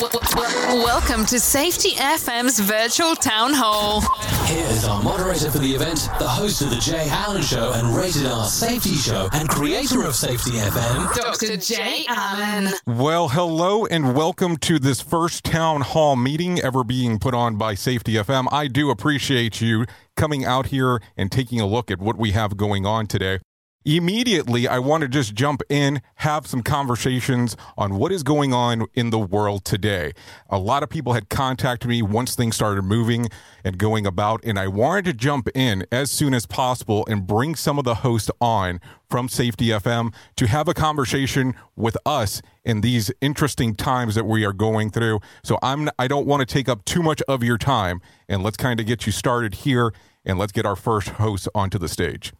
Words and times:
Welcome 0.00 1.26
to 1.26 1.38
Safety 1.38 1.90
FM's 1.90 2.58
virtual 2.58 3.14
town 3.14 3.52
hall. 3.52 4.00
Here 4.46 4.64
is 4.68 4.86
our 4.86 5.02
moderator 5.02 5.50
for 5.50 5.58
the 5.58 5.74
event, 5.74 6.08
the 6.18 6.26
host 6.26 6.62
of 6.62 6.70
the 6.70 6.76
Jay 6.76 7.06
Allen 7.10 7.42
Show 7.42 7.72
and 7.74 7.94
Rated 7.94 8.24
R 8.24 8.46
Safety 8.46 8.94
Show, 8.94 9.28
and 9.34 9.46
creator 9.50 10.02
of 10.06 10.14
Safety 10.14 10.52
FM, 10.52 11.14
Dr. 11.14 11.58
Jay 11.58 12.06
Allen. 12.08 12.72
Well, 12.86 13.28
hello 13.28 13.84
and 13.84 14.14
welcome 14.16 14.56
to 14.58 14.78
this 14.78 15.02
first 15.02 15.44
town 15.44 15.82
hall 15.82 16.16
meeting 16.16 16.58
ever 16.60 16.82
being 16.82 17.18
put 17.18 17.34
on 17.34 17.56
by 17.56 17.74
Safety 17.74 18.14
FM. 18.14 18.48
I 18.50 18.68
do 18.68 18.88
appreciate 18.88 19.60
you 19.60 19.84
coming 20.16 20.46
out 20.46 20.68
here 20.68 21.02
and 21.18 21.30
taking 21.30 21.60
a 21.60 21.66
look 21.66 21.90
at 21.90 22.00
what 22.00 22.16
we 22.16 22.30
have 22.30 22.56
going 22.56 22.86
on 22.86 23.06
today. 23.06 23.40
Immediately, 23.86 24.68
I 24.68 24.78
want 24.78 25.00
to 25.04 25.08
just 25.08 25.34
jump 25.34 25.62
in, 25.70 26.02
have 26.16 26.46
some 26.46 26.62
conversations 26.62 27.56
on 27.78 27.94
what 27.94 28.12
is 28.12 28.22
going 28.22 28.52
on 28.52 28.84
in 28.92 29.08
the 29.08 29.18
world 29.18 29.64
today. 29.64 30.12
A 30.50 30.58
lot 30.58 30.82
of 30.82 30.90
people 30.90 31.14
had 31.14 31.30
contacted 31.30 31.88
me 31.88 32.02
once 32.02 32.34
things 32.34 32.56
started 32.56 32.82
moving 32.82 33.30
and 33.64 33.78
going 33.78 34.06
about, 34.06 34.44
and 34.44 34.58
I 34.58 34.68
wanted 34.68 35.06
to 35.06 35.12
jump 35.14 35.48
in 35.54 35.86
as 35.90 36.10
soon 36.10 36.34
as 36.34 36.44
possible 36.44 37.06
and 37.08 37.26
bring 37.26 37.54
some 37.54 37.78
of 37.78 37.86
the 37.86 37.94
hosts 37.96 38.30
on 38.38 38.82
from 39.08 39.30
Safety 39.30 39.68
FM 39.68 40.12
to 40.36 40.46
have 40.46 40.68
a 40.68 40.74
conversation 40.74 41.54
with 41.74 41.96
us 42.04 42.42
in 42.62 42.82
these 42.82 43.10
interesting 43.22 43.74
times 43.74 44.14
that 44.14 44.24
we 44.24 44.44
are 44.44 44.52
going 44.52 44.90
through. 44.90 45.20
So 45.42 45.58
I'm 45.62 45.88
I 45.98 46.06
don't 46.06 46.26
want 46.26 46.46
to 46.46 46.46
take 46.46 46.68
up 46.68 46.84
too 46.84 47.02
much 47.02 47.22
of 47.22 47.42
your 47.42 47.56
time, 47.56 48.02
and 48.28 48.42
let's 48.42 48.58
kind 48.58 48.78
of 48.78 48.84
get 48.84 49.06
you 49.06 49.12
started 49.12 49.54
here, 49.54 49.94
and 50.22 50.38
let's 50.38 50.52
get 50.52 50.66
our 50.66 50.76
first 50.76 51.08
host 51.08 51.48
onto 51.54 51.78
the 51.78 51.88
stage. 51.88 52.34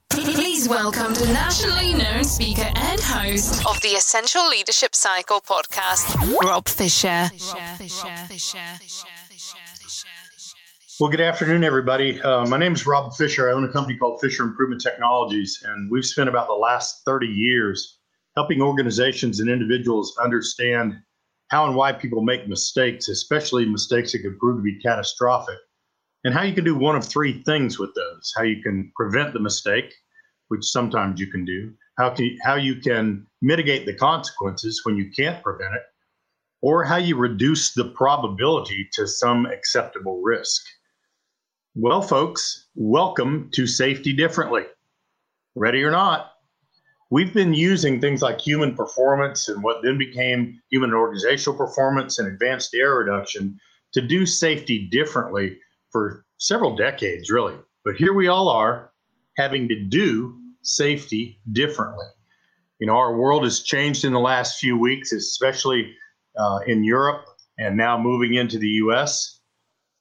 Please 0.60 0.68
welcome 0.68 1.14
the 1.14 1.24
nationally 1.32 1.94
known 1.94 2.22
speaker 2.22 2.70
and 2.74 3.00
host 3.00 3.64
of 3.66 3.80
the 3.80 3.88
Essential 3.96 4.46
Leadership 4.46 4.94
Cycle 4.94 5.40
podcast, 5.40 6.38
Rob 6.38 6.68
Fisher. 6.68 7.30
Well, 11.00 11.10
good 11.10 11.22
afternoon, 11.22 11.64
everybody. 11.64 12.20
Uh, 12.20 12.44
my 12.44 12.58
name 12.58 12.74
is 12.74 12.86
Rob 12.86 13.14
Fisher. 13.14 13.48
I 13.48 13.54
own 13.54 13.64
a 13.64 13.72
company 13.72 13.96
called 13.96 14.20
Fisher 14.20 14.42
Improvement 14.42 14.82
Technologies, 14.82 15.64
and 15.64 15.90
we've 15.90 16.04
spent 16.04 16.28
about 16.28 16.46
the 16.46 16.52
last 16.52 17.06
30 17.06 17.26
years 17.26 17.98
helping 18.36 18.60
organizations 18.60 19.40
and 19.40 19.48
individuals 19.48 20.14
understand 20.22 20.94
how 21.48 21.64
and 21.64 21.74
why 21.74 21.90
people 21.90 22.20
make 22.20 22.46
mistakes, 22.48 23.08
especially 23.08 23.64
mistakes 23.64 24.12
that 24.12 24.18
could 24.18 24.38
prove 24.38 24.58
to 24.58 24.62
be 24.62 24.78
catastrophic, 24.78 25.56
and 26.24 26.34
how 26.34 26.42
you 26.42 26.52
can 26.52 26.64
do 26.64 26.74
one 26.74 26.96
of 26.96 27.06
three 27.06 27.42
things 27.44 27.78
with 27.78 27.94
those 27.94 28.34
how 28.36 28.42
you 28.42 28.62
can 28.62 28.92
prevent 28.94 29.32
the 29.32 29.40
mistake, 29.40 29.94
which 30.50 30.64
sometimes 30.64 31.20
you 31.20 31.28
can 31.28 31.44
do, 31.44 31.72
how, 31.96 32.10
can, 32.10 32.36
how 32.42 32.56
you 32.56 32.74
can 32.74 33.24
mitigate 33.40 33.86
the 33.86 33.94
consequences 33.94 34.80
when 34.82 34.96
you 34.96 35.08
can't 35.16 35.40
prevent 35.44 35.72
it, 35.74 35.82
or 36.60 36.82
how 36.82 36.96
you 36.96 37.16
reduce 37.16 37.72
the 37.72 37.84
probability 37.90 38.88
to 38.92 39.06
some 39.06 39.46
acceptable 39.46 40.20
risk. 40.22 40.60
Well, 41.76 42.02
folks, 42.02 42.66
welcome 42.74 43.48
to 43.54 43.64
Safety 43.64 44.12
Differently. 44.12 44.62
Ready 45.54 45.84
or 45.84 45.92
not, 45.92 46.32
we've 47.12 47.32
been 47.32 47.54
using 47.54 48.00
things 48.00 48.20
like 48.20 48.40
human 48.40 48.74
performance 48.74 49.48
and 49.48 49.62
what 49.62 49.84
then 49.84 49.98
became 49.98 50.60
human 50.68 50.92
organizational 50.92 51.56
performance 51.56 52.18
and 52.18 52.26
advanced 52.26 52.74
error 52.74 53.04
reduction 53.04 53.56
to 53.92 54.00
do 54.00 54.26
safety 54.26 54.88
differently 54.90 55.56
for 55.92 56.24
several 56.38 56.74
decades, 56.74 57.30
really. 57.30 57.54
But 57.84 57.94
here 57.94 58.14
we 58.14 58.26
all 58.26 58.48
are 58.48 58.90
having 59.36 59.68
to 59.68 59.84
do 59.84 60.39
safety 60.62 61.40
differently. 61.52 62.06
You 62.78 62.86
know, 62.86 62.96
our 62.96 63.16
world 63.16 63.44
has 63.44 63.62
changed 63.62 64.04
in 64.04 64.12
the 64.12 64.20
last 64.20 64.58
few 64.58 64.78
weeks, 64.78 65.12
especially 65.12 65.94
uh, 66.38 66.60
in 66.66 66.82
Europe 66.82 67.24
and 67.58 67.76
now 67.76 67.98
moving 67.98 68.34
into 68.34 68.58
the 68.58 68.68
US. 68.68 69.40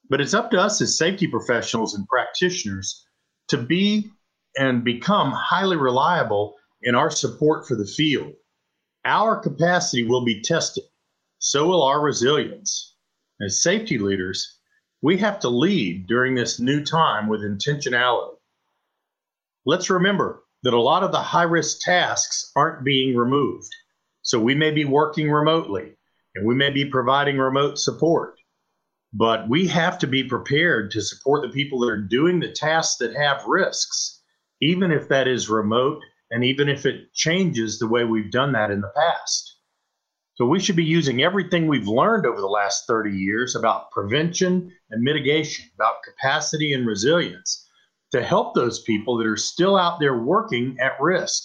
But 0.08 0.20
it's 0.20 0.34
up 0.34 0.50
to 0.50 0.60
us 0.60 0.80
as 0.80 0.96
safety 0.96 1.26
professionals 1.26 1.94
and 1.94 2.06
practitioners 2.08 3.06
to 3.48 3.58
be 3.58 4.10
and 4.56 4.82
become 4.82 5.30
highly 5.30 5.76
reliable 5.76 6.56
in 6.82 6.94
our 6.94 7.10
support 7.10 7.68
for 7.68 7.76
the 7.76 7.86
field. 7.86 8.32
Our 9.04 9.36
capacity 9.36 10.04
will 10.04 10.24
be 10.24 10.40
tested, 10.40 10.84
so 11.38 11.68
will 11.68 11.82
our 11.82 12.00
resilience. 12.00 12.96
As 13.40 13.62
safety 13.62 13.98
leaders, 13.98 14.58
we 15.02 15.16
have 15.18 15.38
to 15.40 15.48
lead 15.48 16.06
during 16.06 16.34
this 16.34 16.60
new 16.60 16.84
time 16.84 17.28
with 17.28 17.40
intentionality. 17.40 18.36
Let's 19.64 19.88
remember 19.90 20.42
that 20.62 20.74
a 20.74 20.80
lot 20.80 21.02
of 21.02 21.12
the 21.12 21.22
high 21.22 21.44
risk 21.44 21.80
tasks 21.80 22.52
aren't 22.54 22.84
being 22.84 23.16
removed. 23.16 23.74
So 24.22 24.38
we 24.38 24.54
may 24.54 24.70
be 24.70 24.84
working 24.84 25.30
remotely 25.30 25.96
and 26.34 26.46
we 26.46 26.54
may 26.54 26.70
be 26.70 26.84
providing 26.84 27.38
remote 27.38 27.78
support. 27.78 28.36
But 29.12 29.48
we 29.48 29.66
have 29.68 29.98
to 30.00 30.06
be 30.06 30.22
prepared 30.22 30.92
to 30.92 31.00
support 31.00 31.42
the 31.42 31.52
people 31.52 31.80
that 31.80 31.90
are 31.90 32.00
doing 32.00 32.38
the 32.38 32.52
tasks 32.52 32.96
that 32.98 33.16
have 33.16 33.44
risks, 33.46 34.22
even 34.60 34.92
if 34.92 35.08
that 35.08 35.26
is 35.26 35.48
remote 35.48 36.00
and 36.30 36.44
even 36.44 36.68
if 36.68 36.86
it 36.86 37.12
changes 37.12 37.78
the 37.78 37.88
way 37.88 38.04
we've 38.04 38.30
done 38.30 38.52
that 38.52 38.70
in 38.70 38.80
the 38.80 38.92
past. 38.94 39.56
So 40.34 40.46
we 40.46 40.60
should 40.60 40.76
be 40.76 40.84
using 40.84 41.22
everything 41.22 41.66
we've 41.66 41.88
learned 41.88 42.24
over 42.24 42.40
the 42.40 42.46
last 42.46 42.86
30 42.86 43.10
years 43.10 43.56
about 43.56 43.90
prevention 43.90 44.70
and 44.90 45.02
mitigation, 45.02 45.68
about 45.74 46.02
capacity 46.04 46.72
and 46.72 46.86
resilience 46.86 47.68
to 48.12 48.22
help 48.22 48.54
those 48.54 48.82
people 48.82 49.16
that 49.18 49.26
are 49.26 49.36
still 49.36 49.76
out 49.76 50.00
there 50.00 50.18
working 50.18 50.76
at 50.80 51.00
risk. 51.00 51.44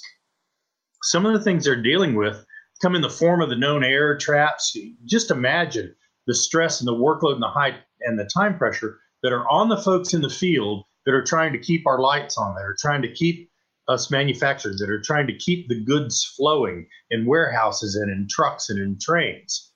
Some 1.04 1.26
of 1.26 1.34
the 1.34 1.42
things 1.42 1.66
they're 1.66 1.82
dealing 1.82 2.16
with 2.16 2.46
come 2.82 2.96
in 2.96 3.02
the 3.02 3.10
form 3.10 3.42
of 3.42 3.50
the 3.50 3.56
known 3.56 3.84
error 3.84 4.18
traps. 4.18 4.76
Just 5.06 5.32
imagine 5.32 5.96
the 6.28 6.34
stress 6.34 6.80
and 6.80 6.88
the 6.88 6.94
workload 6.94 7.34
and 7.34 7.44
the 7.44 7.48
high 7.48 7.78
and 8.02 8.20
the 8.20 8.30
time 8.34 8.58
pressure 8.58 9.00
that 9.24 9.32
are 9.32 9.50
on 9.50 9.70
the 9.70 9.78
folks 9.78 10.14
in 10.14 10.22
the 10.22 10.30
field 10.30 10.86
that 11.06 11.14
are 11.14 11.24
trying 11.24 11.54
to 11.54 11.60
keep 11.60 11.86
our 11.86 12.00
lights 12.00 12.38
on, 12.38 12.56
that 12.56 12.64
are 12.64 12.76
trying 12.80 13.02
to 13.04 13.12
keep 13.12 13.50
us 13.88 14.10
manufacturers, 14.10 14.80
that 14.80 14.90
are 14.90 15.02
trying 15.02 15.28
to 15.28 15.38
keep 15.38 15.68
the 15.68 15.80
goods 15.84 16.24
flowing 16.36 16.88
in 17.12 17.26
warehouses 17.26 17.96
and 17.96 18.12
in 18.12 18.28
trucks 18.30 18.70
and 18.70 18.80
in 18.80 18.98
trains. 19.00 19.72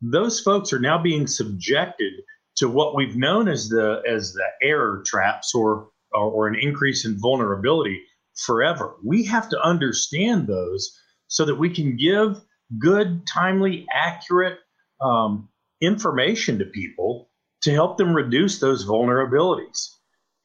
Those 0.00 0.40
folks 0.40 0.72
are 0.72 0.78
now 0.78 1.02
being 1.02 1.26
subjected 1.26 2.12
to 2.56 2.68
what 2.68 2.94
we've 2.94 3.16
known 3.16 3.48
as 3.48 3.68
the 3.68 4.02
as 4.08 4.32
the 4.32 4.46
error 4.62 5.02
traps 5.04 5.54
or 5.54 5.88
or, 6.14 6.30
or 6.30 6.48
an 6.48 6.56
increase 6.60 7.04
in 7.04 7.18
vulnerability 7.18 8.02
forever. 8.36 8.96
We 9.04 9.24
have 9.24 9.48
to 9.50 9.60
understand 9.60 10.46
those 10.46 10.98
so 11.28 11.44
that 11.44 11.56
we 11.56 11.70
can 11.70 11.96
give 11.96 12.40
good, 12.78 13.26
timely, 13.26 13.86
accurate 13.92 14.58
um, 15.00 15.48
information 15.80 16.58
to 16.58 16.64
people 16.64 17.28
to 17.62 17.72
help 17.72 17.96
them 17.96 18.14
reduce 18.14 18.58
those 18.58 18.86
vulnerabilities. 18.86 19.88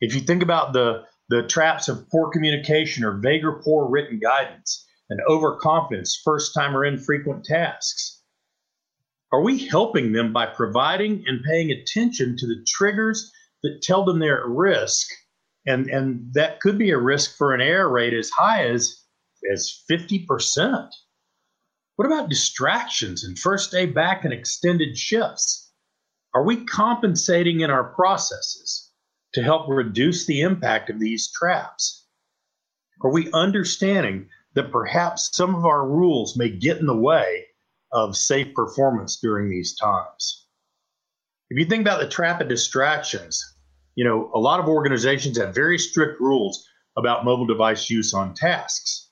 If 0.02 0.16
you 0.16 0.22
think 0.22 0.42
about 0.42 0.74
the, 0.74 1.04
the 1.30 1.44
traps 1.44 1.88
of 1.88 2.10
poor 2.10 2.30
communication 2.32 3.04
or 3.04 3.20
vague 3.20 3.44
or 3.44 3.62
poor 3.62 3.90
written 3.90 4.20
guidance 4.20 4.86
and 5.10 5.20
overconfidence, 5.28 6.22
first 6.24 6.54
time 6.54 6.76
or 6.76 6.86
infrequent 6.86 7.44
tasks, 7.44 8.22
are 9.32 9.42
we 9.42 9.68
helping 9.68 10.12
them 10.12 10.34
by 10.34 10.48
providing 10.48 11.24
and 11.28 11.44
paying 11.44 11.72
attention 11.72 12.36
to 12.38 12.48
the 12.48 12.66
triggers 12.68 13.32
that 13.62 13.82
tell 13.84 14.04
them 14.04 14.20
they're 14.20 14.40
at 14.40 14.48
risk? 14.48 15.08
And, 15.66 15.90
and 15.90 16.34
that 16.34 16.60
could 16.62 16.78
be 16.78 16.92
a 16.92 16.98
risk 16.98 17.38
for 17.38 17.54
an 17.54 17.62
error 17.62 17.90
rate 17.90 18.14
as 18.14 18.30
high 18.30 18.68
as, 18.68 19.04
as 19.52 19.84
50%. 19.90 20.90
What 21.96 22.06
about 22.06 22.30
distractions 22.30 23.24
and 23.24 23.38
first 23.38 23.72
day 23.72 23.86
back 23.86 24.24
and 24.24 24.34
extended 24.34 24.98
shifts? 24.98 25.72
Are 26.34 26.44
we 26.44 26.64
compensating 26.66 27.60
in 27.60 27.70
our 27.70 27.94
processes 27.94 28.92
to 29.34 29.44
help 29.44 29.68
reduce 29.68 30.26
the 30.26 30.42
impact 30.42 30.90
of 30.90 31.00
these 31.00 31.32
traps? 31.32 32.08
Are 33.04 33.12
we 33.12 33.32
understanding 33.34 34.30
that 34.54 34.72
perhaps 34.72 35.36
some 35.36 35.56
of 35.56 35.66
our 35.66 35.88
rules 35.88 36.38
may 36.38 36.50
get 36.50 36.78
in 36.78 36.86
the 36.86 36.96
way 36.96 37.48
of 37.92 38.16
safe 38.16 38.54
performance 38.54 39.18
during 39.18 39.50
these 39.50 39.76
times? 39.76 40.48
If 41.50 41.58
you 41.58 41.66
think 41.66 41.82
about 41.82 42.00
the 42.00 42.08
trap 42.08 42.42
of 42.42 42.48
distractions, 42.48 43.44
you 44.00 44.06
know, 44.06 44.32
a 44.34 44.40
lot 44.40 44.62
of 44.62 44.70
organizations 44.70 45.38
have 45.38 45.54
very 45.54 45.78
strict 45.78 46.22
rules 46.22 46.66
about 46.98 47.26
mobile 47.26 47.46
device 47.46 47.90
use 47.90 48.14
on 48.14 48.34
tasks. 48.34 49.10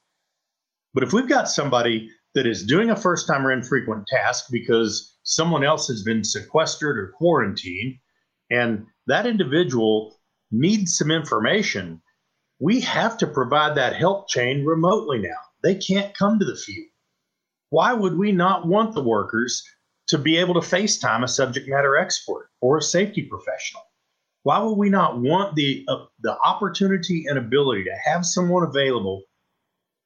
But 0.94 1.04
if 1.04 1.12
we've 1.12 1.28
got 1.28 1.50
somebody 1.50 2.10
that 2.36 2.48
is 2.48 2.63
doing 2.63 2.89
a 2.89 2.95
first 2.95 3.28
time 3.28 3.45
or 3.45 3.51
infrequent 3.51 4.07
task 4.07 4.45
because 4.50 5.18
someone 5.24 5.66
else 5.66 5.89
has 5.89 6.04
been 6.04 6.24
sequestered 6.24 6.98
or 6.98 7.12
quarantined, 7.18 7.95
and 8.50 8.86
that 9.07 9.28
individual 9.28 10.16
needs 10.51 10.98
some 10.98 11.12
information, 11.12 12.01
we 12.62 12.80
have 12.80 13.18
to 13.18 13.28
provide 13.28 13.75
that 13.75 13.98
help 13.98 14.30
chain 14.30 14.63
remotely 14.63 15.19
now. 15.19 15.42
They 15.63 15.75
can't 15.75 16.18
come 16.18 16.40
to 16.40 16.45
the 16.45 16.56
field. 16.56 16.88
Why 17.72 17.92
would 17.92 18.18
we 18.18 18.31
not 18.31 18.66
want 18.66 18.94
the 18.94 19.04
workers 19.04 19.62
to 20.07 20.18
be 20.18 20.38
able 20.38 20.54
to 20.54 20.62
FaceTime 20.62 21.25
a 21.25 21.28
subject 21.28 21.68
matter 21.68 21.98
expert 21.98 22.51
or 22.62 22.78
a 22.78 22.81
safety 22.81 23.24
professional? 23.24 23.83
Why 24.48 24.60
would 24.60 24.78
we 24.78 24.90
not 24.90 25.20
want 25.20 25.56
the, 25.56 25.84
uh, 25.90 26.06
the 26.22 26.38
opportunity 26.40 27.26
and 27.28 27.38
ability 27.38 27.84
to 27.84 28.10
have 28.10 28.26
someone 28.26 28.64
available 28.64 29.24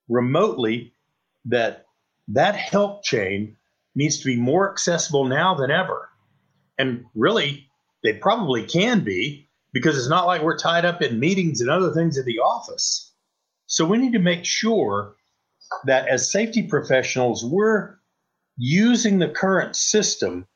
remotely 0.10 0.96
that 1.46 1.86
that 2.30 2.56
help 2.56 3.04
chain 3.04 3.56
needs 3.94 4.18
to 4.18 4.26
be 4.26 4.36
more 4.36 4.72
accessible 4.72 5.26
now 5.26 5.54
than 5.54 5.70
ever. 5.70 6.10
And 6.80 7.06
really, 7.14 7.68
they 8.04 8.14
probably 8.14 8.66
can 8.66 9.04
be 9.04 9.48
because 9.74 9.96
it's 9.96 10.10
not 10.10 10.26
like 10.26 10.42
we're 10.42 10.58
tied 10.58 10.86
up 10.86 11.04
in 11.04 11.20
meetings 11.20 11.62
and 11.62 11.70
other 11.70 11.94
things 11.94 12.18
at 12.18 12.26
the 12.26 12.40
office. 12.40 13.14
So 13.68 13.86
we 13.86 14.00
need 14.00 14.14
to 14.14 14.20
make 14.20 14.44
sure 14.44 15.18
that 15.86 16.08
as 16.08 16.32
safety 16.32 16.64
professionals, 16.64 17.46
we're 17.46 17.94
using 18.58 19.20
the 19.20 19.30
current 19.30 19.76
system 19.76 20.48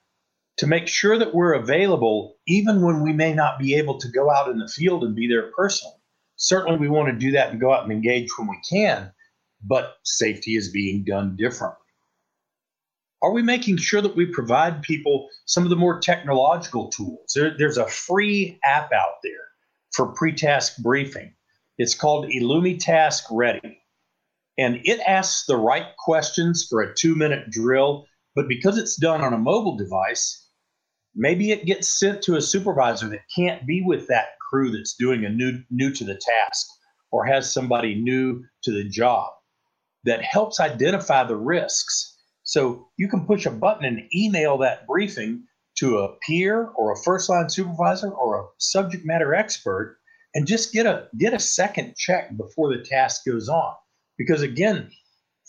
to 0.57 0.67
make 0.67 0.87
sure 0.87 1.17
that 1.17 1.33
we're 1.33 1.53
available 1.53 2.37
even 2.47 2.81
when 2.81 3.01
we 3.01 3.11
may 3.11 3.33
not 3.33 3.59
be 3.59 3.75
able 3.75 3.97
to 3.99 4.07
go 4.09 4.31
out 4.31 4.49
in 4.49 4.57
the 4.57 4.67
field 4.67 5.03
and 5.03 5.15
be 5.15 5.27
there 5.27 5.51
personally. 5.51 5.95
Certainly, 6.37 6.79
we 6.79 6.89
want 6.89 7.07
to 7.09 7.17
do 7.17 7.31
that 7.31 7.51
and 7.51 7.59
go 7.59 7.73
out 7.73 7.83
and 7.83 7.91
engage 7.91 8.29
when 8.37 8.47
we 8.47 8.59
can, 8.69 9.11
but 9.63 9.95
safety 10.03 10.55
is 10.55 10.71
being 10.71 11.03
done 11.03 11.35
differently. 11.35 11.79
Are 13.21 13.31
we 13.31 13.41
making 13.41 13.77
sure 13.77 14.01
that 14.01 14.15
we 14.15 14.25
provide 14.25 14.81
people 14.81 15.29
some 15.45 15.63
of 15.63 15.69
the 15.69 15.75
more 15.75 15.99
technological 15.99 16.89
tools? 16.89 17.31
There, 17.33 17.55
there's 17.57 17.77
a 17.77 17.87
free 17.87 18.59
app 18.63 18.91
out 18.93 19.15
there 19.23 19.47
for 19.93 20.07
pre 20.13 20.33
task 20.33 20.77
briefing. 20.83 21.33
It's 21.77 21.95
called 21.95 22.29
Illumitask 22.29 23.23
Ready. 23.31 23.81
And 24.57 24.79
it 24.83 24.99
asks 25.01 25.45
the 25.45 25.57
right 25.57 25.87
questions 25.97 26.65
for 26.69 26.81
a 26.81 26.93
two 26.93 27.15
minute 27.15 27.49
drill, 27.49 28.05
but 28.35 28.47
because 28.47 28.77
it's 28.77 28.95
done 28.95 29.21
on 29.21 29.33
a 29.33 29.37
mobile 29.37 29.75
device, 29.75 30.44
maybe 31.15 31.51
it 31.51 31.65
gets 31.65 31.99
sent 31.99 32.21
to 32.23 32.35
a 32.35 32.41
supervisor 32.41 33.07
that 33.09 33.21
can't 33.35 33.65
be 33.65 33.81
with 33.81 34.07
that 34.07 34.37
crew 34.49 34.71
that's 34.71 34.95
doing 34.95 35.25
a 35.25 35.29
new 35.29 35.61
new 35.69 35.91
to 35.91 36.03
the 36.03 36.15
task 36.15 36.67
or 37.11 37.25
has 37.25 37.51
somebody 37.51 37.95
new 37.95 38.43
to 38.63 38.71
the 38.71 38.87
job 38.87 39.31
that 40.03 40.21
helps 40.23 40.59
identify 40.59 41.23
the 41.23 41.35
risks. 41.35 42.17
So 42.43 42.89
you 42.97 43.07
can 43.07 43.25
push 43.25 43.45
a 43.45 43.51
button 43.51 43.85
and 43.85 44.07
email 44.13 44.57
that 44.59 44.85
briefing 44.85 45.43
to 45.79 45.99
a 45.99 46.15
peer 46.25 46.69
or 46.75 46.91
a 46.91 47.03
first 47.03 47.29
line 47.29 47.49
supervisor 47.49 48.09
or 48.09 48.39
a 48.39 48.45
subject 48.59 49.05
matter 49.05 49.33
expert 49.33 49.97
and 50.33 50.45
just 50.45 50.73
get 50.73 50.85
a 50.85 51.07
get 51.17 51.33
a 51.33 51.39
second 51.39 51.95
check 51.95 52.35
before 52.37 52.75
the 52.75 52.83
task 52.83 53.21
goes 53.25 53.49
on. 53.49 53.73
Because 54.17 54.41
again, 54.41 54.91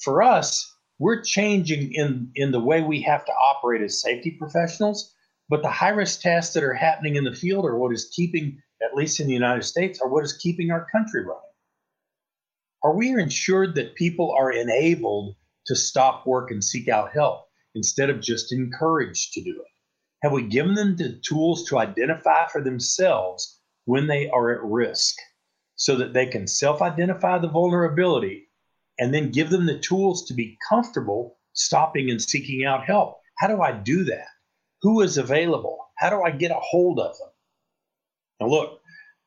for 0.01 0.23
us, 0.23 0.73
we're 0.99 1.23
changing 1.23 1.93
in 1.93 2.31
in 2.35 2.53
the 2.53 2.61
way 2.61 2.83
we 2.83 3.03
have 3.03 3.25
to 3.27 3.33
operate 3.33 3.83
as 3.83 4.01
safety 4.01 4.37
professionals, 4.39 5.15
but 5.49 5.63
the 5.63 5.71
high 5.71 5.91
risk 5.91 6.21
tasks 6.21 6.55
that 6.55 6.65
are 6.65 6.75
happening 6.75 7.17
in 7.17 7.25
the 7.25 7.35
field 7.35 7.65
are 7.65 7.79
what 7.79 7.93
is 7.93 8.13
keeping 8.15 8.61
at 8.83 8.95
least 8.95 9.21
in 9.21 9.27
the 9.27 9.33
United 9.33 9.65
States 9.65 10.01
are 10.01 10.09
what 10.09 10.25
is 10.25 10.35
keeping 10.35 10.71
our 10.71 10.87
country 10.93 11.23
running. 11.23 11.43
Are 12.83 12.95
we 12.95 13.11
ensured 13.11 13.75
that 13.75 13.95
people 13.95 14.35
are 14.39 14.53
enabled 14.53 15.35
to 15.67 15.75
stop 15.75 16.27
work 16.27 16.51
and 16.51 16.63
seek 16.63 16.89
out 16.89 17.13
help 17.13 17.47
instead 17.75 18.11
of 18.11 18.21
just 18.21 18.53
encouraged 18.53 19.33
to 19.33 19.43
do 19.43 19.51
it? 19.51 19.73
Have 20.23 20.33
we 20.33 20.43
given 20.43 20.75
them 20.75 20.97
the 20.97 21.21
tools 21.27 21.65
to 21.69 21.79
identify 21.79 22.47
for 22.49 22.63
themselves 22.63 23.61
when 23.85 24.07
they 24.07 24.29
are 24.31 24.53
at 24.53 24.63
risk 24.63 25.17
so 25.77 25.97
that 25.97 26.13
they 26.13 26.27
can 26.27 26.47
self 26.47 26.83
identify 26.83 27.39
the 27.39 27.49
vulnerability 27.49 28.49
and 28.99 29.13
then 29.13 29.31
give 29.31 29.51
them 29.51 29.67
the 29.67 29.79
tools 29.79 30.27
to 30.27 30.35
be 30.35 30.59
comfortable 30.69 31.39
stopping 31.53 32.11
and 32.11 32.21
seeking 32.21 32.65
out 32.65 32.85
help? 32.85 33.19
How 33.39 33.49
do 33.49 33.61
I 33.63 33.73
do 33.73 34.05
that? 34.05 34.27
Who 34.83 35.01
is 35.01 35.19
available? 35.19 35.79
How 35.97 36.11
do 36.11 36.23
I 36.23 36.31
get 36.31 36.51
a 36.51 36.61
hold 36.61 37.01
of 37.01 37.17
them? 37.19 37.29
Now, 38.41 38.47
look, 38.49 38.81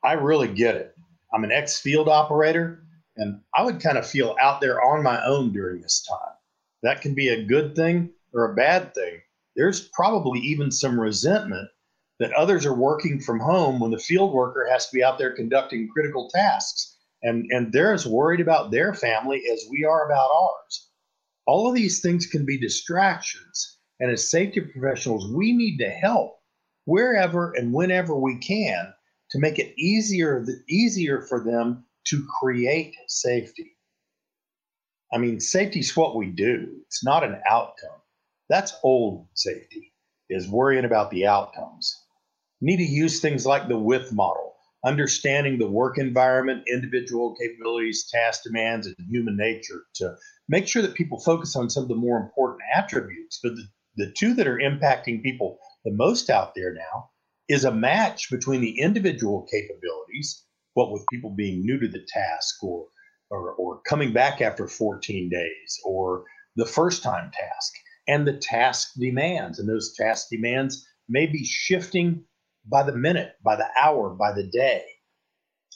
I 0.04 0.14
really 0.14 0.48
get 0.48 0.76
it. 0.76 0.96
I'm 1.34 1.44
an 1.44 1.52
ex 1.52 1.80
field 1.80 2.08
operator. 2.08 2.84
And 3.18 3.42
I 3.54 3.64
would 3.64 3.82
kind 3.82 3.98
of 3.98 4.08
feel 4.08 4.36
out 4.42 4.62
there 4.62 4.82
on 4.82 5.04
my 5.04 5.24
own 5.26 5.52
during 5.52 5.82
this 5.82 6.06
time. 6.08 6.36
That 6.84 7.02
can 7.02 7.14
be 7.14 7.28
a 7.28 7.44
good 7.44 7.76
thing 7.76 8.12
or 8.34 8.46
a 8.46 8.56
bad 8.56 8.94
thing. 8.94 9.20
There's 9.56 9.90
probably 9.90 10.40
even 10.40 10.72
some 10.72 10.98
resentment 10.98 11.70
that 12.20 12.32
others 12.34 12.66
are 12.66 12.74
working 12.74 13.20
from 13.20 13.40
home 13.40 13.80
when 13.80 13.92
the 13.92 13.98
field 13.98 14.34
worker 14.34 14.68
has 14.72 14.88
to 14.88 14.96
be 14.96 15.04
out 15.04 15.18
there 15.18 15.36
conducting 15.36 15.90
critical 15.90 16.30
tasks. 16.30 16.98
And, 17.22 17.46
and 17.52 17.74
they're 17.74 17.94
as 17.94 18.08
worried 18.08 18.40
about 18.40 18.72
their 18.72 18.94
family 18.94 19.44
as 19.52 19.66
we 19.70 19.84
are 19.84 20.06
about 20.06 20.30
ours. 20.32 20.90
All 21.46 21.68
of 21.68 21.76
these 21.76 22.00
things 22.00 22.26
can 22.26 22.46
be 22.46 22.58
distractions. 22.58 23.79
And 24.00 24.12
as 24.12 24.30
safety 24.30 24.62
professionals, 24.62 25.32
we 25.32 25.54
need 25.54 25.78
to 25.80 25.90
help 25.90 26.40
wherever 26.86 27.54
and 27.54 27.74
whenever 27.74 28.16
we 28.16 28.38
can 28.38 28.94
to 29.32 29.40
make 29.40 29.60
it 29.60 29.74
easier, 29.78 30.46
easier 30.68 31.22
for 31.22 31.44
them 31.44 31.86
to 32.06 32.26
create 32.40 32.96
safety. 33.08 33.76
I 35.12 35.18
mean, 35.18 35.40
safety 35.40 35.80
is 35.80 35.96
what 35.96 36.16
we 36.16 36.28
do. 36.28 36.68
It's 36.86 37.04
not 37.04 37.24
an 37.24 37.40
outcome. 37.50 38.00
That's 38.48 38.74
old 38.84 39.28
safety, 39.34 39.94
is 40.30 40.48
worrying 40.48 40.86
about 40.86 41.12
the 41.12 41.28
outcomes. 41.28 41.96
need 42.62 42.78
to 42.78 42.84
use 42.84 43.20
things 43.20 43.46
like 43.46 43.68
the 43.68 43.78
WITH 43.78 44.12
model, 44.12 44.56
understanding 44.86 45.58
the 45.58 45.70
work 45.70 45.98
environment, 45.98 46.64
individual 46.68 47.36
capabilities, 47.36 48.10
task 48.10 48.44
demands, 48.44 48.88
and 48.88 48.96
human 49.08 49.38
nature 49.38 49.84
to 49.96 50.16
make 50.48 50.68
sure 50.68 50.82
that 50.82 50.96
people 50.96 51.20
focus 51.20 51.56
on 51.56 51.70
some 51.70 51.84
of 51.84 51.90
the 51.90 51.96
more 51.96 52.18
important 52.18 52.62
attributes. 52.76 53.40
But 53.42 53.54
the, 54.00 54.12
two 54.18 54.34
that 54.36 54.48
are 54.48 54.58
impacting 54.58 55.22
people 55.22 55.58
the 55.86 55.92
most 55.92 56.30
out 56.30 56.54
there 56.56 56.74
now 56.74 57.10
is 57.48 57.66
a 57.66 57.72
match 57.72 58.30
between 58.30 58.62
the 58.62 58.80
individual 58.80 59.48
capabilities 59.52 60.44
what 60.74 60.92
with 60.92 61.06
people 61.12 61.32
being 61.32 61.62
new 61.62 61.80
to 61.80 61.88
the 61.88 62.06
task 62.08 62.64
or, 62.64 62.86
or, 63.30 63.52
or 63.54 63.82
coming 63.82 64.14
back 64.14 64.42
after 64.42 64.68
14 64.68 65.30
days 65.30 65.80
or 65.84 66.24
the 66.56 66.66
first 66.66 67.04
time 67.04 67.32
task 67.32 67.74
and 68.08 68.28
the 68.28 68.38
task 68.38 68.94
demands. 68.98 69.60
And 69.60 69.68
those 69.68 69.94
task 69.96 70.28
demands 70.32 70.86
may 71.08 71.26
be 71.26 71.44
shifting 71.44 72.24
by 72.66 72.84
the 72.84 72.96
minute, 72.96 73.34
by 73.44 73.56
the 73.56 73.68
hour, 73.82 74.10
by 74.12 74.32
the 74.32 74.48
day. 74.48 74.84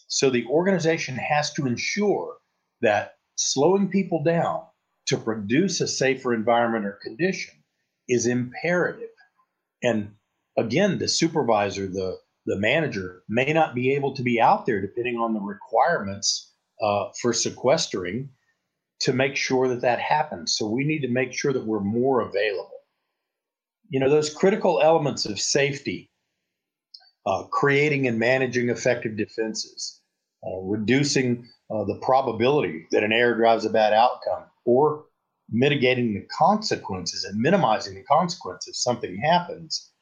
So 0.08 0.30
the 0.30 0.46
organization 0.48 1.16
has 1.16 1.54
to 1.54 1.66
ensure 1.66 2.38
that 2.82 3.16
slowing 3.36 3.90
people 3.90 4.24
down 4.24 4.62
to 5.08 5.18
produce 5.18 5.82
a 5.82 5.88
safer 5.88 6.34
environment 6.34 6.86
or 6.86 7.00
condition 7.04 7.63
is 8.08 8.28
imperative. 8.28 9.10
And 9.82 10.14
again, 10.58 11.00
the 11.00 11.08
supervisor, 11.08 11.88
the 11.88 12.18
the 12.46 12.60
manager 12.60 13.24
may 13.30 13.54
not 13.54 13.74
be 13.74 13.94
able 13.94 14.14
to 14.16 14.22
be 14.22 14.42
out 14.42 14.66
there 14.66 14.82
depending 14.82 15.16
on 15.16 15.34
the 15.34 15.40
requirements 15.40 16.52
uh, 16.82 17.06
for 17.22 17.32
sequestering 17.32 18.30
to 19.00 19.14
make 19.14 19.36
sure 19.36 19.68
that 19.70 19.82
that 19.82 20.00
happens. 20.00 20.58
So 20.58 20.68
we 20.68 20.84
need 20.84 21.02
to 21.02 21.08
make 21.08 21.34
sure 21.34 21.54
that 21.54 21.66
we're 21.66 21.80
more 21.80 22.22
available. 22.22 22.80
You 23.90 24.00
know, 24.00 24.10
those 24.10 24.34
critical 24.34 24.82
elements 24.82 25.26
of 25.26 25.40
safety, 25.40 26.12
uh, 27.26 27.44
creating 27.44 28.08
and 28.08 28.20
managing 28.20 28.70
effective 28.70 29.16
defenses, 29.16 30.02
uh, 30.46 30.60
reducing 30.62 31.48
uh, 31.74 31.86
the 31.86 32.00
probability 32.02 32.88
that 32.92 33.04
an 33.04 33.14
error 33.14 33.36
drives 33.36 33.66
a 33.66 33.70
bad 33.70 33.94
outcome, 33.94 34.44
or 34.66 35.06
mitigating 35.50 36.14
the 36.14 36.26
consequences 36.38 37.24
and 37.24 37.40
minimizing 37.40 37.96
the 37.96 38.04
consequences 38.04 38.70
if 38.70 38.76
something 38.76 39.18
happens 39.18 39.94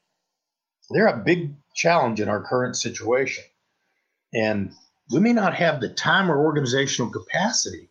they're 0.91 1.07
a 1.07 1.23
big 1.23 1.55
challenge 1.75 2.19
in 2.19 2.29
our 2.29 2.43
current 2.43 2.75
situation. 2.75 3.43
And 4.33 4.73
we 5.11 5.19
may 5.19 5.33
not 5.33 5.55
have 5.55 5.81
the 5.81 5.89
time 5.89 6.31
or 6.31 6.43
organizational 6.43 7.11
capacity 7.11 7.89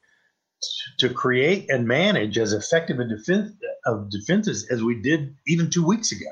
to 0.98 1.08
create 1.08 1.70
and 1.70 1.86
manage 1.86 2.38
as 2.38 2.52
effective 2.52 2.98
a 2.98 3.06
defense 3.06 3.52
of 3.86 4.10
defenses 4.10 4.68
as 4.70 4.82
we 4.82 5.00
did 5.00 5.34
even 5.46 5.70
two 5.70 5.86
weeks 5.86 6.12
ago. 6.12 6.30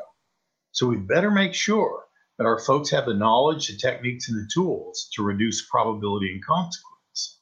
So 0.73 0.87
we 0.87 0.97
better 0.97 1.31
make 1.31 1.55
sure 1.55 2.05
that 2.37 2.45
our 2.45 2.59
folks 2.59 2.91
have 2.91 3.07
the 3.07 3.15
knowledge, 3.15 3.69
the 3.69 3.77
techniques, 3.77 4.29
and 4.29 4.39
the 4.39 4.49
tools 4.53 5.09
to 5.15 5.23
reduce 5.23 5.67
probability 5.69 6.31
and 6.31 6.45
consequence. 6.45 7.41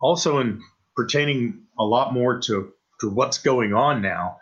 Also, 0.00 0.38
in 0.38 0.60
pertaining 0.96 1.66
a 1.78 1.84
lot 1.84 2.12
more 2.12 2.40
to, 2.40 2.72
to 3.00 3.08
what's 3.08 3.38
going 3.38 3.72
on 3.72 4.02
now, 4.02 4.36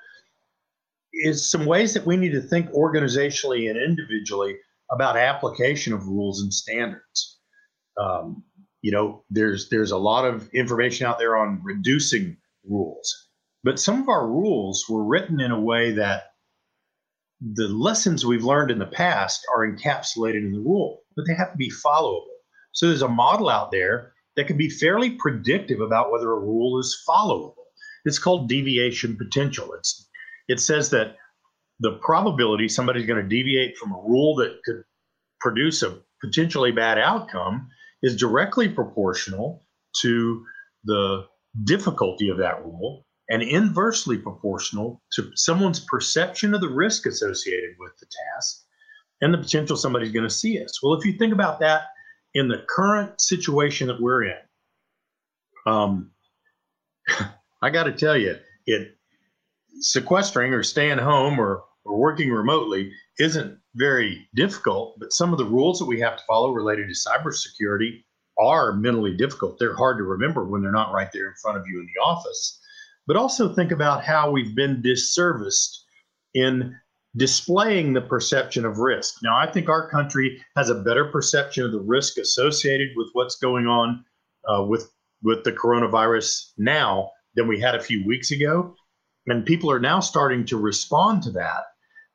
is 1.13 1.51
some 1.51 1.67
ways 1.67 1.95
that 1.95 2.07
we 2.07 2.17
need 2.17 2.33
to 2.33 2.41
think 2.41 2.71
organizationally 2.71 3.71
and 3.71 3.79
individually 3.79 4.57
about 4.91 5.17
application 5.17 5.93
of 5.93 6.07
rules 6.07 6.43
and 6.43 6.53
standards. 6.53 7.39
Um, 8.01 8.45
you 8.83 8.93
know, 8.93 9.25
there's 9.31 9.69
there's 9.71 9.91
a 9.91 9.99
lot 9.99 10.25
of 10.25 10.49
information 10.55 11.07
out 11.07 11.19
there 11.19 11.37
on 11.37 11.61
reducing 11.65 12.37
rules, 12.69 13.29
but 13.65 13.81
some 13.81 14.01
of 14.01 14.09
our 14.09 14.27
rules 14.27 14.85
were 14.89 15.05
written 15.05 15.41
in 15.41 15.51
a 15.51 15.61
way 15.61 15.93
that 15.93 16.25
the 17.41 17.69
lessons 17.69 18.25
we've 18.25 18.45
learned 18.45 18.71
in 18.71 18.79
the 18.79 18.87
past 18.87 19.45
are 19.55 19.67
encapsulated 19.67 20.45
in 20.45 20.53
the 20.53 20.61
rule, 20.61 21.03
but 21.17 21.25
they 21.27 21.35
have 21.35 21.53
to 21.53 21.57
be 21.57 21.71
followable. 21.85 22.25
So 22.73 22.87
there's 22.87 23.03
a 23.03 23.09
model 23.09 23.49
out 23.49 23.71
there 23.71 24.13
that 24.37 24.47
can 24.47 24.57
be 24.57 24.71
fairly 24.71 25.11
predictive 25.11 25.81
about 25.81 26.13
whether 26.13 26.31
a 26.31 26.39
rule 26.39 26.79
is 26.79 26.97
followable. 27.09 27.55
It's 28.09 28.19
called 28.19 28.49
deviation 28.49 29.17
potential. 29.17 29.73
It's 29.75 30.09
it 30.49 30.61
says 30.61 30.91
that 30.91 31.17
the 31.81 31.93
probability 32.03 32.69
somebody's 32.69 33.07
going 33.07 33.23
to 33.23 33.29
deviate 33.29 33.77
from 33.77 33.93
a 33.93 34.01
rule 34.01 34.35
that 34.37 34.59
could 34.65 34.83
produce 35.41 35.83
a 35.83 35.99
potentially 36.21 36.73
bad 36.73 36.99
outcome 36.99 37.69
is 38.03 38.17
directly 38.17 38.69
proportional 38.69 39.65
to 40.01 40.45
the 40.85 41.27
difficulty 41.65 42.29
of 42.29 42.39
that 42.39 42.65
rule 42.65 43.05
and 43.29 43.43
inversely 43.43 44.17
proportional 44.17 45.03
to 45.13 45.31
someone's 45.35 45.81
perception 45.81 46.55
of 46.55 46.61
the 46.61 46.69
risk 46.69 47.07
associated 47.07 47.75
with 47.79 47.93
the 47.99 48.07
task 48.07 48.65
and 49.21 49.35
the 49.35 49.39
potential 49.39 49.77
somebody's 49.77 50.13
going 50.13 50.27
to 50.29 50.35
see 50.35 50.63
us. 50.63 50.83
Well, 50.83 50.95
if 50.95 51.05
you 51.05 51.13
think 51.13 51.33
about 51.33 51.61
that 51.61 51.83
in 52.35 52.49
the 52.49 52.65
current 52.69 53.21
situation 53.21 53.89
that 53.89 54.01
we're 54.01 54.25
in, 54.25 54.37
um, 55.67 56.11
I 57.63 57.71
got 57.71 57.85
to 57.85 57.93
tell 57.93 58.17
you, 58.17 58.37
it 58.67 58.95
sequestering 59.81 60.53
or 60.53 60.63
staying 60.63 60.99
home 60.99 61.39
or, 61.39 61.65
or 61.85 61.99
working 61.99 62.31
remotely 62.31 62.93
isn't 63.19 63.59
very 63.75 64.29
difficult, 64.35 64.99
but 64.99 65.13
some 65.13 65.33
of 65.33 65.39
the 65.39 65.45
rules 65.45 65.79
that 65.79 65.87
we 65.87 66.01
have 66.01 66.17
to 66.17 66.23
follow 66.27 66.51
related 66.51 66.89
to 66.89 67.09
cybersecurity 67.09 68.03
are 68.39 68.73
mentally 68.73 69.17
difficult. 69.17 69.59
They're 69.59 69.77
hard 69.77 69.99
to 69.99 70.05
remember 70.05 70.45
when 70.45 70.63
they're 70.63 70.71
not 70.71 70.93
right 70.93 71.11
there 71.13 71.29
in 71.29 71.35
front 71.43 71.59
of 71.59 71.65
you 71.67 71.81
in 71.81 71.87
the 71.87 72.01
office. 72.01 72.61
But 73.07 73.17
also 73.17 73.53
think 73.53 73.73
about 73.73 74.05
how 74.05 74.31
we've 74.31 74.55
been 74.55 74.83
disserviced 74.83 75.79
in 76.35 76.77
displaying 77.17 77.95
the 77.95 78.01
perception 78.01 78.65
of 78.65 78.79
risk. 78.79 79.17
Now, 79.23 79.37
I 79.37 79.51
think 79.51 79.69
our 79.69 79.91
country 79.91 80.45
has 80.57 80.71
a 80.71 80.75
better 80.75 81.07
perception 81.07 81.65
of 81.65 81.73
the 81.73 81.81
risk 81.81 82.19
associated 82.19 82.91
with 82.97 83.09
what's 83.15 83.37
going 83.37 83.67
on 83.67 84.05
uh, 84.49 84.65
with 84.65 84.91
with 85.23 85.43
the 85.43 85.53
coronavirus 85.53 86.53
now 86.59 87.11
than 87.39 87.49
we 87.49 87.61
had 87.61 87.77
a 87.77 87.81
few 87.81 88.05
weeks 88.05 88.33
ago, 88.33 88.75
and 89.27 89.47
people 89.47 89.71
are 89.71 89.79
now 89.79 90.01
starting 90.01 90.45
to 90.47 90.59
respond 90.59 91.23
to 91.23 91.31
that. 91.31 91.63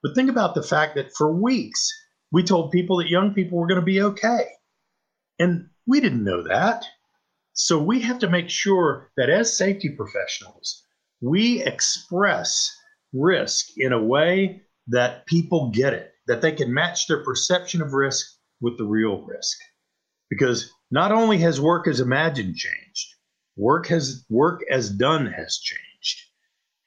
But 0.03 0.15
think 0.15 0.29
about 0.29 0.53
the 0.53 0.61
fact 0.61 0.95
that 0.95 1.13
for 1.15 1.31
weeks, 1.33 1.89
we 2.31 2.43
told 2.43 2.71
people 2.71 2.97
that 2.97 3.09
young 3.09 3.33
people 3.33 3.57
were 3.57 3.67
going 3.67 3.79
to 3.79 3.85
be 3.85 4.01
okay. 4.01 4.47
And 5.39 5.69
we 5.87 6.01
didn't 6.01 6.25
know 6.25 6.43
that. 6.43 6.83
So 7.53 7.79
we 7.79 8.01
have 8.01 8.19
to 8.19 8.29
make 8.29 8.49
sure 8.49 9.11
that 9.15 9.29
as 9.29 9.57
safety 9.57 9.89
professionals, 9.89 10.83
we 11.21 11.63
express 11.63 12.69
risk 13.13 13.67
in 13.77 13.93
a 13.93 14.03
way 14.03 14.61
that 14.87 15.25
people 15.25 15.71
get 15.73 15.93
it, 15.93 16.11
that 16.27 16.41
they 16.41 16.51
can 16.51 16.73
match 16.73 17.07
their 17.07 17.23
perception 17.23 17.81
of 17.81 17.93
risk 17.93 18.27
with 18.59 18.77
the 18.77 18.85
real 18.85 19.21
risk. 19.21 19.57
Because 20.29 20.69
not 20.91 21.11
only 21.11 21.37
has 21.37 21.61
work 21.61 21.87
as 21.87 22.01
imagined 22.01 22.55
changed, 22.55 23.07
work 23.55 23.88
has 23.88 24.25
work 24.29 24.62
as 24.69 24.89
done 24.89 25.25
has 25.25 25.57
changed. 25.57 26.22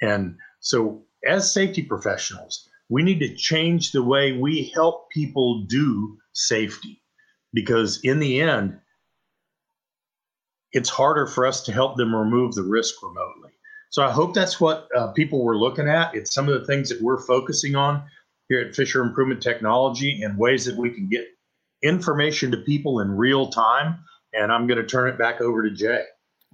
And 0.01 0.37
so 0.61 1.05
as 1.27 1.53
safety 1.53 1.83
professionals, 1.83 2.69
we 2.89 3.03
need 3.03 3.21
to 3.21 3.35
change 3.35 3.93
the 3.93 4.03
way 4.03 4.33
we 4.33 4.71
help 4.75 5.11
people 5.11 5.65
do 5.65 6.19
safety. 6.33 7.03
Because 7.53 8.01
in 8.03 8.19
the 8.19 8.41
end 8.41 8.79
it's 10.73 10.91
harder 10.91 11.27
for 11.27 11.47
us 11.47 11.63
to 11.63 11.73
help 11.73 11.97
them 11.97 12.15
remove 12.15 12.55
the 12.55 12.63
risk 12.63 13.03
remotely. 13.03 13.51
So 13.91 14.03
i 14.03 14.11
hope 14.11 14.35
that's 14.35 14.61
what 14.61 14.89
uh, 14.95 15.13
people 15.13 15.43
were 15.43 15.57
looking 15.57 15.89
at. 15.89 16.15
It's 16.15 16.35
some 16.35 16.49
of 16.49 16.61
the 16.61 16.67
things 16.67 16.89
that 16.91 17.01
we're 17.01 17.23
focusing 17.23 17.77
on 17.77 18.03
here 18.49 18.61
at 18.61 18.75
fisher 18.75 19.03
improvement 19.03 19.43
technology 19.43 20.23
and 20.23 20.37
ways 20.37 20.65
that 20.67 20.77
we 20.77 20.91
can 20.91 21.09
get 21.09 21.27
information 21.83 22.51
to 22.51 22.59
people 22.59 23.01
in 23.01 23.17
real 23.17 23.49
time. 23.49 24.01
And 24.35 24.53
i'm 24.53 24.67
going 24.67 24.79
to 24.79 24.87
turn 24.87 25.09
it 25.09 25.17
back 25.17 25.41
over 25.41 25.63
to 25.63 25.75
jay 25.75 26.05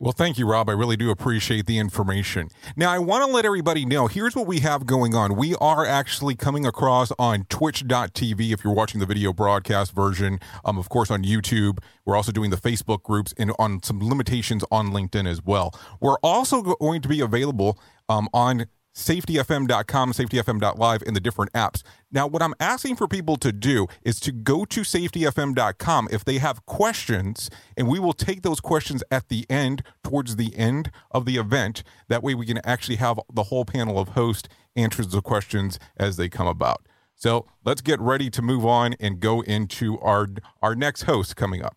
well, 0.02 0.10
thank 0.10 0.36
you, 0.36 0.48
Rob. 0.48 0.68
I 0.68 0.72
really 0.72 0.96
do 0.96 1.12
appreciate 1.12 1.66
the 1.66 1.78
information. 1.78 2.48
Now, 2.74 2.90
I 2.90 2.98
want 2.98 3.24
to 3.24 3.32
let 3.32 3.44
everybody 3.44 3.84
know 3.86 4.08
here's 4.08 4.34
what 4.34 4.48
we 4.48 4.58
have 4.58 4.84
going 4.84 5.14
on. 5.14 5.36
We 5.36 5.54
are 5.60 5.86
actually 5.86 6.34
coming 6.34 6.66
across 6.66 7.12
on 7.20 7.44
twitch.tv 7.44 8.52
if 8.52 8.64
you're 8.64 8.74
watching 8.74 8.98
the 8.98 9.06
video 9.06 9.32
broadcast 9.32 9.94
version. 9.94 10.40
Um, 10.64 10.76
of 10.76 10.88
course, 10.88 11.08
on 11.08 11.22
YouTube. 11.22 11.78
We're 12.04 12.16
also 12.16 12.32
doing 12.32 12.50
the 12.50 12.56
Facebook 12.56 13.04
groups 13.04 13.32
and 13.38 13.52
on 13.60 13.80
some 13.84 14.00
limitations 14.00 14.64
on 14.72 14.88
LinkedIn 14.88 15.28
as 15.28 15.40
well. 15.40 15.72
We're 16.00 16.18
also 16.24 16.62
going 16.62 17.00
to 17.02 17.08
be 17.08 17.20
available 17.20 17.78
um, 18.08 18.28
on 18.34 18.66
safetyfm.com, 18.94 20.12
safetyfm.live, 20.12 21.02
and 21.06 21.16
the 21.16 21.20
different 21.20 21.52
apps. 21.52 21.82
Now, 22.10 22.26
what 22.26 22.42
I'm 22.42 22.54
asking 22.60 22.96
for 22.96 23.08
people 23.08 23.36
to 23.36 23.52
do 23.52 23.86
is 24.02 24.20
to 24.20 24.32
go 24.32 24.64
to 24.66 24.80
safetyfm.com 24.82 26.08
if 26.10 26.24
they 26.24 26.38
have 26.38 26.66
questions, 26.66 27.50
and 27.76 27.88
we 27.88 27.98
will 27.98 28.12
take 28.12 28.42
those 28.42 28.60
questions 28.60 29.02
at 29.10 29.28
the 29.28 29.46
end, 29.48 29.82
towards 30.04 30.36
the 30.36 30.56
end 30.56 30.90
of 31.10 31.24
the 31.24 31.36
event. 31.36 31.82
That 32.08 32.22
way, 32.22 32.34
we 32.34 32.46
can 32.46 32.60
actually 32.64 32.96
have 32.96 33.18
the 33.32 33.44
whole 33.44 33.64
panel 33.64 33.98
of 33.98 34.10
hosts 34.10 34.48
answer 34.76 35.04
the 35.04 35.22
questions 35.22 35.78
as 35.96 36.16
they 36.16 36.28
come 36.28 36.46
about. 36.46 36.86
So 37.14 37.46
let's 37.64 37.82
get 37.82 38.00
ready 38.00 38.30
to 38.30 38.42
move 38.42 38.66
on 38.66 38.94
and 38.98 39.20
go 39.20 39.42
into 39.42 39.98
our 40.00 40.26
our 40.60 40.74
next 40.74 41.02
host 41.02 41.36
coming 41.36 41.62
up. 41.62 41.76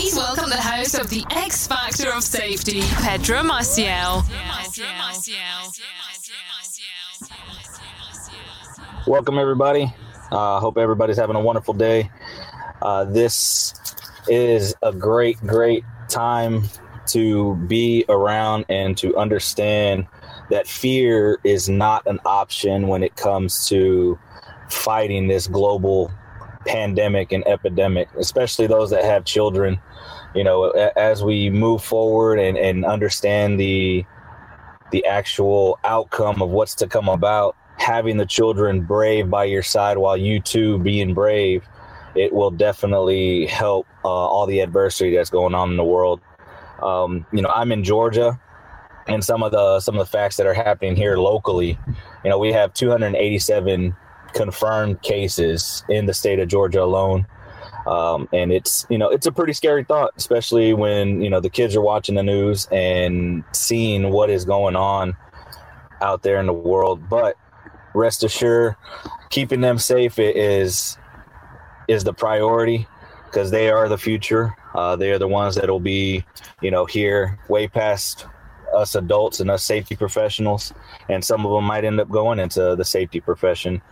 Please 0.00 0.14
welcome 0.14 0.50
the 0.50 0.60
host 0.60 0.98
of 0.98 1.08
the 1.08 1.24
X 1.30 1.66
Factor 1.66 2.12
of 2.12 2.22
Safety, 2.22 2.80
Pedro 3.02 3.42
Maciel. 3.42 4.22
Welcome, 9.06 9.38
everybody. 9.38 9.92
I 10.32 10.56
uh, 10.56 10.60
hope 10.60 10.78
everybody's 10.78 11.16
having 11.16 11.36
a 11.36 11.40
wonderful 11.40 11.74
day. 11.74 12.10
Uh, 12.82 13.04
this 13.04 13.74
is 14.28 14.74
a 14.82 14.92
great, 14.92 15.36
great 15.46 15.84
time 16.08 16.64
to 17.08 17.56
be 17.66 18.04
around 18.08 18.64
and 18.68 18.96
to 18.98 19.16
understand 19.16 20.06
that 20.50 20.66
fear 20.66 21.38
is 21.44 21.68
not 21.68 22.06
an 22.06 22.20
option 22.24 22.88
when 22.88 23.02
it 23.02 23.16
comes 23.16 23.68
to 23.68 24.18
fighting 24.70 25.28
this 25.28 25.46
global 25.46 26.10
pandemic 26.66 27.32
and 27.32 27.46
epidemic, 27.46 28.08
especially 28.18 28.66
those 28.66 28.90
that 28.90 29.04
have 29.04 29.24
children. 29.24 29.80
You 30.34 30.44
know, 30.44 30.70
as 30.96 31.24
we 31.24 31.50
move 31.50 31.82
forward 31.82 32.38
and, 32.38 32.56
and 32.56 32.84
understand 32.84 33.58
the 33.58 34.04
the 34.92 35.04
actual 35.06 35.78
outcome 35.84 36.42
of 36.42 36.50
what's 36.50 36.74
to 36.76 36.86
come 36.86 37.08
about, 37.08 37.56
having 37.78 38.16
the 38.16 38.26
children 38.26 38.82
brave 38.82 39.30
by 39.30 39.44
your 39.44 39.62
side 39.62 39.98
while 39.98 40.16
you 40.16 40.40
too 40.40 40.78
being 40.78 41.14
brave, 41.14 41.64
it 42.14 42.32
will 42.32 42.50
definitely 42.50 43.46
help 43.46 43.86
uh, 44.04 44.08
all 44.08 44.46
the 44.46 44.60
adversity 44.60 45.14
that's 45.14 45.30
going 45.30 45.54
on 45.54 45.70
in 45.70 45.76
the 45.76 45.84
world. 45.84 46.20
Um, 46.82 47.26
you 47.32 47.42
know, 47.42 47.50
I'm 47.54 47.72
in 47.72 47.84
Georgia, 47.84 48.40
and 49.06 49.24
some 49.24 49.42
of 49.42 49.52
the 49.52 49.80
some 49.80 49.96
of 49.96 50.00
the 50.00 50.10
facts 50.10 50.36
that 50.36 50.46
are 50.46 50.54
happening 50.54 50.96
here 50.96 51.16
locally. 51.16 51.78
You 52.24 52.30
know, 52.30 52.38
we 52.38 52.52
have 52.52 52.74
287 52.74 53.96
confirmed 54.34 55.02
cases 55.02 55.84
in 55.88 56.06
the 56.06 56.14
state 56.14 56.38
of 56.38 56.48
Georgia 56.48 56.82
alone. 56.82 57.26
Um, 57.86 58.28
and 58.32 58.52
it's 58.52 58.86
you 58.90 58.98
know 58.98 59.08
it's 59.08 59.26
a 59.26 59.32
pretty 59.32 59.52
scary 59.52 59.84
thought, 59.84 60.12
especially 60.16 60.74
when 60.74 61.22
you 61.22 61.30
know 61.30 61.40
the 61.40 61.50
kids 61.50 61.74
are 61.74 61.80
watching 61.80 62.14
the 62.14 62.22
news 62.22 62.68
and 62.70 63.42
seeing 63.52 64.10
what 64.10 64.30
is 64.30 64.44
going 64.44 64.76
on 64.76 65.16
out 66.02 66.22
there 66.22 66.38
in 66.40 66.46
the 66.46 66.52
world. 66.52 67.08
But 67.08 67.36
rest 67.94 68.22
assured, 68.22 68.76
keeping 69.30 69.60
them 69.60 69.78
safe 69.78 70.18
is 70.18 70.98
is 71.88 72.04
the 72.04 72.12
priority 72.12 72.86
because 73.26 73.50
they 73.50 73.70
are 73.70 73.88
the 73.88 73.98
future. 73.98 74.54
Uh, 74.74 74.94
they 74.94 75.10
are 75.10 75.18
the 75.18 75.28
ones 75.28 75.54
that 75.54 75.68
will 75.68 75.80
be 75.80 76.24
you 76.60 76.70
know 76.70 76.84
here 76.84 77.38
way 77.48 77.66
past 77.66 78.26
us 78.74 78.94
adults 78.94 79.40
and 79.40 79.50
us 79.50 79.64
safety 79.64 79.96
professionals, 79.96 80.72
and 81.08 81.24
some 81.24 81.44
of 81.44 81.52
them 81.52 81.64
might 81.64 81.84
end 81.84 82.00
up 82.00 82.08
going 82.08 82.38
into 82.38 82.76
the 82.76 82.84
safety 82.84 83.20
profession. 83.20 83.82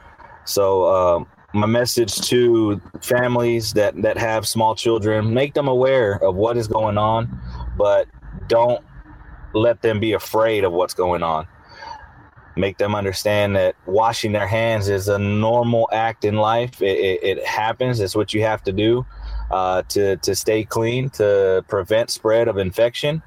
So 0.48 0.84
uh, 0.84 1.24
my 1.52 1.66
message 1.66 2.20
to 2.28 2.80
families 3.02 3.74
that 3.74 4.00
that 4.02 4.16
have 4.16 4.48
small 4.48 4.74
children: 4.74 5.34
make 5.34 5.52
them 5.54 5.68
aware 5.68 6.22
of 6.22 6.34
what 6.34 6.56
is 6.56 6.66
going 6.66 6.96
on, 6.96 7.38
but 7.76 8.08
don't 8.46 8.82
let 9.52 9.82
them 9.82 10.00
be 10.00 10.12
afraid 10.12 10.64
of 10.64 10.72
what's 10.72 10.94
going 10.94 11.22
on. 11.22 11.46
Make 12.56 12.78
them 12.78 12.94
understand 12.94 13.56
that 13.56 13.76
washing 13.86 14.32
their 14.32 14.46
hands 14.46 14.88
is 14.88 15.08
a 15.08 15.18
normal 15.18 15.88
act 15.92 16.24
in 16.24 16.36
life. 16.36 16.82
It, 16.82 16.98
it, 16.98 17.38
it 17.38 17.46
happens. 17.46 18.00
It's 18.00 18.16
what 18.16 18.32
you 18.32 18.42
have 18.42 18.62
to 18.64 18.72
do 18.72 19.06
uh, 19.50 19.82
to 19.90 20.16
to 20.16 20.34
stay 20.34 20.64
clean 20.64 21.10
to 21.10 21.62
prevent 21.68 22.10
spread 22.10 22.48
of 22.48 22.56
infection. 22.56 23.22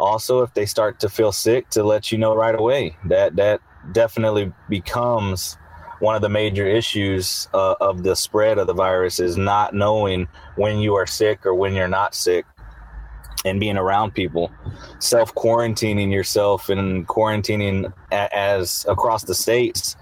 Also, 0.00 0.42
if 0.42 0.52
they 0.54 0.66
start 0.66 0.98
to 1.00 1.08
feel 1.08 1.30
sick, 1.30 1.70
to 1.70 1.84
let 1.84 2.10
you 2.10 2.18
know 2.18 2.34
right 2.34 2.58
away. 2.58 2.96
That 3.04 3.36
that 3.36 3.60
definitely 3.92 4.52
becomes 4.68 5.56
one 6.02 6.16
of 6.16 6.20
the 6.20 6.28
major 6.28 6.66
issues 6.66 7.46
uh, 7.54 7.76
of 7.80 8.02
the 8.02 8.16
spread 8.16 8.58
of 8.58 8.66
the 8.66 8.74
virus 8.74 9.20
is 9.20 9.36
not 9.36 9.72
knowing 9.72 10.26
when 10.56 10.80
you 10.80 10.96
are 10.96 11.06
sick 11.06 11.46
or 11.46 11.54
when 11.54 11.74
you're 11.74 11.86
not 11.86 12.12
sick 12.12 12.44
and 13.44 13.60
being 13.60 13.76
around 13.76 14.12
people. 14.12 14.50
Self 14.98 15.32
quarantining 15.36 16.10
yourself 16.10 16.68
and 16.70 17.06
quarantining 17.06 17.92
as 18.10 18.84
across 18.88 19.22
the 19.22 19.34
states 19.34 19.94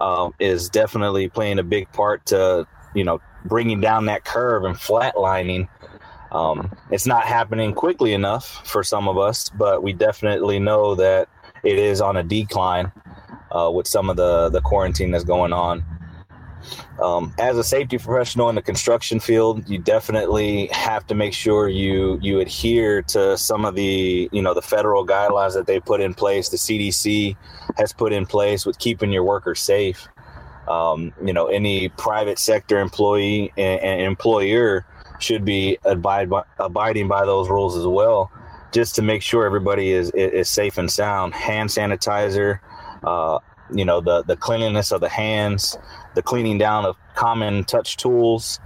um, 0.00 0.34
is 0.40 0.68
definitely 0.68 1.28
playing 1.28 1.60
a 1.60 1.62
big 1.62 1.90
part 1.92 2.26
to 2.26 2.66
you 2.96 3.04
know 3.04 3.20
bringing 3.44 3.80
down 3.80 4.06
that 4.06 4.24
curve 4.24 4.64
and 4.64 4.74
flatlining. 4.74 5.68
Um, 6.32 6.74
it's 6.90 7.06
not 7.06 7.24
happening 7.24 7.72
quickly 7.72 8.14
enough 8.14 8.66
for 8.66 8.82
some 8.82 9.08
of 9.08 9.16
us 9.16 9.48
but 9.48 9.80
we 9.80 9.92
definitely 9.92 10.58
know 10.58 10.96
that 10.96 11.28
it 11.62 11.78
is 11.78 12.00
on 12.00 12.16
a 12.16 12.22
decline 12.24 12.90
uh, 13.56 13.70
with 13.70 13.86
some 13.86 14.10
of 14.10 14.16
the 14.16 14.48
the 14.50 14.60
quarantine 14.60 15.10
that's 15.10 15.24
going 15.24 15.52
on. 15.52 15.84
Um, 17.00 17.34
as 17.38 17.58
a 17.58 17.64
safety 17.64 17.98
professional 17.98 18.48
in 18.48 18.54
the 18.54 18.62
construction 18.62 19.20
field, 19.20 19.68
you 19.68 19.78
definitely 19.78 20.66
have 20.68 21.06
to 21.08 21.14
make 21.14 21.34
sure 21.34 21.68
you 21.68 22.18
you 22.22 22.40
adhere 22.40 23.02
to 23.02 23.36
some 23.36 23.64
of 23.64 23.74
the 23.74 24.28
you 24.32 24.42
know 24.42 24.54
the 24.54 24.62
federal 24.62 25.06
guidelines 25.06 25.54
that 25.54 25.66
they 25.66 25.78
put 25.78 26.00
in 26.00 26.14
place. 26.14 26.48
The 26.48 26.56
CDC 26.56 27.36
has 27.76 27.92
put 27.92 28.12
in 28.12 28.26
place 28.26 28.64
with 28.66 28.78
keeping 28.78 29.12
your 29.12 29.24
workers 29.24 29.60
safe. 29.60 30.08
Um, 30.68 31.12
you 31.24 31.32
know, 31.32 31.46
any 31.46 31.90
private 31.90 32.40
sector 32.40 32.80
employee 32.80 33.52
and, 33.56 33.80
and 33.80 34.00
employer 34.00 34.84
should 35.20 35.44
be 35.44 35.78
abide 35.84 36.28
by, 36.28 36.42
abiding 36.58 37.06
by 37.06 37.24
those 37.24 37.48
rules 37.48 37.76
as 37.76 37.86
well, 37.86 38.32
just 38.72 38.96
to 38.96 39.02
make 39.02 39.22
sure 39.22 39.46
everybody 39.46 39.92
is 39.92 40.10
is 40.10 40.48
safe 40.48 40.78
and 40.78 40.90
sound. 40.90 41.34
Hand 41.34 41.68
sanitizer, 41.68 42.58
uh, 43.06 43.38
you 43.72 43.84
know 43.84 44.00
the 44.00 44.22
the 44.24 44.36
cleanliness 44.36 44.92
of 44.92 45.00
the 45.00 45.08
hands 45.08 45.76
the 46.14 46.22
cleaning 46.22 46.58
down 46.58 46.84
of 46.84 46.96
common 47.14 47.64
touch 47.64 47.96
tools 47.96 48.60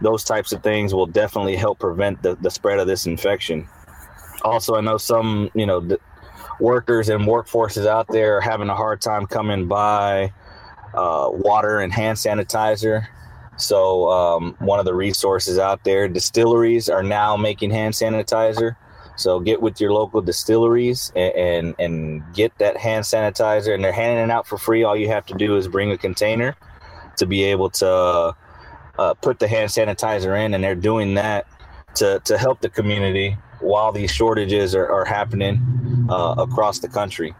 those 0.00 0.24
types 0.24 0.52
of 0.52 0.62
things 0.62 0.92
will 0.92 1.06
definitely 1.06 1.54
help 1.54 1.78
prevent 1.78 2.20
the, 2.22 2.34
the 2.36 2.50
spread 2.50 2.80
of 2.80 2.88
this 2.88 3.06
infection. 3.06 3.68
Also 4.42 4.74
i 4.74 4.80
know 4.80 4.96
some 4.96 5.50
you 5.54 5.64
know 5.64 5.96
workers 6.60 7.08
and 7.08 7.22
workforces 7.22 7.86
out 7.86 8.06
there 8.08 8.36
are 8.38 8.40
having 8.40 8.68
a 8.68 8.74
hard 8.74 9.00
time 9.00 9.26
coming 9.26 9.66
by 9.66 10.32
uh, 10.94 11.28
water 11.32 11.80
and 11.80 11.92
hand 11.92 12.18
sanitizer. 12.18 13.06
So 13.56 14.08
um, 14.10 14.56
one 14.58 14.78
of 14.78 14.84
the 14.84 14.94
resources 14.94 15.58
out 15.58 15.84
there 15.84 16.08
distilleries 16.08 16.88
are 16.88 17.02
now 17.02 17.36
making 17.36 17.70
hand 17.70 17.94
sanitizer 17.94 18.76
so 19.16 19.40
get 19.40 19.60
with 19.60 19.80
your 19.80 19.92
local 19.92 20.20
distilleries 20.20 21.12
and, 21.14 21.34
and, 21.34 21.74
and 21.78 22.34
get 22.34 22.56
that 22.58 22.76
hand 22.76 23.04
sanitizer, 23.04 23.74
and 23.74 23.84
they're 23.84 23.92
handing 23.92 24.24
it 24.24 24.30
out 24.30 24.46
for 24.46 24.58
free. 24.58 24.84
All 24.84 24.96
you 24.96 25.08
have 25.08 25.26
to 25.26 25.34
do 25.34 25.56
is 25.56 25.68
bring 25.68 25.90
a 25.90 25.98
container 25.98 26.56
to 27.18 27.26
be 27.26 27.44
able 27.44 27.70
to 27.70 28.34
uh, 28.98 29.14
put 29.14 29.38
the 29.38 29.48
hand 29.48 29.70
sanitizer 29.70 30.38
in, 30.44 30.54
and 30.54 30.62
they're 30.62 30.74
doing 30.74 31.14
that 31.14 31.46
to 31.94 32.20
to 32.24 32.38
help 32.38 32.60
the 32.60 32.68
community 32.68 33.36
while 33.60 33.92
these 33.92 34.10
shortages 34.10 34.74
are, 34.74 34.90
are 34.90 35.04
happening 35.04 36.06
uh, 36.08 36.34
across 36.38 36.80
the 36.80 36.88
country. 36.88 37.34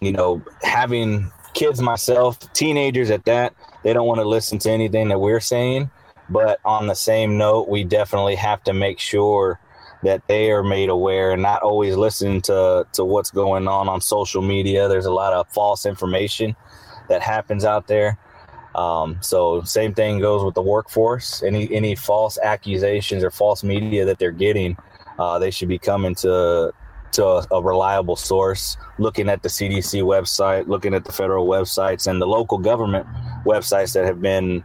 You 0.00 0.12
know, 0.12 0.42
having 0.62 1.30
kids 1.54 1.80
myself, 1.80 2.52
teenagers 2.52 3.10
at 3.10 3.24
that, 3.24 3.54
they 3.82 3.92
don't 3.92 4.06
want 4.06 4.20
to 4.20 4.28
listen 4.28 4.58
to 4.60 4.70
anything 4.70 5.08
that 5.08 5.20
we're 5.20 5.40
saying. 5.40 5.90
But 6.28 6.60
on 6.64 6.86
the 6.86 6.94
same 6.94 7.38
note, 7.38 7.68
we 7.68 7.84
definitely 7.84 8.34
have 8.34 8.62
to 8.64 8.72
make 8.72 8.98
sure 8.98 9.60
that 10.02 10.26
they 10.28 10.50
are 10.50 10.62
made 10.62 10.88
aware 10.88 11.32
and 11.32 11.42
not 11.42 11.62
always 11.62 11.96
listen 11.96 12.40
to 12.42 12.86
to 12.92 13.04
what's 13.04 13.30
going 13.30 13.66
on 13.68 13.88
on 13.88 14.00
social 14.00 14.42
media. 14.42 14.88
There's 14.88 15.06
a 15.06 15.12
lot 15.12 15.32
of 15.32 15.48
false 15.48 15.86
information 15.86 16.54
that 17.08 17.22
happens 17.22 17.64
out 17.64 17.86
there. 17.86 18.18
Um, 18.74 19.16
so 19.22 19.62
same 19.62 19.94
thing 19.94 20.20
goes 20.20 20.44
with 20.44 20.54
the 20.54 20.62
workforce. 20.62 21.42
Any 21.42 21.72
any 21.74 21.94
false 21.94 22.38
accusations 22.38 23.24
or 23.24 23.30
false 23.30 23.64
media 23.64 24.04
that 24.04 24.18
they're 24.18 24.30
getting, 24.30 24.76
uh, 25.18 25.38
they 25.38 25.50
should 25.50 25.68
be 25.68 25.78
coming 25.78 26.14
to 26.16 26.72
to 27.12 27.24
a, 27.24 27.46
a, 27.52 27.62
reliable 27.62 28.16
source, 28.16 28.76
looking 28.98 29.30
at 29.30 29.42
the 29.42 29.48
CDC 29.48 30.02
website, 30.02 30.66
looking 30.68 30.92
at 30.92 31.04
the 31.04 31.12
federal 31.12 31.46
websites 31.46 32.06
and 32.06 32.20
the 32.20 32.26
local 32.26 32.58
government 32.58 33.06
websites 33.46 33.94
that 33.94 34.04
have 34.04 34.20
been 34.20 34.62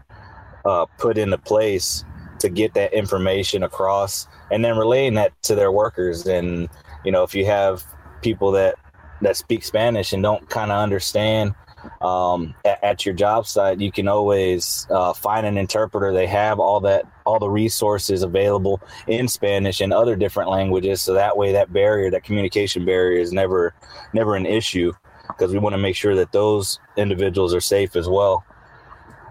uh, 0.65 0.86
put 0.98 1.17
into 1.17 1.38
place 1.38 2.04
to 2.42 2.50
get 2.50 2.74
that 2.74 2.94
information 2.94 3.64
across 3.64 4.28
and 4.52 4.64
then 4.64 4.78
relaying 4.78 5.14
that 5.16 5.32
to 5.44 5.56
their 5.56 5.72
workers. 5.72 6.26
And 6.28 6.70
you 7.06 7.12
know 7.12 7.24
if 7.24 7.34
you 7.34 7.46
have 7.46 7.84
people 8.22 8.52
that 8.52 8.76
that 9.22 9.38
speak 9.38 9.64
spanish 9.64 10.14
and 10.14 10.24
don't 10.24 10.50
kind 10.50 10.72
of 10.72 10.80
understand 10.80 11.54
um, 12.02 12.54
at, 12.64 12.84
at, 12.84 13.06
your 13.08 13.16
job 13.16 13.48
site 13.48 13.80
you 13.80 13.92
can 13.92 14.08
always 14.08 14.86
uh, 14.92 15.14
find 15.14 15.48
an 15.48 15.58
interpreter. 15.58 16.14
They 16.14 16.28
have 16.28 16.60
all 16.60 16.80
that 16.82 17.06
all 17.26 17.40
the 17.40 17.50
resources 17.50 18.22
available 18.22 18.82
in 19.08 19.28
spanish 19.28 19.82
and 19.82 19.92
other 19.92 20.16
different 20.16 20.50
languages. 20.50 21.02
So 21.02 21.14
that 21.16 21.38
way 21.38 21.52
that 21.54 21.74
barrier 21.74 22.12
that 22.12 22.24
communication 22.24 22.86
barrier 22.86 23.20
is 23.20 23.32
never 23.32 23.74
never 24.14 24.36
an 24.36 24.46
issue 24.46 24.94
because 25.28 25.52
we 25.54 25.60
want 25.60 25.74
to 25.74 25.82
make 25.82 25.96
sure 25.96 26.16
that 26.16 26.32
those 26.32 26.80
individuals 26.98 27.54
are 27.54 27.62
safe 27.62 27.96
as 27.96 28.08
well. 28.08 28.46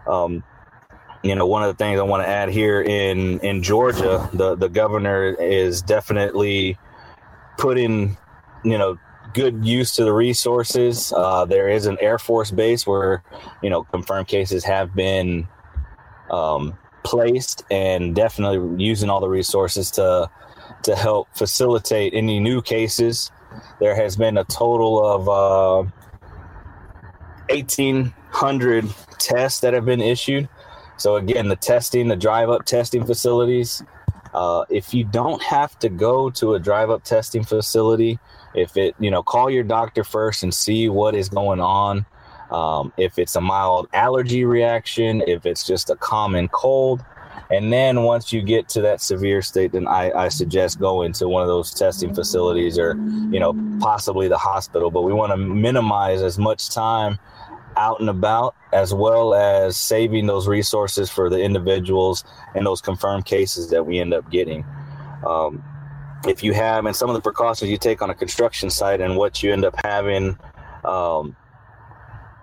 Um, 0.06 0.42
you 1.22 1.34
know, 1.34 1.46
one 1.46 1.62
of 1.62 1.68
the 1.68 1.82
things 1.82 2.00
I 2.00 2.02
want 2.02 2.22
to 2.22 2.28
add 2.28 2.48
here 2.48 2.80
in 2.80 3.40
in 3.40 3.62
Georgia, 3.62 4.28
the 4.32 4.54
the 4.54 4.68
governor 4.68 5.34
is 5.34 5.82
definitely 5.82 6.78
putting, 7.58 8.16
you 8.64 8.78
know, 8.78 8.98
good 9.34 9.64
use 9.64 9.94
to 9.96 10.04
the 10.04 10.12
resources. 10.12 11.12
Uh, 11.14 11.44
there 11.44 11.68
is 11.68 11.86
an 11.86 11.98
Air 12.00 12.18
Force 12.18 12.50
base 12.50 12.86
where, 12.86 13.22
you 13.62 13.68
know, 13.68 13.82
confirmed 13.84 14.28
cases 14.28 14.64
have 14.64 14.94
been 14.94 15.46
um, 16.30 16.76
placed, 17.02 17.64
and 17.70 18.14
definitely 18.14 18.82
using 18.82 19.10
all 19.10 19.20
the 19.20 19.28
resources 19.28 19.90
to 19.92 20.30
to 20.84 20.96
help 20.96 21.28
facilitate 21.34 22.14
any 22.14 22.40
new 22.40 22.62
cases. 22.62 23.30
There 23.78 23.94
has 23.94 24.16
been 24.16 24.38
a 24.38 24.44
total 24.44 25.04
of 25.04 25.28
uh, 25.28 25.90
1,800 27.50 28.86
tests 29.18 29.60
that 29.60 29.74
have 29.74 29.84
been 29.84 30.00
issued 30.00 30.48
so 31.00 31.16
again, 31.16 31.48
the 31.48 31.56
testing, 31.56 32.08
the 32.08 32.16
drive-up 32.16 32.64
testing 32.64 33.04
facilities. 33.04 33.82
Uh, 34.34 34.64
if 34.68 34.94
you 34.94 35.04
don't 35.04 35.42
have 35.42 35.78
to 35.80 35.88
go 35.88 36.30
to 36.30 36.54
a 36.54 36.58
drive-up 36.58 37.02
testing 37.02 37.42
facility, 37.42 38.18
if 38.54 38.76
it, 38.76 38.94
you 39.00 39.10
know, 39.10 39.22
call 39.22 39.50
your 39.50 39.64
doctor 39.64 40.04
first 40.04 40.42
and 40.42 40.52
see 40.52 40.88
what 40.88 41.14
is 41.14 41.28
going 41.28 41.60
on. 41.60 42.06
Um, 42.50 42.92
if 42.96 43.18
it's 43.18 43.36
a 43.36 43.40
mild 43.40 43.88
allergy 43.92 44.44
reaction, 44.44 45.22
if 45.26 45.46
it's 45.46 45.66
just 45.66 45.88
a 45.88 45.96
common 45.96 46.48
cold, 46.48 47.04
and 47.50 47.72
then 47.72 48.02
once 48.02 48.32
you 48.32 48.42
get 48.42 48.68
to 48.70 48.82
that 48.82 49.00
severe 49.00 49.42
state, 49.42 49.72
then 49.72 49.88
I, 49.88 50.12
I 50.12 50.28
suggest 50.28 50.78
going 50.78 51.12
to 51.14 51.28
one 51.28 51.42
of 51.42 51.48
those 51.48 51.72
testing 51.74 52.14
facilities 52.14 52.78
or, 52.78 52.94
you 53.30 53.40
know, 53.40 53.54
possibly 53.80 54.28
the 54.28 54.38
hospital. 54.38 54.90
But 54.90 55.02
we 55.02 55.12
want 55.12 55.32
to 55.32 55.36
minimize 55.36 56.22
as 56.22 56.38
much 56.38 56.70
time 56.70 57.18
out 57.80 57.98
and 58.00 58.08
about, 58.08 58.54
as 58.72 58.92
well 58.92 59.34
as 59.34 59.76
saving 59.76 60.26
those 60.26 60.46
resources 60.46 61.10
for 61.10 61.30
the 61.30 61.42
individuals 61.42 62.24
and 62.54 62.66
those 62.66 62.80
confirmed 62.80 63.24
cases 63.24 63.70
that 63.70 63.86
we 63.86 63.98
end 63.98 64.12
up 64.12 64.30
getting. 64.30 64.64
Um, 65.26 65.64
if 66.26 66.44
you 66.44 66.52
have, 66.52 66.84
and 66.84 66.94
some 66.94 67.08
of 67.08 67.14
the 67.14 67.22
precautions 67.22 67.70
you 67.70 67.78
take 67.78 68.02
on 68.02 68.10
a 68.10 68.14
construction 68.14 68.68
site 68.68 69.00
and 69.00 69.16
what 69.16 69.42
you 69.42 69.52
end 69.52 69.64
up 69.64 69.74
having 69.82 70.38
um, 70.84 71.34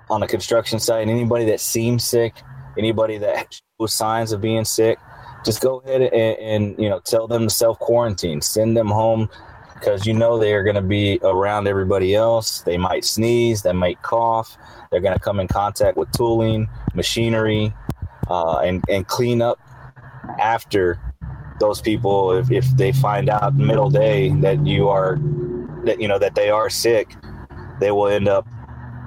on 0.10 0.24
a 0.24 0.28
construction 0.28 0.80
site, 0.80 1.08
anybody 1.08 1.46
that 1.46 1.60
seems 1.60 2.04
sick, 2.04 2.34
anybody 2.78 3.20
that 3.20 3.62
shows 3.80 3.94
signs 3.94 4.32
of 4.32 4.42
being 4.42 4.66
sick, 4.66 4.98
just 5.46 5.62
go 5.62 5.80
ahead 5.80 6.02
and, 6.02 6.14
and 6.40 6.80
you 6.80 6.90
know 6.90 7.00
tell 7.00 7.28
them 7.28 7.44
to 7.44 7.50
self 7.50 7.78
quarantine, 7.80 8.42
send 8.42 8.76
them 8.76 8.88
home 8.88 9.30
because 9.80 10.06
you 10.06 10.14
know 10.14 10.38
they 10.38 10.54
are 10.54 10.64
going 10.64 10.76
to 10.76 10.82
be 10.82 11.20
around 11.24 11.68
everybody 11.68 12.16
else. 12.16 12.62
They 12.62 12.78
might 12.78 13.06
sneeze, 13.06 13.62
they 13.62 13.74
might 13.74 14.02
cough, 14.02 14.58
they're 14.92 15.02
going 15.02 15.14
to 15.14 15.20
come 15.20 15.40
in 15.40 15.48
contact 15.48 15.98
with 15.98 16.12
tooling, 16.12 16.70
machinery, 16.94 17.74
uh, 18.30 18.60
and 18.60 18.84
and 18.90 19.08
clean 19.08 19.42
up 19.42 19.60
after 20.40 21.00
those 21.60 21.82
people. 21.82 22.32
If, 22.34 22.52
if 22.52 22.66
they 22.78 22.92
find 22.92 23.30
out 23.30 23.56
middle 23.56 23.90
day 23.90 24.30
that 24.42 24.66
you 24.66 24.90
are 24.90 25.18
that 25.86 26.02
you 26.02 26.08
know 26.08 26.20
that 26.20 26.36
they 26.36 26.50
are 26.50 26.70
sick, 26.70 27.16
they 27.80 27.92
will 27.92 28.08
end 28.08 28.28
up 28.28 28.48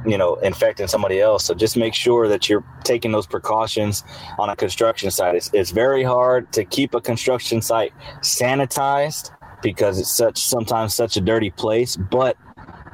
you 0.06 0.16
know 0.16 0.36
infecting 0.36 0.86
somebody 0.86 1.20
else 1.20 1.44
so 1.44 1.52
just 1.52 1.76
make 1.76 1.92
sure 1.92 2.26
that 2.26 2.48
you're 2.48 2.64
taking 2.84 3.12
those 3.12 3.26
precautions 3.26 4.02
on 4.38 4.48
a 4.48 4.56
construction 4.56 5.10
site 5.10 5.34
it's, 5.34 5.50
it's 5.52 5.72
very 5.72 6.02
hard 6.02 6.50
to 6.52 6.64
keep 6.64 6.94
a 6.94 7.00
construction 7.02 7.60
site 7.60 7.92
sanitized 8.22 9.30
because 9.62 9.98
it's 9.98 10.14
such 10.14 10.38
sometimes 10.38 10.94
such 10.94 11.16
a 11.16 11.20
dirty 11.20 11.50
place. 11.50 11.96
But 11.96 12.36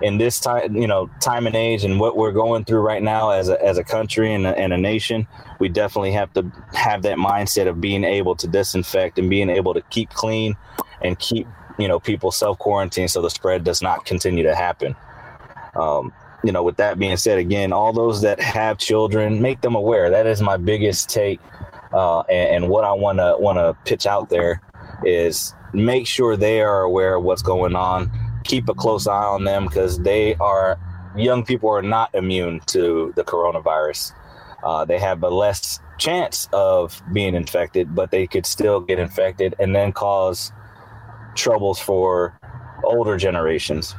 in 0.02 0.18
this 0.18 0.40
time, 0.40 0.76
you 0.76 0.86
know, 0.86 1.08
time 1.20 1.46
and 1.46 1.56
age 1.56 1.84
and 1.84 1.98
what 1.98 2.16
we're 2.16 2.32
going 2.32 2.64
through 2.64 2.80
right 2.80 3.02
now 3.02 3.30
as 3.30 3.48
a, 3.48 3.62
as 3.64 3.78
a 3.78 3.84
country 3.84 4.32
and 4.32 4.46
a, 4.46 4.56
and 4.58 4.72
a 4.72 4.78
nation, 4.78 5.26
we 5.58 5.68
definitely 5.68 6.12
have 6.12 6.32
to 6.34 6.50
have 6.74 7.02
that 7.02 7.16
mindset 7.16 7.66
of 7.66 7.80
being 7.80 8.04
able 8.04 8.36
to 8.36 8.46
disinfect 8.46 9.18
and 9.18 9.30
being 9.30 9.48
able 9.48 9.72
to 9.72 9.80
keep 9.82 10.10
clean 10.10 10.54
and 11.02 11.18
keep, 11.18 11.46
you 11.78 11.88
know, 11.88 11.98
people 11.98 12.30
self 12.30 12.58
quarantine 12.58 13.08
so 13.08 13.22
the 13.22 13.30
spread 13.30 13.64
does 13.64 13.80
not 13.80 14.04
continue 14.04 14.42
to 14.42 14.54
happen. 14.54 14.94
Um, 15.74 16.12
you 16.44 16.52
know, 16.52 16.62
with 16.62 16.76
that 16.76 16.98
being 16.98 17.16
said, 17.16 17.38
again, 17.38 17.72
all 17.72 17.92
those 17.92 18.20
that 18.20 18.38
have 18.40 18.78
children, 18.78 19.40
make 19.40 19.62
them 19.62 19.74
aware. 19.74 20.10
That 20.10 20.26
is 20.26 20.40
my 20.42 20.56
biggest 20.56 21.08
take, 21.08 21.40
uh, 21.92 22.20
and, 22.20 22.64
and 22.64 22.68
what 22.68 22.84
I 22.84 22.92
want 22.92 23.18
to 23.18 23.36
want 23.38 23.58
to 23.58 23.76
pitch 23.84 24.06
out 24.06 24.28
there 24.28 24.60
is 25.04 25.54
make 25.84 26.06
sure 26.06 26.36
they 26.36 26.60
are 26.60 26.82
aware 26.82 27.16
of 27.16 27.24
what's 27.24 27.42
going 27.42 27.76
on 27.76 28.10
keep 28.46 28.68
a 28.68 28.74
close 28.74 29.06
eye 29.06 29.24
on 29.24 29.44
them 29.44 29.66
because 29.66 29.98
they 29.98 30.34
are 30.36 30.78
young 31.16 31.44
people 31.44 31.68
are 31.70 31.82
not 31.82 32.14
immune 32.14 32.60
to 32.66 33.12
the 33.16 33.24
coronavirus. 33.24 34.12
Uh, 34.62 34.84
they 34.84 34.98
have 34.98 35.22
a 35.22 35.28
less 35.28 35.80
chance 35.98 36.48
of 36.52 37.00
being 37.12 37.34
infected, 37.34 37.94
but 37.94 38.10
they 38.10 38.26
could 38.26 38.46
still 38.46 38.80
get 38.80 38.98
infected 38.98 39.54
and 39.58 39.74
then 39.74 39.92
cause 39.92 40.52
troubles 41.34 41.78
for 41.78 42.38
older 42.84 43.16
generations. 43.16 43.94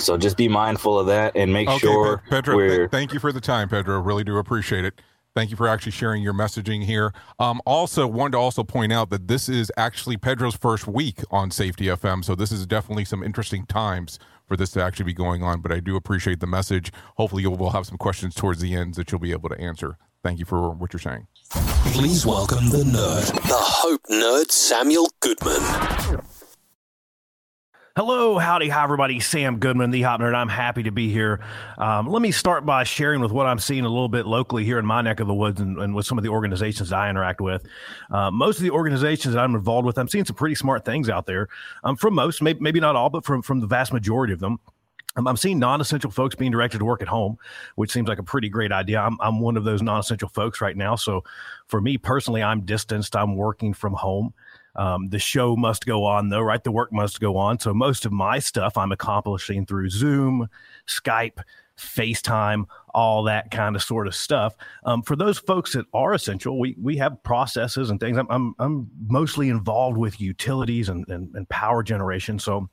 So 0.00 0.16
just 0.16 0.36
be 0.36 0.48
mindful 0.48 0.98
of 0.98 1.06
that 1.06 1.32
and 1.34 1.52
make 1.52 1.68
okay, 1.68 1.78
sure. 1.78 2.22
Pedro, 2.30 2.58
th- 2.58 2.90
thank 2.90 3.12
you 3.12 3.18
for 3.18 3.32
the 3.32 3.40
time, 3.40 3.68
Pedro. 3.68 4.00
Really 4.00 4.24
do 4.24 4.38
appreciate 4.38 4.84
it. 4.84 5.00
Thank 5.34 5.50
you 5.50 5.56
for 5.56 5.66
actually 5.66 5.92
sharing 5.92 6.22
your 6.22 6.32
messaging 6.32 6.84
here. 6.84 7.12
Um, 7.40 7.60
also, 7.66 8.06
wanted 8.06 8.32
to 8.32 8.38
also 8.38 8.62
point 8.62 8.92
out 8.92 9.10
that 9.10 9.26
this 9.26 9.48
is 9.48 9.72
actually 9.76 10.16
Pedro's 10.16 10.54
first 10.54 10.86
week 10.86 11.22
on 11.28 11.50
Safety 11.50 11.86
FM, 11.86 12.24
so 12.24 12.36
this 12.36 12.52
is 12.52 12.66
definitely 12.66 13.04
some 13.04 13.24
interesting 13.24 13.66
times 13.66 14.20
for 14.46 14.56
this 14.56 14.70
to 14.72 14.82
actually 14.82 15.06
be 15.06 15.12
going 15.12 15.42
on. 15.42 15.60
But 15.60 15.72
I 15.72 15.80
do 15.80 15.96
appreciate 15.96 16.38
the 16.38 16.46
message. 16.46 16.92
Hopefully, 17.16 17.42
you 17.42 17.50
will 17.50 17.70
have 17.70 17.84
some 17.84 17.98
questions 17.98 18.36
towards 18.36 18.60
the 18.60 18.76
end 18.76 18.94
that 18.94 19.10
you'll 19.10 19.20
be 19.20 19.32
able 19.32 19.48
to 19.48 19.60
answer. 19.60 19.98
Thank 20.22 20.38
you 20.38 20.44
for 20.44 20.70
what 20.70 20.92
you're 20.92 21.00
saying. 21.00 21.26
Please 21.50 22.24
welcome 22.24 22.70
the 22.70 22.84
nerd, 22.84 23.32
the 23.32 23.58
Hop 23.58 24.02
nerd, 24.08 24.52
Samuel 24.52 25.10
Goodman. 25.18 26.20
Hello, 27.96 28.38
howdy, 28.38 28.68
hi, 28.68 28.82
everybody. 28.82 29.20
Sam 29.20 29.60
Goodman, 29.60 29.92
the 29.92 30.02
Hop 30.02 30.20
Nerd. 30.20 30.34
I'm 30.34 30.48
happy 30.48 30.82
to 30.82 30.90
be 30.90 31.12
here. 31.12 31.38
Um, 31.78 32.08
let 32.08 32.22
me 32.22 32.32
start 32.32 32.66
by 32.66 32.82
sharing 32.82 33.20
with 33.20 33.30
what 33.30 33.46
I'm 33.46 33.60
seeing 33.60 33.84
a 33.84 33.88
little 33.88 34.08
bit 34.08 34.26
locally 34.26 34.64
here 34.64 34.80
in 34.80 34.84
my 34.84 35.00
neck 35.00 35.20
of 35.20 35.28
the 35.28 35.34
woods 35.34 35.60
and, 35.60 35.78
and 35.78 35.94
with 35.94 36.04
some 36.04 36.18
of 36.18 36.24
the 36.24 36.30
organizations 36.30 36.90
I 36.90 37.08
interact 37.08 37.40
with. 37.40 37.64
Uh, 38.10 38.32
most 38.32 38.56
of 38.56 38.64
the 38.64 38.72
organizations 38.72 39.34
that 39.34 39.40
I'm 39.40 39.54
involved 39.54 39.86
with, 39.86 39.96
I'm 39.96 40.08
seeing 40.08 40.24
some 40.24 40.34
pretty 40.34 40.56
smart 40.56 40.84
things 40.84 41.08
out 41.08 41.26
there. 41.26 41.46
Um, 41.84 41.94
from 41.94 42.14
most, 42.14 42.42
maybe, 42.42 42.58
maybe 42.58 42.80
not 42.80 42.96
all, 42.96 43.10
but 43.10 43.24
from, 43.24 43.42
from 43.42 43.60
the 43.60 43.68
vast 43.68 43.92
majority 43.92 44.32
of 44.32 44.40
them. 44.40 44.58
Um, 45.14 45.28
I'm 45.28 45.36
seeing 45.36 45.60
non-essential 45.60 46.10
folks 46.10 46.34
being 46.34 46.50
directed 46.50 46.78
to 46.78 46.84
work 46.84 47.00
at 47.00 47.06
home, 47.06 47.38
which 47.76 47.92
seems 47.92 48.08
like 48.08 48.18
a 48.18 48.24
pretty 48.24 48.48
great 48.48 48.72
idea. 48.72 49.00
I'm, 49.00 49.16
I'm 49.20 49.38
one 49.38 49.56
of 49.56 49.62
those 49.62 49.82
non-essential 49.82 50.30
folks 50.30 50.60
right 50.60 50.76
now. 50.76 50.96
So 50.96 51.22
for 51.68 51.80
me 51.80 51.96
personally, 51.96 52.42
I'm 52.42 52.62
distanced. 52.62 53.14
I'm 53.14 53.36
working 53.36 53.72
from 53.72 53.92
home. 53.92 54.34
Um, 54.76 55.08
the 55.08 55.18
show 55.18 55.56
must 55.56 55.86
go 55.86 56.04
on, 56.04 56.28
though, 56.28 56.40
right? 56.40 56.62
The 56.62 56.72
work 56.72 56.92
must 56.92 57.20
go 57.20 57.36
on. 57.36 57.58
So 57.58 57.72
most 57.72 58.06
of 58.06 58.12
my 58.12 58.38
stuff 58.38 58.76
I'm 58.76 58.92
accomplishing 58.92 59.66
through 59.66 59.90
Zoom, 59.90 60.48
Skype, 60.86 61.38
FaceTime, 61.78 62.64
all 62.94 63.24
that 63.24 63.50
kind 63.50 63.74
of 63.76 63.82
sort 63.82 64.06
of 64.06 64.14
stuff. 64.14 64.54
Um, 64.84 65.02
for 65.02 65.16
those 65.16 65.38
folks 65.38 65.72
that 65.72 65.86
are 65.92 66.14
essential, 66.14 66.58
we 66.58 66.76
we 66.80 66.96
have 66.98 67.22
processes 67.22 67.90
and 67.90 67.98
things. 67.98 68.16
I'm 68.16 68.28
I'm, 68.30 68.54
I'm 68.58 68.90
mostly 69.08 69.48
involved 69.48 69.96
with 69.96 70.20
utilities 70.20 70.88
and, 70.88 71.06
and, 71.08 71.34
and 71.34 71.48
power 71.48 71.82
generation, 71.82 72.38
so 72.38 72.68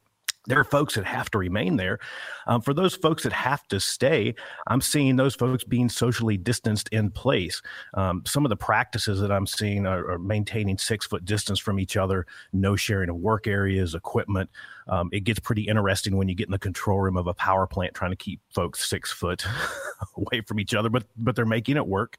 there 0.47 0.59
are 0.59 0.63
folks 0.63 0.95
that 0.95 1.05
have 1.05 1.29
to 1.31 1.37
remain 1.37 1.77
there. 1.77 1.99
Um, 2.47 2.61
for 2.61 2.73
those 2.73 2.95
folks 2.95 3.23
that 3.23 3.33
have 3.33 3.67
to 3.67 3.79
stay, 3.79 4.33
I'm 4.67 4.81
seeing 4.81 5.15
those 5.15 5.35
folks 5.35 5.63
being 5.63 5.87
socially 5.87 6.37
distanced 6.37 6.89
in 6.89 7.11
place. 7.11 7.61
Um, 7.93 8.23
some 8.25 8.45
of 8.45 8.49
the 8.49 8.55
practices 8.55 9.19
that 9.21 9.31
I'm 9.31 9.45
seeing 9.45 9.85
are, 9.85 10.11
are, 10.11 10.19
maintaining 10.19 10.77
six 10.77 11.05
foot 11.05 11.25
distance 11.25 11.59
from 11.59 11.79
each 11.79 11.97
other, 11.97 12.25
no 12.53 12.75
sharing 12.75 13.09
of 13.09 13.17
work 13.17 13.47
areas, 13.47 13.95
equipment. 13.95 14.49
Um, 14.87 15.09
it 15.11 15.21
gets 15.21 15.39
pretty 15.39 15.63
interesting 15.63 16.17
when 16.17 16.27
you 16.27 16.35
get 16.35 16.47
in 16.47 16.51
the 16.51 16.59
control 16.59 16.99
room 16.99 17.17
of 17.17 17.27
a 17.27 17.33
power 17.33 17.67
plant 17.67 17.93
trying 17.93 18.11
to 18.11 18.17
keep 18.17 18.39
folks 18.49 18.87
six 18.87 19.11
foot 19.11 19.45
away 20.17 20.41
from 20.41 20.59
each 20.59 20.73
other, 20.73 20.89
but 20.89 21.03
but 21.17 21.35
they're 21.35 21.45
making 21.45 21.77
it 21.77 21.87
work. 21.87 22.17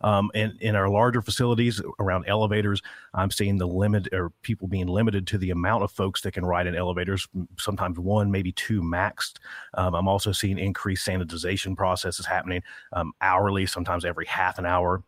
Um, 0.00 0.30
in 0.34 0.76
our 0.76 0.88
larger 0.88 1.22
facilities 1.22 1.80
around 1.98 2.24
elevators, 2.26 2.82
I'm 3.14 3.30
seeing 3.30 3.58
the 3.58 3.66
limit 3.66 4.08
or 4.12 4.30
people 4.42 4.68
being 4.68 4.86
limited 4.86 5.26
to 5.28 5.38
the 5.38 5.50
amount 5.50 5.84
of 5.84 5.90
folks 5.90 6.20
that 6.22 6.32
can 6.32 6.46
ride 6.46 6.66
in 6.66 6.74
elevators, 6.74 7.26
sometimes 7.58 7.98
one, 7.98 8.30
maybe 8.30 8.52
two 8.52 8.80
maxed. 8.80 9.38
Um, 9.74 9.94
I'm 9.94 10.08
also 10.08 10.32
seeing 10.32 10.58
increased 10.58 11.06
sanitization 11.06 11.76
processes 11.76 12.26
happening 12.26 12.62
um, 12.92 13.12
hourly, 13.20 13.66
sometimes 13.66 14.04
every 14.04 14.26
half 14.26 14.58
an 14.58 14.66
hour. 14.66 15.02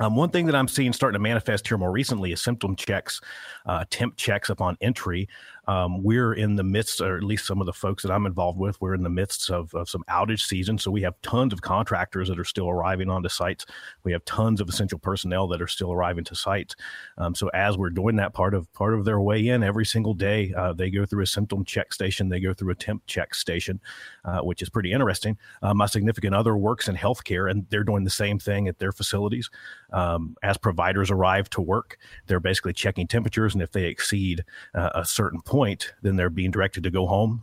Um, 0.00 0.16
one 0.16 0.30
thing 0.30 0.46
that 0.46 0.56
I'm 0.56 0.66
seeing 0.66 0.92
starting 0.92 1.14
to 1.14 1.22
manifest 1.22 1.68
here 1.68 1.78
more 1.78 1.92
recently 1.92 2.32
is 2.32 2.42
symptom 2.42 2.74
checks, 2.74 3.20
uh, 3.66 3.84
temp 3.90 4.16
checks 4.16 4.50
upon 4.50 4.76
entry. 4.80 5.28
Um, 5.66 6.02
we're 6.02 6.34
in 6.34 6.56
the 6.56 6.64
midst, 6.64 7.00
or 7.00 7.16
at 7.16 7.22
least 7.22 7.46
some 7.46 7.60
of 7.60 7.66
the 7.66 7.72
folks 7.72 8.02
that 8.02 8.12
I'm 8.12 8.26
involved 8.26 8.58
with, 8.58 8.80
we're 8.80 8.94
in 8.94 9.02
the 9.02 9.10
midst 9.10 9.50
of, 9.50 9.74
of, 9.74 9.88
some 9.88 10.04
outage 10.10 10.40
season. 10.40 10.78
So 10.78 10.90
we 10.90 11.02
have 11.02 11.14
tons 11.22 11.52
of 11.52 11.62
contractors 11.62 12.28
that 12.28 12.38
are 12.38 12.44
still 12.44 12.68
arriving 12.68 13.08
onto 13.08 13.28
sites. 13.28 13.64
We 14.02 14.12
have 14.12 14.24
tons 14.24 14.60
of 14.60 14.68
essential 14.68 14.98
personnel 14.98 15.46
that 15.48 15.62
are 15.62 15.68
still 15.68 15.92
arriving 15.92 16.24
to 16.24 16.34
sites. 16.34 16.74
Um, 17.16 17.34
so 17.34 17.48
as 17.48 17.78
we're 17.78 17.90
doing 17.90 18.16
that 18.16 18.34
part 18.34 18.54
of 18.54 18.72
part 18.72 18.94
of 18.94 19.04
their 19.04 19.20
way 19.20 19.48
in 19.48 19.62
every 19.62 19.86
single 19.86 20.14
day, 20.14 20.52
uh, 20.56 20.72
they 20.72 20.90
go 20.90 21.06
through 21.06 21.22
a 21.22 21.26
symptom 21.26 21.64
check 21.64 21.92
station. 21.92 22.28
They 22.28 22.40
go 22.40 22.52
through 22.52 22.72
a 22.72 22.74
temp 22.74 23.02
check 23.06 23.34
station, 23.34 23.80
uh, 24.24 24.40
which 24.40 24.62
is 24.62 24.68
pretty 24.68 24.92
interesting. 24.92 25.38
Uh, 25.62 25.74
my 25.74 25.86
significant 25.86 26.34
other 26.34 26.56
works 26.56 26.88
in 26.88 26.96
healthcare, 26.96 27.50
and 27.50 27.66
they're 27.70 27.84
doing 27.84 28.04
the 28.04 28.10
same 28.10 28.38
thing 28.38 28.68
at 28.68 28.78
their 28.78 28.92
facilities. 28.92 29.48
Um, 29.92 30.36
as 30.42 30.58
providers 30.58 31.10
arrive 31.10 31.48
to 31.50 31.60
work, 31.60 31.98
they're 32.26 32.40
basically 32.40 32.72
checking 32.72 33.06
temperatures, 33.06 33.54
and 33.54 33.62
if 33.62 33.70
they 33.70 33.84
exceed 33.84 34.44
uh, 34.74 34.90
a 34.94 35.04
certain 35.04 35.40
point 35.40 35.53
point, 35.54 35.92
then 36.02 36.16
they're 36.16 36.30
being 36.30 36.50
directed 36.50 36.82
to 36.82 36.90
go 36.90 37.06
home 37.06 37.40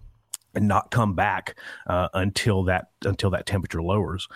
and 0.54 0.68
not 0.68 0.92
come 0.92 1.16
back 1.16 1.58
uh, 1.88 2.10
until 2.14 2.64
that 2.64 2.88
until 3.06 3.30
that 3.30 3.46
temperature 3.46 3.82
lowers. 3.82 4.28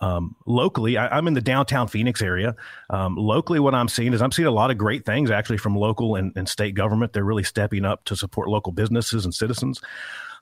Um, 0.00 0.36
locally, 0.46 0.96
I, 0.96 1.18
am 1.18 1.26
in 1.26 1.34
the 1.34 1.40
downtown 1.40 1.88
Phoenix 1.88 2.22
area. 2.22 2.54
Um, 2.90 3.16
locally, 3.16 3.58
what 3.58 3.74
I'm 3.74 3.88
seeing 3.88 4.12
is 4.12 4.22
I'm 4.22 4.30
seeing 4.30 4.46
a 4.46 4.52
lot 4.52 4.70
of 4.70 4.78
great 4.78 5.04
things 5.04 5.32
actually 5.32 5.58
from 5.58 5.74
local 5.74 6.14
and, 6.14 6.32
and 6.36 6.48
state 6.48 6.76
government. 6.76 7.12
They're 7.12 7.24
really 7.24 7.42
stepping 7.42 7.84
up 7.84 8.04
to 8.04 8.14
support 8.14 8.48
local 8.48 8.70
businesses 8.70 9.24
and 9.24 9.34
citizens. 9.34 9.80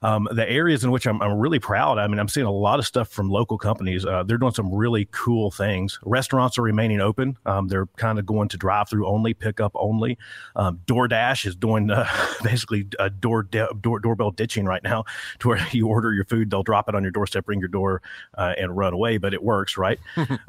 Um, 0.03 0.27
the 0.31 0.47
areas 0.49 0.83
in 0.83 0.91
which 0.91 1.07
I'm, 1.07 1.21
I'm, 1.21 1.33
really 1.33 1.59
proud, 1.59 1.97
I 1.97 2.07
mean, 2.07 2.19
I'm 2.19 2.27
seeing 2.27 2.45
a 2.45 2.51
lot 2.51 2.77
of 2.77 2.85
stuff 2.85 3.09
from 3.09 3.29
local 3.29 3.57
companies. 3.57 4.05
Uh, 4.05 4.23
they're 4.23 4.37
doing 4.37 4.53
some 4.53 4.73
really 4.73 5.07
cool 5.11 5.49
things. 5.49 5.97
Restaurants 6.03 6.57
are 6.57 6.61
remaining 6.61 7.01
open. 7.01 7.37
Um, 7.45 7.69
they're 7.69 7.87
kind 7.95 8.19
of 8.19 8.25
going 8.25 8.49
to 8.49 8.57
drive 8.57 8.89
through 8.89 9.07
only, 9.07 9.33
pickup 9.33 9.71
only. 9.75 10.17
Um, 10.55 10.81
DoorDash 10.85 11.45
is 11.45 11.55
doing 11.55 11.89
uh, 11.89 12.07
basically 12.43 12.87
a 12.99 13.09
door, 13.09 13.43
door 13.43 13.99
doorbell 13.99 14.31
ditching 14.31 14.65
right 14.65 14.83
now, 14.83 15.05
to 15.39 15.47
where 15.47 15.67
you 15.71 15.87
order 15.87 16.13
your 16.13 16.25
food, 16.25 16.49
they'll 16.49 16.63
drop 16.63 16.89
it 16.89 16.95
on 16.95 17.03
your 17.03 17.11
doorstep, 17.11 17.47
ring 17.47 17.59
your 17.59 17.69
door, 17.69 18.01
uh, 18.37 18.53
and 18.57 18.75
run 18.75 18.93
away. 18.93 19.17
But 19.17 19.33
it 19.33 19.41
works, 19.41 19.77
right? 19.77 19.99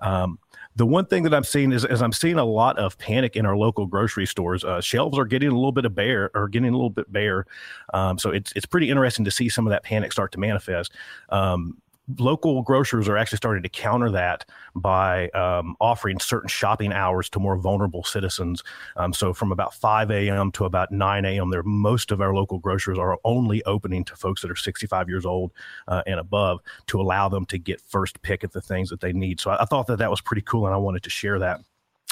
Um, 0.01 0.39
the 0.77 0.87
one 0.87 1.07
thing 1.07 1.23
that 1.23 1.35
I'm 1.35 1.45
seeing 1.45 1.73
is, 1.73 1.85
I'm 1.85 2.13
seeing 2.13 2.39
a 2.39 2.45
lot 2.45 2.79
of 2.79 2.99
panic 2.99 3.37
in 3.37 3.47
our 3.47 3.57
local 3.57 3.87
grocery 3.87 4.27
stores. 4.27 4.65
Uh, 4.65 4.81
shelves 4.81 5.17
are 5.19 5.25
getting 5.25 5.51
a 5.51 5.55
little 5.55 5.73
bit 5.73 5.85
of 5.85 5.95
bare 5.95 6.31
or 6.35 6.49
getting 6.49 6.71
a 6.71 6.73
little 6.73 6.91
bit 6.91 7.13
bare. 7.13 7.47
Um, 7.93 8.19
so 8.19 8.31
it's 8.31 8.53
it's 8.57 8.67
pretty 8.67 8.91
interesting 8.91 9.25
to 9.25 9.31
see 9.31 9.49
some 9.49 9.67
of 9.67 9.71
that 9.71 9.85
panic 9.85 10.13
start 10.13 10.33
to 10.33 10.41
manifest. 10.41 10.93
Um, 11.29 11.79
local 12.19 12.63
grocers 12.63 13.09
are 13.09 13.17
actually 13.17 13.37
starting 13.37 13.63
to 13.63 13.69
counter 13.69 14.11
that 14.11 14.45
by 14.75 15.29
um, 15.31 15.77
offering 15.81 16.19
certain 16.19 16.49
shopping 16.49 16.93
hours 16.93 17.29
to 17.31 17.39
more 17.39 17.57
vulnerable 17.57 18.05
citizens. 18.05 18.63
Um, 18.97 19.13
so 19.13 19.33
from 19.33 19.53
about 19.53 19.75
5 19.75 20.11
a.m. 20.11 20.53
to 20.53 20.65
about 20.65 20.93
9 20.93 21.25
a.m., 21.25 21.51
there 21.51 21.63
most 21.63 22.11
of 22.11 22.21
our 22.21 22.35
local 22.35 22.59
grocers 22.59 22.99
are 22.99 23.19
only 23.25 23.63
opening 23.65 24.05
to 24.05 24.17
folks 24.17 24.43
that 24.43 24.51
are 24.51 24.57
65 24.57 25.09
years 25.09 25.25
old 25.25 25.53
uh, 25.89 26.03
and 26.07 26.21
above 26.21 26.61
to 26.89 27.01
allow 27.01 27.29
them 27.29 27.47
to 27.47 27.59
get 27.59 27.81
first 27.81 28.21
pick 28.23 28.45
at 28.45 28.53
the 28.53 28.61
things 28.61 28.91
that 28.91 29.01
they 29.01 29.13
need. 29.13 29.41
So 29.41 29.51
I, 29.51 29.63
I 29.63 29.65
thought 29.65 29.87
that 29.87 29.99
that 29.99 30.11
was 30.11 30.21
pretty 30.21 30.43
cool, 30.43 30.67
and 30.67 30.75
I 30.75 30.79
wanted 30.79 31.03
to 31.05 31.11
share 31.11 31.39
that. 31.39 31.61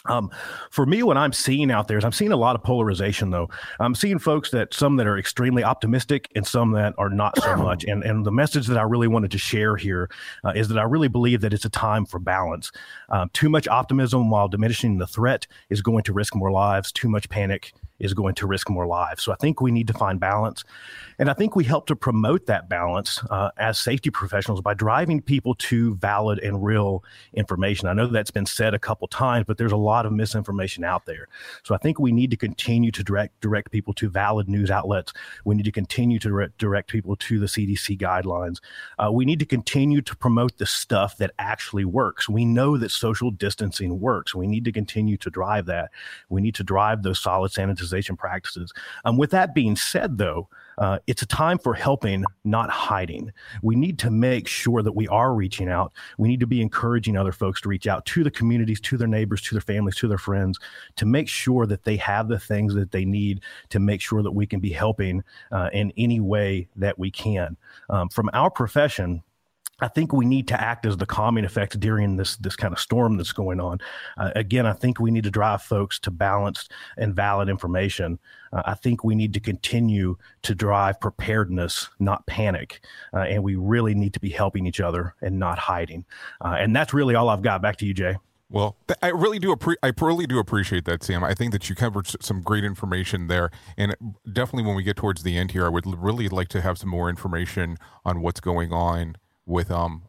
Um, 0.06 0.30
for 0.70 0.86
me, 0.86 1.02
what 1.02 1.16
I'm 1.16 1.32
seeing 1.32 1.70
out 1.70 1.88
there 1.88 1.98
is 1.98 2.04
I'm 2.04 2.12
seeing 2.12 2.32
a 2.32 2.36
lot 2.36 2.56
of 2.56 2.62
polarization, 2.62 3.30
though. 3.30 3.48
I'm 3.78 3.94
seeing 3.94 4.18
folks 4.18 4.50
that 4.50 4.74
some 4.74 4.96
that 4.96 5.06
are 5.06 5.18
extremely 5.18 5.62
optimistic 5.62 6.28
and 6.34 6.46
some 6.46 6.72
that 6.72 6.94
are 6.98 7.10
not 7.10 7.40
so 7.40 7.56
much. 7.62 7.84
And 7.84 8.02
and 8.02 8.24
the 8.24 8.32
message 8.32 8.66
that 8.66 8.78
I 8.78 8.82
really 8.82 9.08
wanted 9.08 9.30
to 9.32 9.38
share 9.38 9.76
here 9.76 10.10
uh, 10.44 10.52
is 10.54 10.68
that 10.68 10.78
I 10.78 10.84
really 10.84 11.08
believe 11.08 11.40
that 11.42 11.52
it's 11.52 11.64
a 11.64 11.70
time 11.70 12.04
for 12.04 12.18
balance. 12.18 12.72
Um, 13.08 13.30
too 13.32 13.48
much 13.48 13.68
optimism 13.68 14.30
while 14.30 14.48
diminishing 14.48 14.98
the 14.98 15.06
threat 15.06 15.46
is 15.70 15.82
going 15.82 16.04
to 16.04 16.12
risk 16.12 16.34
more 16.34 16.50
lives. 16.50 16.92
Too 16.92 17.08
much 17.08 17.28
panic 17.28 17.72
is 18.02 18.12
going 18.12 18.34
to 18.34 18.46
risk 18.46 18.68
more 18.68 18.86
lives. 18.86 19.22
So 19.22 19.32
I 19.32 19.36
think 19.36 19.60
we 19.60 19.70
need 19.70 19.86
to 19.86 19.94
find 19.94 20.20
balance. 20.20 20.64
And 21.18 21.30
I 21.30 21.34
think 21.34 21.54
we 21.54 21.62
help 21.62 21.86
to 21.86 21.96
promote 21.96 22.46
that 22.46 22.68
balance 22.68 23.22
uh, 23.30 23.50
as 23.56 23.78
safety 23.78 24.10
professionals 24.10 24.60
by 24.60 24.74
driving 24.74 25.22
people 25.22 25.54
to 25.54 25.94
valid 25.94 26.40
and 26.40 26.64
real 26.64 27.04
information. 27.32 27.86
I 27.86 27.92
know 27.92 28.08
that's 28.08 28.32
been 28.32 28.44
said 28.44 28.74
a 28.74 28.78
couple 28.78 29.06
times, 29.06 29.44
but 29.46 29.56
there's 29.56 29.72
a 29.72 29.76
lot 29.76 30.04
of 30.04 30.12
misinformation 30.12 30.82
out 30.82 31.06
there. 31.06 31.28
So 31.62 31.76
I 31.76 31.78
think 31.78 32.00
we 32.00 32.10
need 32.10 32.30
to 32.32 32.36
continue 32.36 32.90
to 32.90 33.04
direct 33.04 33.40
direct 33.40 33.70
people 33.70 33.94
to 33.94 34.10
valid 34.10 34.48
news 34.48 34.70
outlets. 34.70 35.12
We 35.44 35.54
need 35.54 35.64
to 35.64 35.72
continue 35.72 36.18
to 36.18 36.28
direct, 36.28 36.58
direct 36.58 36.90
people 36.90 37.14
to 37.14 37.38
the 37.38 37.46
CDC 37.46 37.98
guidelines. 38.00 38.58
Uh, 38.98 39.12
we 39.12 39.24
need 39.24 39.38
to 39.38 39.46
continue 39.46 40.02
to 40.02 40.16
promote 40.16 40.58
the 40.58 40.66
stuff 40.66 41.16
that 41.18 41.30
actually 41.38 41.84
works. 41.84 42.28
We 42.28 42.44
know 42.44 42.76
that 42.78 42.90
social 42.90 43.30
distancing 43.30 44.00
works. 44.00 44.34
We 44.34 44.48
need 44.48 44.64
to 44.64 44.72
continue 44.72 45.16
to 45.18 45.30
drive 45.30 45.66
that. 45.66 45.92
We 46.28 46.40
need 46.40 46.56
to 46.56 46.64
drive 46.64 47.04
those 47.04 47.20
solid 47.20 47.52
sanitization 47.52 47.91
practices. 48.16 48.72
Um, 49.04 49.16
with 49.16 49.30
that 49.30 49.54
being 49.54 49.76
said, 49.76 50.18
though, 50.18 50.48
uh, 50.78 50.98
it's 51.06 51.22
a 51.22 51.26
time 51.26 51.58
for 51.58 51.74
helping, 51.74 52.24
not 52.44 52.70
hiding. 52.70 53.30
We 53.62 53.76
need 53.76 53.98
to 54.00 54.10
make 54.10 54.48
sure 54.48 54.82
that 54.82 54.92
we 54.92 55.06
are 55.08 55.34
reaching 55.34 55.68
out. 55.68 55.92
We 56.18 56.28
need 56.28 56.40
to 56.40 56.46
be 56.46 56.62
encouraging 56.62 57.16
other 57.16 57.32
folks 57.32 57.60
to 57.62 57.68
reach 57.68 57.86
out 57.86 58.06
to 58.06 58.24
the 58.24 58.30
communities, 58.30 58.80
to 58.80 58.96
their 58.96 59.08
neighbors, 59.08 59.42
to 59.42 59.54
their 59.54 59.60
families, 59.60 59.96
to 59.96 60.08
their 60.08 60.18
friends, 60.18 60.58
to 60.96 61.06
make 61.06 61.28
sure 61.28 61.66
that 61.66 61.84
they 61.84 61.96
have 61.96 62.28
the 62.28 62.38
things 62.38 62.74
that 62.74 62.90
they 62.90 63.04
need 63.04 63.42
to 63.68 63.78
make 63.78 64.00
sure 64.00 64.22
that 64.22 64.32
we 64.32 64.46
can 64.46 64.60
be 64.60 64.70
helping 64.70 65.22
uh, 65.50 65.68
in 65.72 65.92
any 65.96 66.20
way 66.20 66.68
that 66.76 66.98
we 66.98 67.10
can. 67.10 67.56
Um, 67.90 68.08
from 68.08 68.30
our 68.32 68.50
profession, 68.50 69.22
I 69.80 69.88
think 69.88 70.12
we 70.12 70.24
need 70.24 70.46
to 70.48 70.60
act 70.60 70.86
as 70.86 70.96
the 70.96 71.06
calming 71.06 71.44
effect 71.44 71.78
during 71.80 72.16
this 72.16 72.36
this 72.36 72.56
kind 72.56 72.72
of 72.72 72.78
storm 72.78 73.16
that's 73.16 73.32
going 73.32 73.60
on. 73.60 73.80
Uh, 74.16 74.30
again, 74.36 74.66
I 74.66 74.72
think 74.72 75.00
we 75.00 75.10
need 75.10 75.24
to 75.24 75.30
drive 75.30 75.62
folks 75.62 75.98
to 76.00 76.10
balanced 76.10 76.70
and 76.96 77.14
valid 77.14 77.48
information. 77.48 78.18
Uh, 78.52 78.62
I 78.64 78.74
think 78.74 79.02
we 79.02 79.14
need 79.14 79.34
to 79.34 79.40
continue 79.40 80.16
to 80.42 80.54
drive 80.54 81.00
preparedness, 81.00 81.88
not 81.98 82.26
panic, 82.26 82.84
uh, 83.12 83.20
and 83.20 83.42
we 83.42 83.56
really 83.56 83.94
need 83.94 84.14
to 84.14 84.20
be 84.20 84.30
helping 84.30 84.66
each 84.66 84.80
other 84.80 85.14
and 85.20 85.38
not 85.38 85.58
hiding. 85.58 86.04
Uh, 86.40 86.56
and 86.58 86.76
that's 86.76 86.94
really 86.94 87.14
all 87.14 87.28
I've 87.28 87.42
got. 87.42 87.60
Back 87.62 87.76
to 87.78 87.86
you, 87.86 87.94
Jay. 87.94 88.16
Well, 88.52 88.76
I 89.00 89.08
really 89.08 89.38
do. 89.38 89.54
Appre- 89.56 89.76
I 89.82 89.92
really 89.98 90.26
do 90.26 90.38
appreciate 90.38 90.84
that, 90.84 91.02
Sam. 91.02 91.24
I 91.24 91.32
think 91.32 91.52
that 91.52 91.70
you 91.70 91.74
covered 91.74 92.06
some 92.22 92.42
great 92.42 92.64
information 92.64 93.28
there, 93.28 93.50
and 93.78 93.96
definitely 94.30 94.64
when 94.64 94.76
we 94.76 94.82
get 94.82 94.96
towards 94.96 95.22
the 95.22 95.38
end 95.38 95.52
here, 95.52 95.64
I 95.64 95.70
would 95.70 95.86
really 95.86 96.28
like 96.28 96.48
to 96.48 96.60
have 96.60 96.76
some 96.76 96.90
more 96.90 97.08
information 97.08 97.78
on 98.04 98.20
what's 98.20 98.40
going 98.40 98.70
on 98.70 99.16
with 99.46 99.70
um 99.70 100.02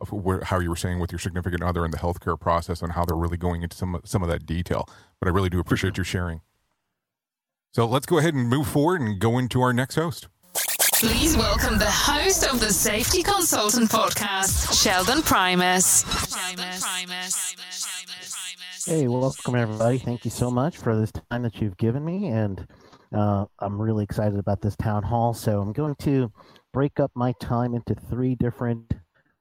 how 0.44 0.60
you 0.60 0.70
were 0.70 0.76
saying 0.76 1.00
with 1.00 1.12
your 1.12 1.20
significant 1.20 1.64
other 1.64 1.84
and 1.84 1.94
the 1.94 1.98
healthcare 1.98 2.40
process 2.40 2.82
and 2.82 2.94
how 2.94 3.04
they're 3.04 3.16
really 3.16 3.38
going 3.38 3.64
into 3.64 3.76
some 3.76 4.00
some 4.06 4.22
of 4.22 4.30
that 4.30 4.46
detail. 4.46 4.88
But 5.20 5.28
I 5.28 5.32
really 5.32 5.50
do 5.50 5.60
appreciate 5.60 5.98
your 5.98 6.06
sharing. 6.06 6.42
So 7.72 7.88
let's 7.88 8.06
go 8.06 8.20
ahead 8.20 8.36
and 8.36 8.48
move 8.48 8.68
forward 8.68 9.02
and 9.02 9.20
go 9.20 9.40
into 9.40 9.62
our 9.62 9.74
next 9.74 9.96
host. 9.96 10.28
Please 10.94 11.36
welcome 11.36 11.80
the 11.80 11.90
host 11.90 12.46
of 12.46 12.60
the 12.60 12.72
Safety 12.72 13.24
Consultant 13.24 13.90
Podcast, 13.90 14.82
Sheldon 14.82 15.22
Primus. 15.24 16.04
Hey, 18.86 19.08
welcome 19.08 19.56
everybody. 19.56 19.98
Thank 19.98 20.24
you 20.24 20.32
so 20.32 20.52
much 20.52 20.78
for 20.78 20.96
this 20.96 21.12
time 21.12 21.42
that 21.44 21.60
you've 21.60 21.78
given 21.78 22.06
me, 22.06 22.28
and 22.28 22.68
uh, 23.12 23.46
I'm 23.60 23.82
really 23.82 24.04
excited 24.04 24.38
about 24.38 24.62
this 24.62 24.76
town 24.76 25.04
hall. 25.04 25.34
So 25.34 25.60
I'm 25.60 25.74
going 25.74 25.96
to 25.96 26.32
break 26.74 27.00
up 27.00 27.12
my 27.16 27.34
time 27.40 27.74
into 27.74 27.96
three 27.96 28.36
different 28.36 28.94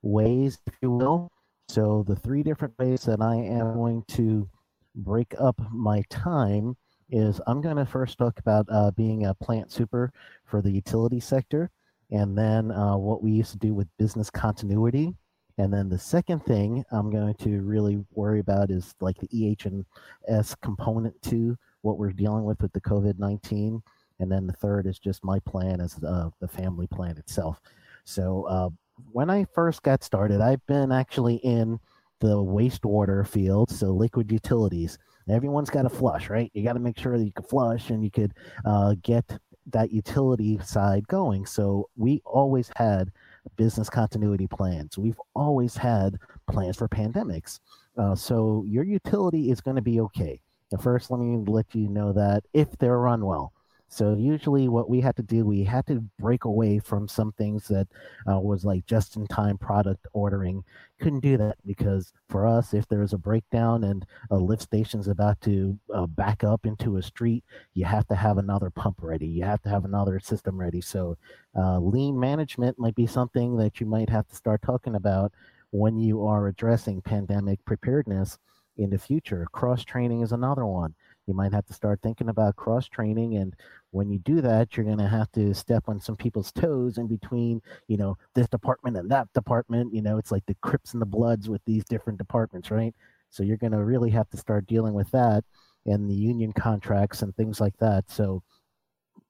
ways, 0.03 0.59
if 0.67 0.75
you 0.83 0.91
will. 0.91 1.31
So 1.69 2.05
the 2.07 2.17
three 2.17 2.43
different 2.43 2.79
ways 2.79 3.03
that 3.03 3.23
I 3.23 3.37
am 3.37 3.75
going 3.75 4.05
to 4.09 4.49
break 4.95 5.35
up 5.39 5.61
my 5.71 6.03
time 6.11 6.77
is 7.11 7.41
I'm 7.47 7.61
going 7.61 7.77
to 7.77 7.87
first 7.87 8.19
talk 8.19 8.39
about 8.39 8.67
uh, 8.71 8.91
being 8.91 9.27
a 9.27 9.35
plant 9.35 9.71
super 9.71 10.13
for 10.45 10.63
the 10.63 10.71
utility 10.71 11.21
sector, 11.21 11.71
and 12.11 12.37
then 12.37 12.73
uh, 12.73 12.97
what 12.97 13.23
we 13.23 13.33
used 13.33 13.53
to 13.53 13.59
do 13.59 13.75
with 13.75 13.89
business 13.99 14.31
continuity. 14.31 15.15
And 15.59 15.73
then 15.73 15.89
the 15.89 15.99
second 15.99 16.45
thing 16.45 16.83
I'm 16.91 17.11
going 17.11 17.35
to 17.35 17.61
really 17.61 18.03
worry 18.13 18.41
about 18.41 18.71
is 18.71 18.95
like 19.01 19.19
the 19.19 19.29
EH&S 19.33 20.55
component 20.63 21.21
to 21.23 21.57
what 21.83 21.99
we're 21.99 22.13
dealing 22.13 22.45
with 22.45 22.61
with 22.63 22.73
the 22.73 22.81
COVID 22.81 23.19
19. 23.19 23.83
And 24.19 24.33
then 24.33 24.47
the 24.47 24.53
third 24.55 24.87
is 24.87 24.99
just 24.99 25.25
my 25.25 25.39
plan 25.41 25.81
as 25.81 26.03
uh, 26.03 26.31
the 26.41 26.49
family 26.49 26.87
plan 26.87 27.19
itself. 27.19 27.61
So 28.05 28.45
uh, 28.45 28.71
when 29.11 29.31
I 29.31 29.47
first 29.55 29.83
got 29.83 30.03
started, 30.03 30.41
I've 30.41 30.65
been 30.67 30.93
actually 30.93 31.37
in 31.37 31.79
the 32.21 32.37
wastewater 32.37 33.27
field, 33.27 33.71
so 33.71 33.91
liquid 33.91 34.31
utilities. 34.31 34.99
Everyone's 35.29 35.71
got 35.71 35.83
to 35.83 35.89
flush, 35.89 36.31
right? 36.31 36.51
You 36.55 36.63
got 36.63 36.75
to 36.75 36.81
make 36.81 36.99
sure 36.99 37.19
that 37.19 37.25
you 37.25 37.33
can 37.33 37.45
flush 37.45 37.91
and 37.91 38.03
you 38.03 38.11
could 38.11 38.33
uh, 38.65 38.95
get 39.03 39.39
that 39.67 39.93
utility 39.93 40.59
side 40.65 41.07
going. 41.09 41.47
So 41.47 41.89
we 41.97 42.21
always 42.25 42.71
had 42.77 43.11
business 43.57 43.89
continuity 43.89 44.47
plans. 44.47 44.99
We've 44.99 45.21
always 45.35 45.77
had 45.77 46.17
plans 46.49 46.77
for 46.77 46.89
pandemics. 46.89 47.61
Uh, 47.97 48.15
so 48.15 48.65
your 48.69 48.85
utility 48.85 49.51
is 49.51 49.61
going 49.61 49.77
to 49.77 49.83
be 49.83 50.01
okay. 50.01 50.41
first, 50.81 51.11
let 51.11 51.21
me 51.21 51.45
let 51.47 51.75
you 51.75 51.89
know 51.89 52.13
that 52.13 52.45
if 52.53 52.71
they're 52.79 52.99
run 52.99 53.25
well, 53.25 53.53
so 53.93 54.15
usually, 54.15 54.69
what 54.69 54.89
we 54.89 55.03
had 55.03 55.17
to 55.17 55.23
do, 55.23 55.45
we 55.45 55.65
had 55.65 55.87
to 55.89 56.03
break 56.19 56.47
away 56.47 56.79
from 56.79 57.07
some 57.07 57.33
things 57.33 57.69
that 57.69 57.87
uh, 58.27 58.41
was 58.41 58.65
like 58.65 58.87
just-in-time 58.87 59.59
product 59.59 60.07
ordering. 60.15 60.65
Couldn't 60.99 61.21
do 61.21 61.37
that 61.37 61.57
because 61.67 62.15
for 62.31 62.47
us, 62.47 62.73
if 62.73 62.89
there's 62.89 63.13
a 63.13 63.19
breakdown 63.19 63.85
and 63.85 64.07
a 64.31 64.37
lift 64.37 64.63
station's 64.63 65.09
about 65.09 65.43
to 65.43 65.79
uh, 65.93 66.07
back 66.07 66.43
up 66.43 66.65
into 66.65 66.97
a 66.97 67.03
street, 67.03 67.45
you 67.75 67.85
have 67.85 68.09
to 68.09 68.15
have 68.15 68.39
another 68.39 68.71
pump 68.71 68.97
ready. 69.03 69.27
You 69.27 69.45
have 69.45 69.61
to 69.65 69.69
have 69.69 69.85
another 69.85 70.19
system 70.21 70.59
ready. 70.59 70.81
So 70.81 71.19
uh, 71.55 71.79
lean 71.79 72.19
management 72.19 72.79
might 72.79 72.95
be 72.95 73.07
something 73.07 73.59
that 73.59 73.79
you 73.79 73.85
might 73.85 74.09
have 74.09 74.27
to 74.29 74.35
start 74.35 74.63
talking 74.63 74.95
about 74.95 75.33
when 75.71 75.99
you 75.99 76.27
are 76.27 76.47
addressing 76.47 77.03
pandemic 77.03 77.63
preparedness 77.67 78.39
in 78.79 78.89
the 78.89 78.99
future. 78.99 79.47
Cross 79.53 79.85
training 79.85 80.23
is 80.23 80.33
another 80.33 80.65
one 80.65 80.95
you 81.27 81.35
might 81.35 81.53
have 81.53 81.67
to 81.67 81.73
start 81.73 82.01
thinking 82.03 82.29
about 82.29 82.57
cross 82.57 82.89
training 82.89 83.37
and 83.37 83.55
when 83.93 84.11
you 84.11 84.19
do 84.19 84.41
that 84.41 84.77
you're 84.77 84.87
going 84.87 84.99
to 84.99 85.09
have 85.09 85.31
to 85.33 85.55
step 85.55 85.85
on 85.87 86.01
some 86.01 86.17
people's 86.17 86.51
toes 86.53 86.99
in 86.99 87.07
between 87.07 87.61
you 87.89 87.97
know 87.97 88.17
this 88.35 88.49
department 88.49 88.97
and 88.97 89.11
that 89.11 89.33
department 89.33 89.95
you 89.95 90.03
know 90.03 90.19
it's 90.19 90.33
like 90.33 90.45
the 90.47 90.57
crips 90.63 90.93
and 90.93 91.01
the 91.01 91.07
bloods 91.07 91.49
with 91.49 91.63
these 91.65 91.85
different 91.85 92.19
departments 92.19 92.71
right? 92.71 92.95
So 93.31 93.43
you're 93.43 93.57
going 93.57 93.73
to 93.73 93.85
really 93.85 94.11
have 94.11 94.29
to 94.31 94.37
start 94.37 94.67
dealing 94.67 94.95
with 94.95 95.11
that 95.13 95.45
and 95.87 96.09
the 96.09 96.15
union 96.15 96.53
contracts 96.53 97.23
and 97.23 97.35
things 97.35 97.61
like 97.61 97.77
that. 97.79 98.11
So 98.11 98.43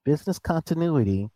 business 0.03 0.39
continuity 0.39 1.29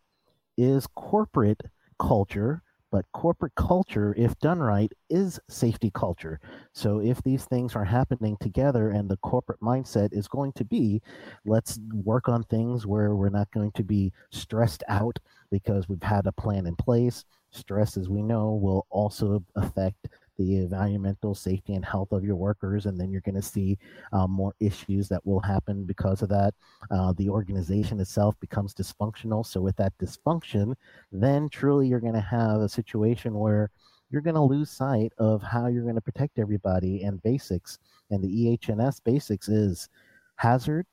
is 0.56 0.86
corporate 0.94 1.62
culture 1.98 2.62
but 2.90 3.04
corporate 3.12 3.54
culture, 3.54 4.14
if 4.16 4.38
done 4.38 4.60
right, 4.60 4.92
is 5.10 5.38
safety 5.48 5.90
culture. 5.94 6.40
So 6.72 7.00
if 7.00 7.22
these 7.22 7.44
things 7.44 7.76
are 7.76 7.84
happening 7.84 8.36
together 8.40 8.90
and 8.90 9.08
the 9.08 9.18
corporate 9.18 9.60
mindset 9.60 10.12
is 10.12 10.28
going 10.28 10.52
to 10.52 10.64
be, 10.64 11.02
let's 11.44 11.78
work 11.92 12.28
on 12.28 12.44
things 12.44 12.86
where 12.86 13.14
we're 13.14 13.28
not 13.28 13.50
going 13.52 13.72
to 13.72 13.84
be 13.84 14.12
stressed 14.30 14.82
out 14.88 15.18
because 15.50 15.88
we've 15.88 16.02
had 16.02 16.26
a 16.26 16.32
plan 16.32 16.66
in 16.66 16.76
place. 16.76 17.24
Stress, 17.50 17.96
as 17.96 18.08
we 18.08 18.22
know, 18.22 18.52
will 18.54 18.86
also 18.90 19.42
affect 19.56 20.08
the 20.38 20.56
environmental 20.56 21.34
safety 21.34 21.74
and 21.74 21.84
health 21.84 22.12
of 22.12 22.24
your 22.24 22.36
workers, 22.36 22.86
and 22.86 22.98
then 22.98 23.10
you're 23.10 23.20
going 23.22 23.34
to 23.34 23.42
see 23.42 23.78
uh, 24.12 24.26
more 24.26 24.54
issues 24.60 25.08
that 25.08 25.24
will 25.26 25.40
happen 25.40 25.84
because 25.84 26.22
of 26.22 26.28
that. 26.28 26.54
Uh, 26.90 27.12
the 27.12 27.28
organization 27.28 28.00
itself 28.00 28.38
becomes 28.40 28.74
dysfunctional. 28.74 29.44
So, 29.44 29.60
with 29.60 29.76
that 29.76 29.92
dysfunction, 29.98 30.74
then 31.12 31.48
truly 31.48 31.88
you're 31.88 32.00
going 32.00 32.14
to 32.14 32.20
have 32.20 32.60
a 32.60 32.68
situation 32.68 33.34
where 33.34 33.70
you're 34.10 34.22
going 34.22 34.34
to 34.34 34.40
lose 34.40 34.70
sight 34.70 35.12
of 35.18 35.42
how 35.42 35.66
you're 35.66 35.82
going 35.82 35.94
to 35.94 36.00
protect 36.00 36.38
everybody 36.38 37.02
and 37.02 37.22
basics. 37.22 37.78
And 38.10 38.22
the 38.22 38.58
EH&S 38.68 39.00
basics 39.00 39.48
is 39.48 39.88
hazard 40.36 40.86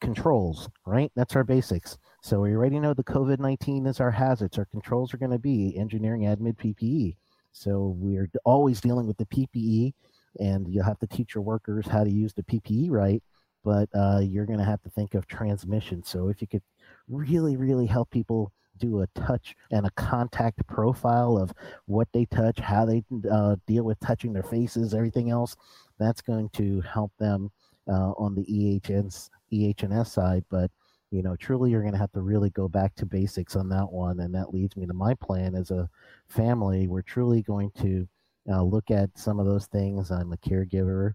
controls, 0.00 0.68
right? 0.86 1.10
That's 1.16 1.36
our 1.36 1.44
basics. 1.44 1.98
So 2.22 2.40
we 2.40 2.52
already 2.52 2.80
know 2.80 2.94
the 2.94 3.04
COVID 3.04 3.38
19 3.38 3.86
is 3.86 4.00
our 4.00 4.10
hazards. 4.10 4.58
Our 4.58 4.64
controls 4.66 5.12
are 5.12 5.18
going 5.18 5.32
to 5.32 5.38
be 5.38 5.76
engineering, 5.76 6.22
admin, 6.22 6.56
PPE. 6.56 7.16
So 7.58 7.96
we're 7.98 8.30
always 8.44 8.80
dealing 8.80 9.06
with 9.06 9.16
the 9.16 9.26
PPE, 9.26 9.92
and 10.38 10.68
you'll 10.68 10.84
have 10.84 10.98
to 11.00 11.06
teach 11.06 11.34
your 11.34 11.42
workers 11.42 11.86
how 11.86 12.04
to 12.04 12.10
use 12.10 12.32
the 12.32 12.42
PPE 12.42 12.90
right. 12.90 13.22
But 13.64 13.88
uh, 13.94 14.20
you're 14.22 14.46
going 14.46 14.60
to 14.60 14.64
have 14.64 14.82
to 14.82 14.90
think 14.90 15.14
of 15.14 15.26
transmission. 15.26 16.02
So 16.04 16.28
if 16.28 16.40
you 16.40 16.46
could 16.46 16.62
really, 17.08 17.56
really 17.56 17.86
help 17.86 18.10
people 18.10 18.52
do 18.78 19.00
a 19.00 19.06
touch 19.08 19.56
and 19.72 19.84
a 19.86 19.90
contact 19.90 20.64
profile 20.68 21.36
of 21.36 21.52
what 21.86 22.08
they 22.12 22.24
touch, 22.26 22.60
how 22.60 22.84
they 22.84 23.02
uh, 23.30 23.56
deal 23.66 23.82
with 23.82 23.98
touching 23.98 24.32
their 24.32 24.44
faces, 24.44 24.94
everything 24.94 25.30
else, 25.30 25.56
that's 25.98 26.22
going 26.22 26.48
to 26.50 26.80
help 26.82 27.12
them 27.18 27.50
uh, 27.88 28.12
on 28.12 28.34
the 28.36 28.44
EHN's, 28.44 29.30
EH&S 29.52 30.12
side. 30.12 30.44
But 30.48 30.70
you 31.10 31.22
know, 31.22 31.36
truly 31.36 31.70
you're 31.70 31.82
going 31.82 31.94
to 31.94 31.98
have 31.98 32.12
to 32.12 32.20
really 32.20 32.50
go 32.50 32.68
back 32.68 32.94
to 32.96 33.06
basics 33.06 33.56
on 33.56 33.68
that 33.70 33.90
one. 33.90 34.20
And 34.20 34.34
that 34.34 34.52
leads 34.52 34.76
me 34.76 34.86
to 34.86 34.92
my 34.92 35.14
plan 35.14 35.54
as 35.54 35.70
a 35.70 35.88
family. 36.28 36.86
We're 36.88 37.02
truly 37.02 37.42
going 37.42 37.70
to 37.80 38.08
uh, 38.50 38.62
look 38.62 38.90
at 38.90 39.10
some 39.18 39.38
of 39.40 39.46
those 39.46 39.66
things. 39.66 40.10
I'm 40.10 40.32
a 40.32 40.36
caregiver. 40.38 41.14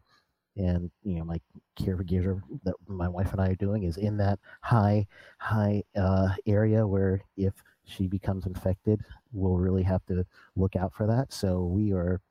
and 0.56 0.92
you 1.04 1.16
know 1.16 1.24
my 1.26 1.40
caregiver 1.80 2.42
that 2.64 2.76
my 2.88 3.08
wife 3.10 3.32
and 3.32 3.42
I 3.42 3.50
are 3.50 3.56
doing 3.56 3.84
is 3.84 3.98
in 3.98 4.18
that 4.18 4.40
high 4.62 5.08
high 5.40 5.84
uh, 5.96 6.30
area 6.46 6.86
where 6.86 7.22
if 7.38 7.54
she 7.86 8.08
becomes 8.08 8.46
infected, 8.46 9.02
we'll 9.34 9.58
really 9.58 9.84
have 9.84 10.06
to 10.08 10.26
look 10.56 10.76
out 10.76 10.94
for 10.94 11.08
that. 11.08 11.34
So 11.34 11.64
we 11.66 11.92
are 11.92 12.22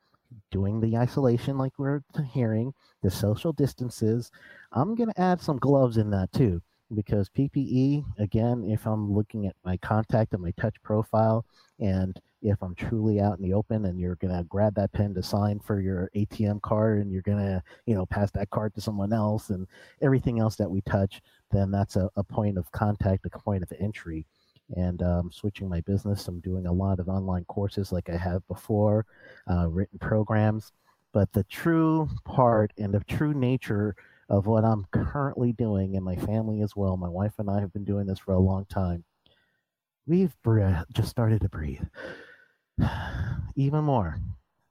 doing 0.51 0.81
the 0.81 0.97
isolation 0.97 1.59
like 1.59 1.73
we're 1.79 2.03
hearing, 2.33 2.73
the 3.03 3.11
social 3.11 3.53
distances. 3.53 4.31
I'm 4.73 4.95
going 4.95 5.11
to 5.11 5.21
add 5.21 5.41
some 5.41 5.59
gloves 5.59 5.99
in 5.99 6.11
that 6.11 6.33
too 6.33 6.63
because 6.95 7.29
PPE, 7.31 8.05
again, 8.19 8.65
if 8.65 8.87
I'm 8.87 9.13
looking 9.13 9.47
at 9.47 9.57
my 9.65 9.77
contact 9.79 10.33
and 10.33 10.43
my 10.43 10.53
touch 10.59 10.77
profile, 10.83 11.45
and 11.81 12.19
if 12.43 12.61
I'm 12.63 12.75
truly 12.75 13.21
out 13.21 13.39
in 13.39 13.43
the 13.43 13.55
open 13.55 13.85
and 13.87 13.99
you're 13.99 14.17
going 14.17 14.37
to 14.37 14.45
grab 14.45 14.75
that 14.75 14.93
pen 14.93 15.15
to 15.15 15.23
sign 15.23 15.61
for 15.61 15.81
your 15.81 16.11
ATM 16.17 16.61
card 16.63 16.99
and 16.99 17.13
you're 17.13 17.23
going 17.23 17.39
to, 17.39 17.63
you 17.87 17.95
know, 17.95 18.05
pass 18.05 18.31
that 18.33 18.51
card 18.51 18.75
to 18.75 18.81
someone 18.81 19.13
else 19.13 19.51
and 19.51 19.67
everything 20.03 20.41
else 20.41 20.57
that 20.57 20.71
we 20.71 20.81
touch, 20.83 21.23
then 21.53 21.71
that's 21.71 21.97
a, 21.97 22.11
a 22.17 22.25
point 22.25 22.59
of 22.59 22.71
contact, 22.73 23.27
a 23.27 23.31
point 23.31 23.63
of 23.63 23.73
entry. 23.79 24.27
And 24.77 25.03
um, 25.03 25.31
switching 25.33 25.69
my 25.69 25.81
business, 25.83 26.27
I'm 26.29 26.41
doing 26.41 26.67
a 26.67 26.73
lot 26.73 26.99
of 26.99 27.09
online 27.09 27.45
courses 27.45 27.93
like 27.93 28.11
I 28.11 28.17
have 28.17 28.47
before, 28.49 29.07
uh, 29.51 29.69
written 29.69 29.99
programs. 29.99 30.73
But 31.13 31.33
the 31.33 31.45
true 31.45 32.09
part 32.25 32.73
and 32.79 32.93
the 32.93 33.05
true 33.05 33.35
nature 33.35 33.95
of 34.29 34.47
what 34.47 34.65
I'm 34.65 34.87
currently 34.93 35.53
doing 35.53 35.95
and 35.95 36.05
my 36.05 36.17
family 36.17 36.63
as 36.63 36.75
well. 36.75 36.97
My 36.97 37.09
wife 37.09 37.35
and 37.39 37.51
I 37.51 37.61
have 37.61 37.73
been 37.73 37.85
doing 37.85 38.07
this 38.07 38.19
for 38.19 38.33
a 38.33 38.41
long 38.41 38.65
time. 38.65 39.05
We've 40.07 40.35
just 40.93 41.11
started 41.11 41.43
to 41.43 41.49
breathe 41.49 41.85
even 43.57 43.85
more. 43.85 44.21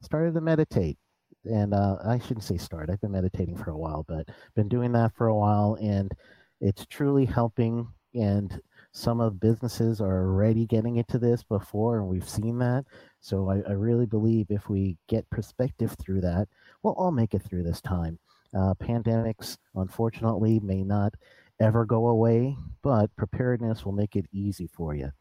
Started 0.02 0.34
to 0.34 0.42
meditate. 0.42 0.98
And 1.46 1.74
uh, 1.74 1.98
I 2.06 2.20
shouldn't 2.20 2.44
say 2.44 2.58
start. 2.58 2.90
I've 2.90 3.02
been 3.02 3.12
meditating 3.12 3.58
for 3.58 3.72
a 3.72 3.78
while, 3.78 4.06
but 4.08 4.30
been 4.56 4.70
doing 4.70 4.92
that 4.92 5.16
for 5.16 5.28
a 5.28 5.36
while, 5.36 5.76
and 5.82 6.12
it's 6.60 6.86
truly 6.86 7.26
helping. 7.26 7.88
And 8.14 8.62
some 8.92 9.20
of 9.22 9.40
businesses 9.40 10.02
are 10.02 10.28
already 10.28 10.66
getting 10.66 10.98
into 10.98 11.18
this 11.18 11.44
before, 11.44 12.00
and 12.00 12.08
we've 12.08 12.28
seen 12.28 12.60
that. 12.60 12.86
So 13.22 13.50
I, 13.50 13.62
I 13.68 13.74
really 13.74 14.06
believe 14.06 14.48
if 14.50 14.70
we 14.70 14.98
get 15.08 15.30
perspective 15.30 15.96
through 16.00 16.22
that, 16.22 16.48
we'll 16.84 16.94
all 16.94 17.12
make 17.12 17.34
it 17.34 17.42
through 17.42 17.64
this 17.64 17.82
time. 17.82 18.20
Uh, 18.54 18.74
pandemics, 18.76 19.58
unfortunately, 19.76 20.60
may 20.60 20.84
not 20.84 21.14
ever 21.60 21.86
go 21.86 22.08
away, 22.08 22.58
but 22.82 23.16
preparedness 23.16 23.86
will 23.86 23.94
make 23.94 24.16
it 24.16 24.26
easy 24.34 24.68
for 24.68 24.94
you. 24.94 25.12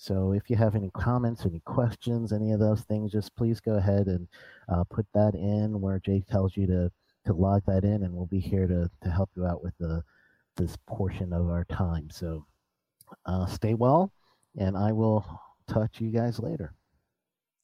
So 0.00 0.32
if 0.32 0.48
you 0.48 0.56
have 0.56 0.76
any 0.76 0.90
comments, 0.94 1.44
any 1.44 1.60
questions, 1.66 2.32
any 2.32 2.52
of 2.52 2.58
those 2.58 2.80
things, 2.80 3.12
just 3.12 3.36
please 3.36 3.60
go 3.60 3.74
ahead 3.74 4.06
and 4.06 4.26
uh, 4.66 4.82
put 4.84 5.04
that 5.12 5.34
in 5.34 5.78
where 5.78 6.00
Jay 6.00 6.24
tells 6.26 6.56
you 6.56 6.66
to 6.68 6.90
to 7.26 7.34
log 7.34 7.62
that 7.66 7.84
in, 7.84 8.02
and 8.02 8.14
we'll 8.14 8.24
be 8.24 8.40
here 8.40 8.66
to 8.66 8.90
to 9.02 9.10
help 9.10 9.28
you 9.36 9.44
out 9.46 9.62
with 9.62 9.74
the 9.78 10.02
this 10.56 10.74
portion 10.86 11.34
of 11.34 11.50
our 11.50 11.66
time. 11.66 12.08
So 12.10 12.46
uh, 13.26 13.44
stay 13.44 13.74
well, 13.74 14.10
and 14.56 14.74
I 14.74 14.92
will 14.92 15.22
talk 15.68 15.92
to 15.92 16.04
you 16.04 16.10
guys 16.10 16.38
later. 16.38 16.72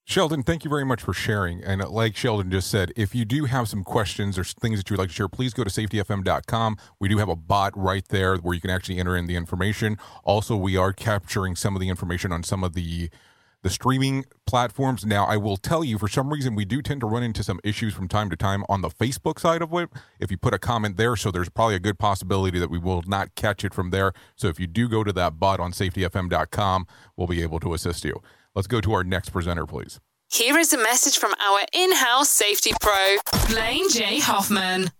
Sheldon, 0.09 0.45
thank 0.45 0.63
you 0.63 0.71
very 0.71 0.85
much 0.85 1.03
for 1.03 1.13
sharing. 1.13 1.65
And 1.65 1.83
uh, 1.83 1.91
like 1.91 2.15
Sheldon 2.15 2.49
just 2.49 2.71
said, 2.71 2.93
if 2.95 3.13
you 3.13 3.25
do 3.25 3.47
have 3.47 3.69
some 3.69 3.83
questions 3.83 4.39
or 4.39 4.45
things 4.45 4.79
that 4.79 4.89
you'd 4.89 5.01
like 5.01 5.09
to 5.09 5.15
share, 5.15 5.27
please 5.27 5.53
go 5.53 5.65
to 5.65 5.69
safetyfm.com. 5.69 6.77
We 7.01 7.09
do 7.09 7.19
have 7.19 7.29
a 7.29 7.35
bot 7.35 7.77
right 7.77 8.07
there 8.07 8.37
where 8.37 8.55
you 8.55 8.61
can 8.61 8.71
actually 8.71 8.99
enter 8.99 9.17
in 9.17 9.27
the 9.27 9.35
information. 9.35 9.99
Also, 10.23 10.55
we 10.55 10.77
are 10.77 10.93
capturing 10.93 11.57
some 11.57 11.75
of 11.75 11.81
the 11.81 11.89
information 11.89 12.31
on 12.31 12.45
some 12.45 12.63
of 12.63 12.75
the 12.75 13.11
the 13.63 13.71
streaming 13.71 14.25
platforms. 14.47 15.05
Now, 15.05 15.25
I 15.25 15.39
will 15.39 15.57
tell 15.57 15.83
you, 15.83 15.99
for 15.99 16.07
some 16.07 16.33
reason, 16.33 16.55
we 16.55 16.65
do 16.65 16.81
tend 16.83 17.01
to 17.01 17.07
run 17.09 17.25
into 17.25 17.43
some 17.43 17.59
issues 17.65 17.95
from 17.95 18.07
time 18.07 18.31
to 18.31 18.37
time 18.37 18.65
on 18.69 18.83
the 18.83 18.91
Facebook 18.91 19.41
side 19.41 19.61
of 19.61 19.75
it. 19.75 19.91
If 20.21 20.31
you 20.31 20.39
put 20.39 20.55
a 20.55 20.59
comment 20.61 20.97
there, 20.97 21.17
so 21.17 21.33
there's 21.33 21.49
probably 21.49 21.75
a 21.75 21.81
good 21.81 21.99
possibility 21.99 22.61
that 22.61 22.71
we 22.71 22.79
will 22.79 23.03
not 23.09 23.35
catch 23.35 23.65
it 23.65 23.75
from 23.75 23.91
there. 23.91 24.13
So 24.37 24.47
if 24.47 24.61
you 24.61 24.69
do 24.69 24.89
go 24.89 25.03
to 25.03 25.13
that 25.15 25.41
bot 25.41 25.59
on 25.59 25.73
safetyfm.com, 25.73 26.87
we'll 27.17 27.27
be 27.27 27.43
able 27.43 27.59
to 27.59 27.75
assist 27.75 28.05
you. 28.05 28.23
Let's 28.57 28.69
go 28.69 28.81
to 28.81 28.95
our 28.95 29.05
next 29.05 29.29
presenter, 29.29 29.67
please. 29.67 30.01
Here 30.33 30.57
is 30.57 30.73
a 30.73 30.79
message 30.79 31.19
from 31.19 31.35
our 31.47 31.61
in 31.75 31.93
house 31.95 32.31
safety 32.31 32.73
pro, 32.81 33.19
Blaine 33.51 33.91
J. 33.91 34.19
Hoffman. 34.19 34.91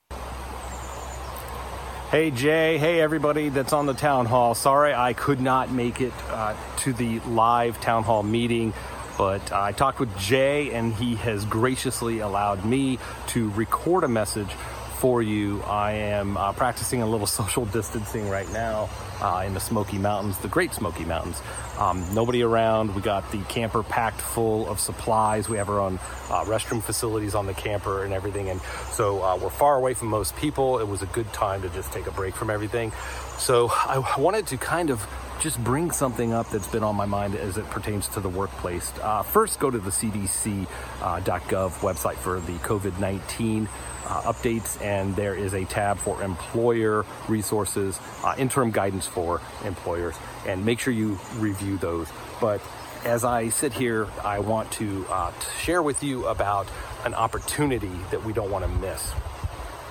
Hey 2.11 2.31
Jay, 2.31 2.77
hey 2.77 3.01
everybody 3.01 3.49
that's 3.49 3.73
on 3.73 3.87
the 3.87 3.95
town 3.95 4.27
hall. 4.27 4.55
Sorry 4.55 4.95
I 4.95 5.15
could 5.15 5.41
not 5.41 5.73
make 5.73 6.03
it 6.03 6.13
uh, 6.29 6.55
to 6.81 6.93
the 6.93 7.19
live 7.21 7.81
town 7.81 8.05
hall 8.05 8.23
meeting, 8.23 8.75
but 9.17 9.51
I 9.51 9.73
talked 9.73 10.01
with 10.01 10.17
Jay 10.19 10.75
and 10.75 10.95
he 10.95 11.15
has 11.17 11.47
graciously 11.47 12.19
allowed 12.19 12.63
me 12.67 12.99
to 13.29 13.51
record 13.53 14.05
a 14.05 14.09
message 14.09 14.51
for 14.97 15.23
you. 15.23 15.63
I 15.63 15.93
am 15.93 16.37
uh, 16.37 16.53
practicing 16.53 17.03
a 17.03 17.07
little 17.07 17.27
social 17.41 17.65
distancing 17.67 18.29
right 18.29 18.51
now 18.53 18.89
uh, 19.21 19.45
in 19.47 19.55
the 19.55 19.61
Smoky 19.61 19.99
Mountains, 19.99 20.39
the 20.39 20.49
Great 20.49 20.73
Smoky 20.75 21.05
Mountains. 21.05 21.41
Um, 21.79 22.07
nobody 22.15 22.43
around. 22.43 22.95
We 22.95 23.03
got 23.03 23.31
the 23.33 23.43
camper 23.45 23.83
packed 23.83 24.21
full 24.21 24.69
of 24.69 24.81
supplies. 24.81 25.49
We 25.49 25.59
have 25.59 25.69
our 25.69 25.81
own 25.81 25.99
uh, 26.31 26.45
restroom 26.45 26.83
facilities 26.83 27.35
on 27.35 27.47
the 27.47 27.55
camper 27.55 28.05
and 28.05 28.15
everything. 28.15 28.49
And 28.49 28.61
so 28.91 29.23
uh, 29.23 29.37
we're 29.37 29.51
far 29.51 29.77
away 29.77 29.95
from 29.95 30.09
most 30.09 30.35
people. 30.37 30.79
It 30.79 30.89
was 30.89 31.03
a 31.03 31.07
good 31.07 31.31
time 31.33 31.63
to 31.63 31.69
just 31.69 31.93
take 31.93 32.07
a 32.07 32.13
break 32.13 32.35
from 32.35 32.51
everything. 32.51 32.93
So 33.39 33.69
I 33.71 34.03
wanted 34.19 34.47
to 34.49 34.57
kind 34.57 34.91
of 34.91 35.07
just 35.41 35.63
bring 35.63 35.91
something 35.91 36.33
up 36.33 36.49
that's 36.51 36.67
been 36.67 36.83
on 36.83 36.97
my 36.97 37.07
mind 37.07 37.35
as 37.35 37.59
it 37.59 37.69
pertains 37.71 38.09
to 38.09 38.21
the 38.21 38.29
workplace. 38.29 38.93
Uh, 39.03 39.23
first, 39.23 39.61
go 39.61 39.71
to 39.71 39.79
the 39.79 39.91
CDC.gov 39.91 40.67
uh, 41.03 41.71
website 41.81 42.17
for 42.17 42.41
the 42.41 42.55
COVID 42.59 42.99
19 42.99 43.69
uh, 44.07 44.23
updates, 44.23 44.81
and 44.83 45.15
there 45.17 45.35
is 45.35 45.55
a 45.55 45.65
tab 45.65 45.99
for 45.99 46.23
employer 46.23 47.05
resources, 47.29 47.99
uh, 48.25 48.35
interim 48.39 48.71
guidance 48.71 49.07
for 49.07 49.41
employers, 49.65 50.17
and 50.47 50.65
make 50.65 50.81
sure 50.81 50.93
you 50.93 51.19
review 51.37 51.77
those. 51.79 52.09
But 52.41 52.63
as 53.05 53.25
I 53.25 53.51
sit 53.51 53.73
here, 53.73 54.09
I 54.25 54.41
want 54.41 54.71
to, 54.73 55.07
uh, 55.09 55.31
to 55.31 55.51
share 55.61 55.83
with 55.83 56.03
you 56.03 56.27
about 56.27 56.67
an 57.05 57.15
opportunity 57.15 57.93
that 58.11 58.25
we 58.25 58.33
don't 58.33 58.51
want 58.51 58.65
to 58.65 58.71
miss. 58.71 59.13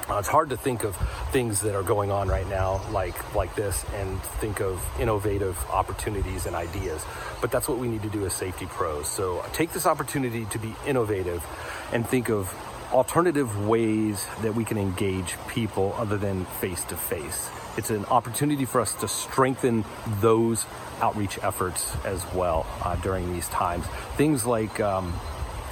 Uh, 0.08 0.18
it's 0.20 0.28
hard 0.28 0.50
to 0.50 0.58
think 0.58 0.84
of 0.84 0.96
things 1.32 1.62
that 1.62 1.76
are 1.76 1.84
going 1.84 2.12
on 2.12 2.28
right 2.28 2.48
now 2.48 2.80
like 2.92 3.34
like 3.34 3.54
this 3.56 3.84
and 3.96 4.22
think 4.22 4.62
of 4.62 4.80
innovative 5.00 5.58
opportunities 5.72 6.46
and 6.46 6.56
ideas 6.56 7.04
but 7.42 7.50
that's 7.50 7.68
what 7.68 7.80
we 7.80 7.88
need 7.88 8.04
to 8.04 8.10
do 8.10 8.24
as 8.26 8.34
safety 8.34 8.68
pros 8.68 9.08
so 9.08 9.44
take 9.52 9.72
this 9.74 9.88
opportunity 9.88 10.46
to 10.46 10.60
be 10.60 10.76
innovative 10.86 11.44
and 11.92 12.08
think 12.08 12.30
of 12.30 12.54
alternative 12.92 13.68
ways 13.68 14.26
that 14.42 14.56
we 14.56 14.64
can 14.64 14.78
engage 14.78 15.36
people 15.48 15.94
other 15.98 16.18
than 16.18 16.46
face 16.46 16.84
to 16.86 16.96
face. 16.96 17.50
It's 17.78 17.90
an 17.90 18.06
opportunity 18.06 18.66
for 18.66 18.80
us 18.80 18.94
to 18.96 19.08
strengthen 19.08 19.84
those 20.22 20.66
outreach 21.02 21.38
efforts 21.44 21.94
as 22.06 22.26
well 22.34 22.66
uh, 22.84 22.96
during 22.98 23.34
these 23.34 23.50
times. 23.50 23.86
Things 24.16 24.46
like 24.46 24.80
um, 24.80 25.14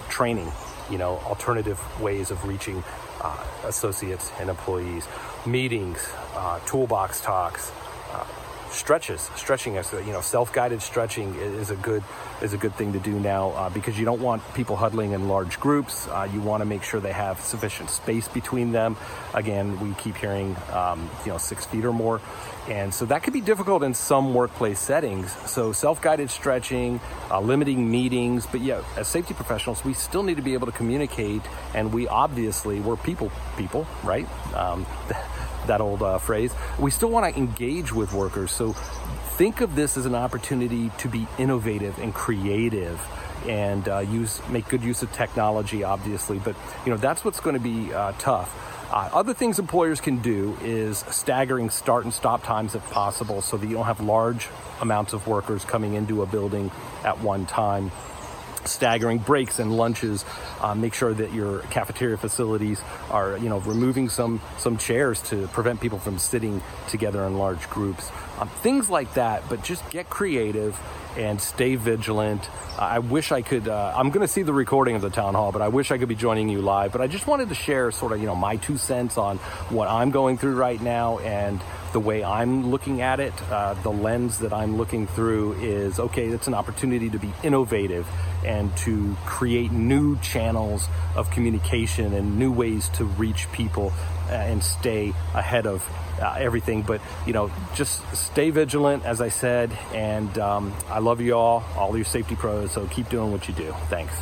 training, 0.10 0.52
you 0.90 0.98
know, 0.98 1.18
alternative 1.20 1.80
ways 2.02 2.30
of 2.30 2.44
reaching 2.46 2.84
uh, 3.24 3.44
associates 3.66 4.32
and 4.40 4.50
employees, 4.50 5.08
meetings, 5.46 6.08
uh, 6.36 6.60
toolbox 6.66 7.22
talks, 7.22 7.72
uh, 8.12 8.26
stretches, 8.70 9.30
stretching. 9.36 9.76
You 9.76 10.12
know, 10.12 10.22
self-guided 10.22 10.82
stretching 10.82 11.36
is 11.36 11.70
a 11.70 11.76
good 11.76 12.04
is 12.42 12.54
a 12.54 12.58
good 12.58 12.76
thing 12.76 12.94
to 12.94 13.00
do 13.00 13.18
now 13.20 13.52
uh, 13.52 13.70
because 13.70 13.98
you 13.98 14.06
don't 14.06 14.22
want 14.22 14.42
people 14.54 14.76
huddling 14.76 15.12
in 15.12 15.28
large 15.28 15.60
groups. 15.60 16.08
Uh, 16.08 16.28
you 16.32 16.42
want 16.42 16.62
to 16.62 16.66
make 16.66 16.84
sure 16.84 17.00
they 17.00 17.14
have 17.14 17.40
sufficient 17.40 17.90
space 17.90 18.28
between 18.28 18.72
them. 18.72 18.98
Again, 19.34 19.80
we 19.80 19.94
keep 19.96 20.18
hearing 20.18 20.56
um, 20.72 21.10
you 21.26 21.32
know 21.32 21.38
six 21.38 21.66
feet 21.66 21.86
or 21.86 21.94
more, 21.94 22.20
and 22.70 22.94
so 22.94 23.06
that 23.06 23.24
could 23.24 23.34
be 23.34 23.42
difficult 23.42 23.84
in 23.84 23.94
some 23.94 24.34
workplace 24.34 24.80
settings. 24.80 25.32
So 25.50 25.74
self-guided 25.74 26.30
stretching, 26.30 27.02
uh, 27.30 27.42
limiting 27.42 27.90
meetings, 27.90 28.46
but 28.46 28.62
yeah, 28.62 28.84
as 28.96 29.08
safety 29.08 29.34
professionals, 29.34 29.84
we 29.84 29.94
still 29.94 30.24
need 30.24 30.38
to 30.38 30.42
be 30.42 30.54
able 30.54 30.68
to 30.68 30.72
communicate, 30.72 31.42
and 31.74 31.92
we 31.92 32.08
obviously 32.08 32.80
we're 32.80 32.96
people 32.96 33.32
people, 33.58 33.86
right? 34.04 34.28
Um, 34.56 34.86
that 35.68 35.82
old 35.82 36.02
uh, 36.02 36.18
phrase. 36.18 36.54
We 36.80 36.92
still 36.92 37.10
want 37.10 37.34
to 37.34 37.40
engage 37.40 37.94
with 37.94 38.14
workers. 38.14 38.52
So 38.52 38.74
think 39.38 39.62
of 39.62 39.76
this 39.76 39.98
as 39.98 40.06
an 40.06 40.16
opportunity 40.16 40.92
to 41.00 41.08
be 41.08 41.28
innovative 41.38 41.98
and 42.00 42.14
creative 42.14 43.02
and 43.48 43.90
uh, 43.90 44.00
use 44.00 44.42
make 44.50 44.70
good 44.70 44.84
use 44.84 45.02
of 45.04 45.12
technology 45.12 45.84
obviously 45.84 46.40
but 46.40 46.56
you 46.86 46.92
know 46.92 46.98
that's 46.98 47.26
what's 47.26 47.40
going 47.40 47.56
to 47.56 47.60
be 47.60 47.94
uh, 47.94 48.14
tough 48.18 48.73
uh, 48.94 49.10
other 49.12 49.34
things 49.34 49.58
employers 49.58 50.00
can 50.00 50.20
do 50.20 50.56
is 50.62 51.00
staggering 51.10 51.72
start 51.72 52.04
and 52.04 52.14
stop 52.14 52.44
times 52.44 52.76
if 52.76 52.90
possible 52.92 53.42
so 53.42 53.58
that 53.58 53.66
you 53.66 53.74
don't 53.74 53.88
have 53.88 54.00
large 54.00 54.50
amounts 54.82 55.14
of 55.14 55.26
workers 55.26 55.66
coming 55.66 55.96
into 55.96 56.22
a 56.22 56.28
building 56.28 56.70
at 57.04 57.20
one 57.20 57.48
time 57.48 57.92
staggering 58.66 59.20
breaks 59.20 59.60
and 59.60 59.76
lunches. 59.76 60.26
Uh, 60.62 60.76
make 60.76 60.94
sure 60.94 61.14
that 61.14 61.34
your 61.34 61.60
cafeteria 61.64 62.18
facilities 62.18 62.82
are, 63.10 63.38
you 63.38 63.50
know, 63.50 63.60
removing 63.60 64.10
some 64.10 64.42
some 64.58 64.78
chairs 64.78 65.22
to 65.24 65.48
prevent 65.48 65.82
people 65.82 66.00
from 66.00 66.18
sitting 66.18 66.62
together 66.90 67.24
in 67.26 67.38
large 67.38 67.70
groups. 67.70 68.10
Um, 68.40 68.50
things 68.50 68.90
like 68.90 69.14
that. 69.16 69.44
But 69.50 69.64
just 69.64 69.88
get 69.90 70.10
creative 70.10 70.80
and 71.18 71.40
stay 71.40 71.76
vigilant. 71.76 72.50
I 72.78 73.00
wish 73.00 73.32
I 73.32 73.42
could. 73.42 73.68
Uh, 73.68 73.94
I'm 73.96 74.10
going 74.10 74.26
to 74.26 74.28
see 74.28 74.42
the 74.42 74.54
recording 74.54 74.96
of 74.96 75.02
the 75.02 75.10
town 75.10 75.36
hall, 75.36 75.52
but 75.52 75.62
I 75.62 75.68
wish 75.68 75.92
I 75.92 75.98
could 75.98 76.10
be 76.10 76.16
joining 76.16 76.50
you 76.50 76.62
live. 76.62 76.92
But 76.92 77.02
I 77.02 77.08
just 77.08 77.28
wanted 77.28 77.50
to 77.50 77.56
share 77.56 77.92
sort 77.92 78.12
of, 78.14 78.20
you 78.20 78.26
know, 78.26 78.36
my 78.36 78.56
two 78.56 78.78
cents 78.78 79.18
on 79.18 79.38
what 79.70 79.88
I'm 79.88 80.12
going 80.12 80.38
through 80.38 80.56
right 80.56 80.82
now 80.82 81.20
and 81.20 81.62
the 81.94 82.00
way 82.00 82.24
I'm 82.24 82.70
looking 82.70 83.02
at 83.02 83.20
it. 83.20 83.34
Uh, 83.50 83.76
the 83.76 83.92
lens 83.92 84.40
that 84.40 84.52
I'm 84.52 84.76
looking 84.76 85.08
through 85.08 85.54
is 85.62 86.00
okay. 86.00 86.28
It's 86.28 86.48
an 86.48 86.54
opportunity 86.54 87.10
to 87.10 87.20
be 87.20 87.32
innovative 87.44 88.08
and 88.44 88.76
to 88.78 89.16
create 89.26 89.72
new 89.72 90.18
channels 90.20 90.90
of 91.16 91.32
communication 91.32 92.14
and 92.14 92.38
new 92.38 92.52
ways 92.52 92.90
to 92.90 93.06
reach 93.06 93.50
people 93.54 93.94
uh, 94.30 94.34
and 94.34 94.64
stay 94.64 95.14
ahead 95.34 95.66
of 95.66 95.88
uh, 96.22 96.36
everything. 96.38 96.82
But 96.82 97.00
you 97.26 97.34
know, 97.34 97.52
just 97.76 98.02
stay 98.16 98.50
vigilant, 98.50 99.06
as 99.06 99.22
I 99.22 99.30
said. 99.30 99.72
And 99.94 100.38
um, 100.40 100.74
I 100.90 101.00
love 101.00 101.22
you 101.22 101.36
all, 101.36 101.64
all 101.78 101.96
your 101.96 102.06
safety 102.06 102.36
pros. 102.36 102.72
So 102.72 102.86
keep 102.88 103.10
doing 103.10 103.32
what 103.32 103.48
you 103.48 103.54
do. 103.54 103.74
Thanks. 103.90 104.14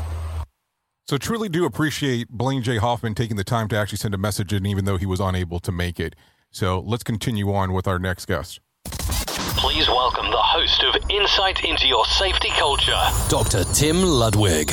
So 1.08 1.18
truly 1.18 1.50
do 1.50 1.66
appreciate 1.66 2.30
Blaine 2.30 2.62
J. 2.62 2.78
Hoffman 2.78 3.16
taking 3.16 3.36
the 3.36 3.44
time 3.44 3.68
to 3.70 3.76
actually 3.76 3.98
send 3.98 4.14
a 4.14 4.18
message 4.18 4.54
in, 4.54 4.66
even 4.66 4.86
though 4.86 4.98
he 4.98 5.06
was 5.06 5.20
unable 5.20 5.60
to 5.60 5.72
make 5.72 6.00
it. 6.00 6.16
So 6.54 6.82
let's 6.82 7.04
continue 7.04 7.54
on 7.54 7.72
with 7.72 7.88
our 7.88 7.98
next 7.98 8.26
guest. 8.26 8.60
Please 8.86 9.88
welcome 9.88 10.30
the 10.30 10.38
host 10.38 10.84
of 10.84 11.10
Insight 11.10 11.64
into 11.64 11.88
Your 11.88 12.04
Safety 12.06 12.50
Culture, 12.50 13.00
Dr. 13.30 13.64
Tim 13.74 14.02
Ludwig. 14.02 14.70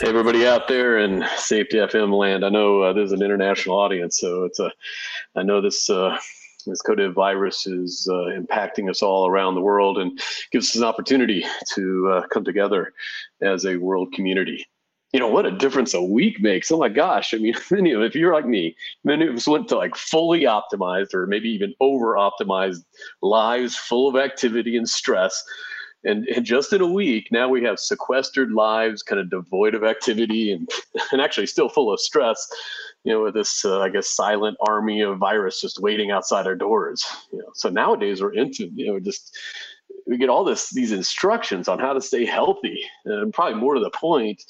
Hey, 0.00 0.08
everybody 0.08 0.46
out 0.46 0.66
there 0.66 0.98
in 0.98 1.24
Safety 1.36 1.76
FM 1.76 2.12
land. 2.12 2.44
I 2.44 2.48
know 2.48 2.82
uh, 2.82 2.92
there's 2.92 3.12
an 3.12 3.22
international 3.22 3.78
audience, 3.78 4.18
so 4.18 4.44
it's 4.44 4.58
a. 4.58 4.72
I 5.36 5.44
know 5.44 5.60
this 5.60 5.88
uh, 5.88 6.18
this 6.66 6.82
COVID 6.82 7.14
virus 7.14 7.68
is 7.68 8.08
uh, 8.10 8.36
impacting 8.36 8.90
us 8.90 9.00
all 9.00 9.28
around 9.28 9.54
the 9.54 9.60
world 9.60 9.98
and 9.98 10.20
gives 10.50 10.70
us 10.70 10.76
an 10.76 10.84
opportunity 10.84 11.44
to 11.74 12.10
uh, 12.12 12.26
come 12.28 12.44
together 12.44 12.92
as 13.40 13.64
a 13.64 13.76
world 13.76 14.12
community. 14.12 14.66
You 15.12 15.18
know 15.18 15.28
what 15.28 15.46
a 15.46 15.50
difference 15.50 15.92
a 15.92 16.02
week 16.02 16.40
makes. 16.40 16.70
Oh 16.70 16.78
my 16.78 16.88
gosh! 16.88 17.34
I 17.34 17.38
mean, 17.38 17.54
if 17.70 18.14
you're 18.14 18.34
like 18.34 18.46
me, 18.46 18.76
many 19.04 19.26
of 19.26 19.34
us 19.34 19.48
went 19.48 19.68
to 19.68 19.76
like 19.76 19.96
fully 19.96 20.42
optimized 20.42 21.14
or 21.14 21.26
maybe 21.26 21.48
even 21.50 21.74
over 21.80 22.14
optimized 22.14 22.84
lives 23.22 23.76
full 23.76 24.08
of 24.08 24.16
activity 24.16 24.76
and 24.76 24.88
stress 24.88 25.42
and, 26.04 26.26
and 26.28 26.44
just 26.44 26.72
in 26.72 26.80
a 26.80 26.86
week 26.86 27.28
now 27.30 27.48
we 27.48 27.62
have 27.62 27.78
sequestered 27.78 28.52
lives 28.52 29.02
kind 29.02 29.20
of 29.20 29.30
devoid 29.30 29.74
of 29.74 29.84
activity 29.84 30.52
and 30.52 30.68
and 31.12 31.20
actually 31.20 31.46
still 31.46 31.68
full 31.68 31.92
of 31.92 32.00
stress 32.00 32.48
you 33.04 33.12
know 33.12 33.22
with 33.22 33.34
this 33.34 33.64
uh, 33.64 33.80
i 33.80 33.88
guess 33.88 34.08
silent 34.08 34.56
army 34.66 35.00
of 35.00 35.18
virus 35.18 35.60
just 35.60 35.80
waiting 35.80 36.10
outside 36.10 36.46
our 36.46 36.56
doors 36.56 37.04
you 37.32 37.38
know 37.38 37.50
so 37.54 37.68
nowadays 37.68 38.22
we're 38.22 38.32
into 38.32 38.70
you 38.74 38.86
know 38.86 39.00
just 39.00 39.36
we 40.06 40.16
get 40.16 40.30
all 40.30 40.44
this 40.44 40.70
these 40.70 40.92
instructions 40.92 41.68
on 41.68 41.78
how 41.78 41.92
to 41.92 42.00
stay 42.00 42.24
healthy 42.24 42.82
and 43.04 43.32
probably 43.32 43.58
more 43.58 43.74
to 43.74 43.80
the 43.80 43.90
point 43.90 44.42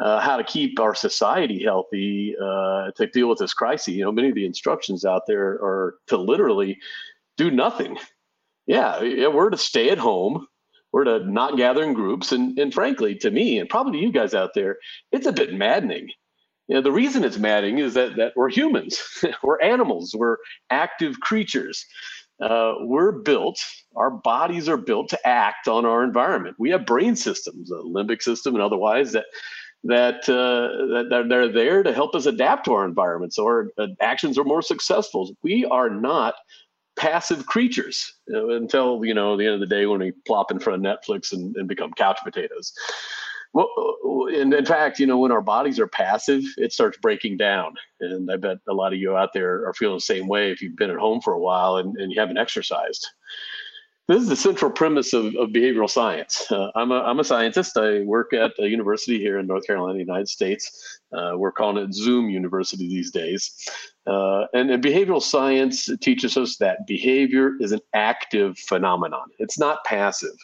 uh, 0.00 0.20
how 0.20 0.36
to 0.36 0.44
keep 0.44 0.78
our 0.78 0.94
society 0.94 1.62
healthy 1.62 2.34
uh, 2.40 2.90
to 2.96 3.06
deal 3.12 3.28
with 3.28 3.38
this 3.38 3.54
crisis 3.54 3.94
you 3.94 4.04
know 4.04 4.12
many 4.12 4.28
of 4.28 4.34
the 4.34 4.46
instructions 4.46 5.04
out 5.04 5.22
there 5.26 5.52
are 5.62 5.96
to 6.06 6.16
literally 6.16 6.78
do 7.36 7.50
nothing 7.50 7.98
yeah 8.66 9.00
we're 9.28 9.50
to 9.50 9.56
stay 9.56 9.90
at 9.90 9.98
home 9.98 10.46
we're 10.92 11.04
to 11.04 11.20
not 11.30 11.56
gather 11.56 11.82
in 11.82 11.94
groups. 11.94 12.32
And, 12.32 12.58
and 12.58 12.72
frankly, 12.72 13.14
to 13.16 13.30
me, 13.30 13.58
and 13.58 13.68
probably 13.68 13.92
to 13.92 14.04
you 14.04 14.12
guys 14.12 14.34
out 14.34 14.54
there, 14.54 14.78
it's 15.12 15.26
a 15.26 15.32
bit 15.32 15.52
maddening. 15.54 16.08
You 16.66 16.76
know, 16.76 16.82
the 16.82 16.92
reason 16.92 17.24
it's 17.24 17.38
maddening 17.38 17.78
is 17.78 17.94
that, 17.94 18.16
that 18.16 18.32
we're 18.36 18.50
humans, 18.50 19.00
we're 19.42 19.60
animals, 19.60 20.14
we're 20.16 20.36
active 20.70 21.20
creatures. 21.20 21.84
Uh, 22.40 22.74
we're 22.82 23.10
built, 23.10 23.58
our 23.96 24.12
bodies 24.12 24.68
are 24.68 24.76
built 24.76 25.08
to 25.08 25.26
act 25.26 25.66
on 25.66 25.84
our 25.84 26.04
environment. 26.04 26.54
We 26.56 26.70
have 26.70 26.86
brain 26.86 27.16
systems, 27.16 27.70
a 27.72 27.76
limbic 27.76 28.22
system 28.22 28.54
and 28.54 28.62
otherwise, 28.62 29.10
that 29.12 29.24
that, 29.84 30.28
uh, 30.28 31.08
that 31.08 31.26
they're 31.28 31.52
there 31.52 31.82
to 31.82 31.92
help 31.92 32.14
us 32.14 32.26
adapt 32.26 32.64
to 32.64 32.74
our 32.74 32.84
environment 32.84 33.32
so 33.32 33.44
our 33.44 33.70
uh, 33.78 33.86
actions 34.00 34.38
are 34.38 34.44
more 34.44 34.62
successful. 34.62 35.30
We 35.42 35.64
are 35.66 35.88
not 35.88 36.34
passive 36.98 37.46
creatures 37.46 38.12
until 38.26 39.04
you 39.04 39.14
know 39.14 39.36
the 39.36 39.46
end 39.46 39.54
of 39.54 39.60
the 39.60 39.66
day 39.66 39.86
when 39.86 40.00
we 40.00 40.12
plop 40.26 40.50
in 40.50 40.58
front 40.58 40.84
of 40.84 40.98
Netflix 40.98 41.32
and, 41.32 41.54
and 41.56 41.68
become 41.68 41.92
couch 41.92 42.18
potatoes. 42.24 42.72
Well, 43.54 43.68
and 44.34 44.52
in 44.52 44.66
fact, 44.66 44.98
you 44.98 45.06
know, 45.06 45.18
when 45.18 45.32
our 45.32 45.40
bodies 45.40 45.80
are 45.80 45.86
passive, 45.86 46.42
it 46.58 46.72
starts 46.72 46.98
breaking 46.98 47.38
down. 47.38 47.74
And 48.00 48.30
I 48.30 48.36
bet 48.36 48.58
a 48.68 48.74
lot 48.74 48.92
of 48.92 48.98
you 48.98 49.16
out 49.16 49.32
there 49.32 49.66
are 49.66 49.72
feeling 49.72 49.96
the 49.96 50.02
same 50.02 50.28
way 50.28 50.50
if 50.50 50.60
you've 50.60 50.76
been 50.76 50.90
at 50.90 50.98
home 50.98 51.20
for 51.22 51.32
a 51.32 51.38
while 51.38 51.76
and, 51.76 51.96
and 51.96 52.12
you 52.12 52.20
haven't 52.20 52.36
exercised. 52.36 53.06
This 54.08 54.22
is 54.22 54.28
the 54.30 54.36
central 54.36 54.70
premise 54.70 55.12
of, 55.12 55.26
of 55.36 55.50
behavioral 55.50 55.88
science. 55.88 56.46
Uh, 56.58 56.70
I'm, 56.74 56.90
a, 56.90 57.02
I'm 57.02 57.20
a 57.20 57.24
scientist. 57.24 57.76
I 57.76 58.00
work 58.00 58.32
at 58.32 58.52
a 58.58 58.66
university 58.66 59.18
here 59.18 59.38
in 59.38 59.46
North 59.46 59.66
Carolina, 59.66 59.98
United 59.98 60.28
States. 60.28 60.98
Uh, 61.12 61.32
we're 61.36 61.52
calling 61.52 61.76
it 61.76 61.92
Zoom 61.92 62.30
University 62.30 62.88
these 62.88 63.10
days. 63.10 63.68
Uh, 64.06 64.46
and, 64.54 64.70
and, 64.70 64.82
behavioral 64.82 65.22
science 65.22 65.88
teaches 66.00 66.36
us 66.38 66.56
that 66.56 66.86
behavior 66.86 67.52
is 67.60 67.72
an 67.72 67.80
active 67.94 68.58
phenomenon, 68.58 69.26
it's 69.38 69.58
not 69.58 69.84
passive. 69.84 70.34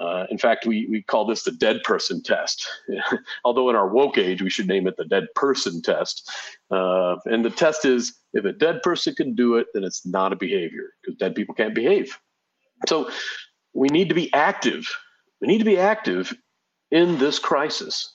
Uh, 0.00 0.24
in 0.30 0.38
fact, 0.38 0.66
we, 0.66 0.86
we 0.90 1.02
call 1.02 1.26
this 1.26 1.42
the 1.42 1.52
dead 1.52 1.82
person 1.84 2.22
test. 2.22 2.66
Although 3.44 3.68
in 3.70 3.76
our 3.76 3.88
woke 3.88 4.16
age, 4.16 4.40
we 4.42 4.50
should 4.50 4.66
name 4.66 4.86
it 4.86 4.96
the 4.96 5.04
dead 5.04 5.26
person 5.34 5.82
test. 5.82 6.30
Uh, 6.70 7.16
and 7.26 7.44
the 7.44 7.50
test 7.50 7.84
is 7.84 8.14
if 8.32 8.44
a 8.44 8.52
dead 8.52 8.82
person 8.82 9.14
can 9.14 9.34
do 9.34 9.56
it, 9.56 9.66
then 9.74 9.84
it's 9.84 10.06
not 10.06 10.32
a 10.32 10.36
behavior 10.36 10.94
because 11.02 11.16
dead 11.18 11.34
people 11.34 11.54
can't 11.54 11.74
behave. 11.74 12.18
So 12.86 13.10
we 13.74 13.88
need 13.88 14.08
to 14.08 14.14
be 14.14 14.32
active. 14.32 14.86
We 15.40 15.48
need 15.48 15.58
to 15.58 15.64
be 15.64 15.78
active 15.78 16.34
in 16.90 17.18
this 17.18 17.38
crisis. 17.38 18.14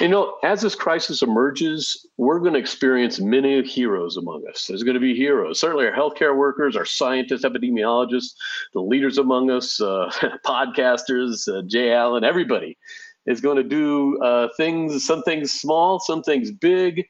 You 0.00 0.08
know, 0.08 0.36
as 0.44 0.60
this 0.60 0.74
crisis 0.74 1.22
emerges, 1.22 2.06
we're 2.18 2.38
going 2.38 2.52
to 2.52 2.58
experience 2.58 3.18
many 3.18 3.62
heroes 3.62 4.16
among 4.16 4.44
us. 4.48 4.66
There's 4.66 4.82
going 4.82 4.94
to 4.94 5.00
be 5.00 5.16
heroes. 5.16 5.58
Certainly, 5.58 5.86
our 5.86 5.92
healthcare 5.92 6.36
workers, 6.36 6.76
our 6.76 6.84
scientists, 6.84 7.44
epidemiologists, 7.44 8.34
the 8.74 8.80
leaders 8.80 9.18
among 9.18 9.50
us, 9.50 9.80
uh, 9.80 10.10
podcasters, 10.46 11.48
uh, 11.48 11.62
Jay 11.66 11.92
Allen, 11.92 12.24
everybody 12.24 12.76
is 13.26 13.40
going 13.40 13.56
to 13.56 13.64
do 13.64 14.18
uh, 14.22 14.48
things, 14.56 15.04
some 15.04 15.22
things 15.22 15.52
small, 15.52 15.98
some 15.98 16.22
things 16.22 16.50
big, 16.50 17.04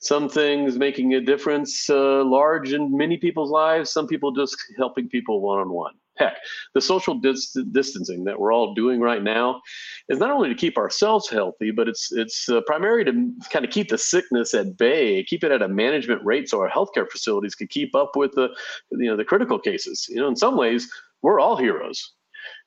some 0.00 0.28
things 0.28 0.76
making 0.76 1.14
a 1.14 1.20
difference 1.20 1.88
uh, 1.88 2.24
large 2.24 2.72
in 2.72 2.94
many 2.96 3.16
people's 3.16 3.50
lives, 3.50 3.90
some 3.90 4.06
people 4.06 4.32
just 4.32 4.56
helping 4.76 5.08
people 5.08 5.40
one 5.40 5.60
on 5.60 5.70
one. 5.70 5.94
Heck, 6.16 6.36
the 6.74 6.80
social 6.80 7.18
dis- 7.18 7.56
distancing 7.72 8.24
that 8.24 8.38
we're 8.38 8.52
all 8.52 8.74
doing 8.74 9.00
right 9.00 9.22
now 9.22 9.62
is 10.08 10.18
not 10.18 10.30
only 10.30 10.50
to 10.50 10.54
keep 10.54 10.76
ourselves 10.76 11.28
healthy, 11.28 11.70
but 11.70 11.88
it's 11.88 12.12
it's 12.12 12.48
uh, 12.50 12.60
primarily 12.66 13.04
to 13.04 13.32
kind 13.50 13.64
of 13.64 13.70
keep 13.70 13.88
the 13.88 13.96
sickness 13.96 14.52
at 14.52 14.76
bay, 14.76 15.24
keep 15.24 15.42
it 15.42 15.50
at 15.50 15.62
a 15.62 15.68
management 15.68 16.22
rate, 16.22 16.50
so 16.50 16.60
our 16.60 16.68
healthcare 16.68 17.08
facilities 17.10 17.54
can 17.54 17.66
keep 17.66 17.94
up 17.94 18.14
with 18.14 18.32
the 18.32 18.48
you 18.90 19.08
know 19.08 19.16
the 19.16 19.24
critical 19.24 19.58
cases. 19.58 20.06
You 20.10 20.16
know, 20.16 20.28
in 20.28 20.36
some 20.36 20.56
ways, 20.56 20.90
we're 21.22 21.40
all 21.40 21.56
heroes. 21.56 22.12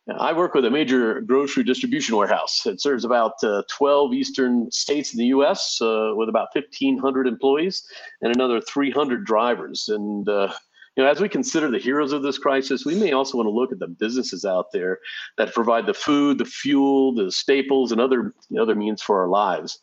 Now, 0.08 0.18
I 0.18 0.34
work 0.34 0.54
with 0.54 0.66
a 0.66 0.72
major 0.72 1.22
grocery 1.22 1.64
distribution 1.64 2.16
warehouse. 2.16 2.66
It 2.66 2.80
serves 2.80 3.06
about 3.06 3.44
uh, 3.44 3.64
12 3.72 4.14
eastern 4.14 4.72
states 4.72 5.14
in 5.14 5.20
the 5.20 5.26
U.S. 5.28 5.80
Uh, 5.82 6.12
with 6.16 6.30
about 6.30 6.50
1,500 6.54 7.28
employees 7.28 7.88
and 8.22 8.36
another 8.36 8.62
300 8.62 9.26
drivers. 9.26 9.90
And 9.90 10.30
uh, 10.30 10.54
you 10.96 11.04
know, 11.04 11.10
as 11.10 11.20
we 11.20 11.28
consider 11.28 11.70
the 11.70 11.78
heroes 11.78 12.14
of 12.14 12.24
this 12.24 12.38
crisis, 12.38 12.86
we 12.86 12.96
may 12.96 13.12
also 13.12 13.38
want 13.38 13.48
to 13.48 13.52
look 13.52 13.72
at 13.72 13.80
the 13.80 13.88
businesses 13.88 14.46
out 14.46 14.72
there 14.72 15.00
that 15.38 15.54
provide 15.54 15.86
the 15.88 15.94
food, 15.94 16.38
the 16.38 16.46
fuel, 16.46 17.14
the 17.14 17.32
staples, 17.32 17.92
and 17.92 18.00
other 18.00 18.34
other 18.60 18.76
means 18.76 19.02
for 19.02 19.22
our 19.22 19.28
lives. 19.28 19.80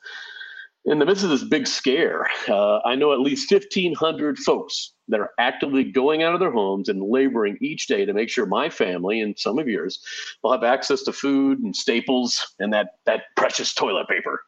In 0.84 0.98
the 0.98 1.06
midst 1.06 1.22
of 1.22 1.30
this 1.30 1.44
big 1.44 1.68
scare, 1.68 2.26
uh, 2.48 2.80
I 2.84 2.96
know 2.96 3.12
at 3.12 3.20
least 3.20 3.48
1,500 3.48 4.36
folks 4.38 4.94
that 5.06 5.20
are 5.20 5.30
actively 5.38 5.84
going 5.84 6.24
out 6.24 6.34
of 6.34 6.40
their 6.40 6.50
homes 6.50 6.88
and 6.88 7.08
laboring 7.08 7.56
each 7.60 7.86
day 7.86 8.04
to 8.04 8.12
make 8.12 8.28
sure 8.28 8.46
my 8.46 8.68
family 8.68 9.20
and 9.20 9.38
some 9.38 9.60
of 9.60 9.68
yours 9.68 10.00
will 10.42 10.50
have 10.50 10.64
access 10.64 11.02
to 11.02 11.12
food 11.12 11.60
and 11.60 11.76
staples 11.76 12.54
and 12.58 12.72
that 12.72 12.94
that 13.04 13.24
precious 13.36 13.74
toilet 13.74 14.08
paper. 14.08 14.42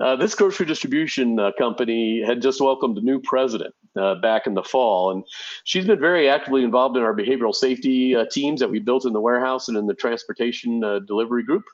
Uh, 0.00 0.14
this 0.14 0.34
grocery 0.36 0.64
distribution 0.64 1.40
uh, 1.40 1.50
company 1.58 2.22
had 2.24 2.40
just 2.40 2.60
welcomed 2.60 2.96
a 2.96 3.00
new 3.00 3.20
president 3.20 3.74
uh, 3.98 4.16
back 4.16 4.46
in 4.46 4.54
the 4.54 4.62
fall, 4.62 5.10
and 5.10 5.24
she's 5.64 5.86
been 5.86 6.00
very 6.00 6.28
actively 6.28 6.64
involved 6.64 6.96
in 6.96 7.02
our 7.02 7.14
behavioral 7.14 7.54
safety 7.54 8.14
uh, 8.14 8.24
teams 8.30 8.60
that 8.60 8.70
we 8.70 8.78
built 8.78 9.04
in 9.04 9.12
the 9.12 9.20
warehouse 9.20 9.68
and 9.68 9.76
in 9.76 9.86
the 9.86 9.94
transportation 9.94 10.82
uh, 10.84 11.00
delivery 11.00 11.42
group. 11.42 11.64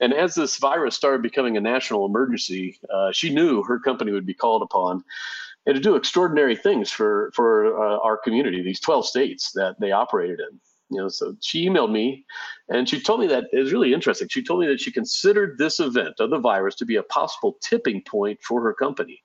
And 0.00 0.12
as 0.12 0.34
this 0.34 0.56
virus 0.56 0.96
started 0.96 1.22
becoming 1.22 1.56
a 1.56 1.60
national 1.60 2.06
emergency, 2.06 2.78
uh, 2.92 3.12
she 3.12 3.32
knew 3.32 3.62
her 3.62 3.78
company 3.78 4.12
would 4.12 4.26
be 4.26 4.34
called 4.34 4.62
upon 4.62 5.04
and 5.66 5.74
to 5.74 5.80
do 5.80 5.96
extraordinary 5.96 6.54
things 6.54 6.90
for 6.90 7.32
for 7.34 7.76
our 7.76 8.16
community, 8.16 8.62
these 8.62 8.80
12 8.80 9.06
states 9.06 9.50
that 9.52 9.78
they 9.80 9.90
operated 9.90 10.40
in. 10.40 10.60
You 10.90 10.98
know, 10.98 11.08
so 11.08 11.34
she 11.40 11.68
emailed 11.68 11.90
me 11.90 12.24
and 12.68 12.88
she 12.88 13.00
told 13.00 13.20
me 13.20 13.26
that 13.26 13.46
it 13.52 13.58
was 13.58 13.72
really 13.72 13.92
interesting. 13.92 14.28
She 14.28 14.44
told 14.44 14.60
me 14.60 14.68
that 14.68 14.80
she 14.80 14.92
considered 14.92 15.58
this 15.58 15.80
event 15.80 16.20
of 16.20 16.30
the 16.30 16.38
virus 16.38 16.76
to 16.76 16.84
be 16.84 16.96
a 16.96 17.02
possible 17.02 17.56
tipping 17.60 18.02
point 18.02 18.40
for 18.40 18.62
her 18.62 18.72
company. 18.72 19.22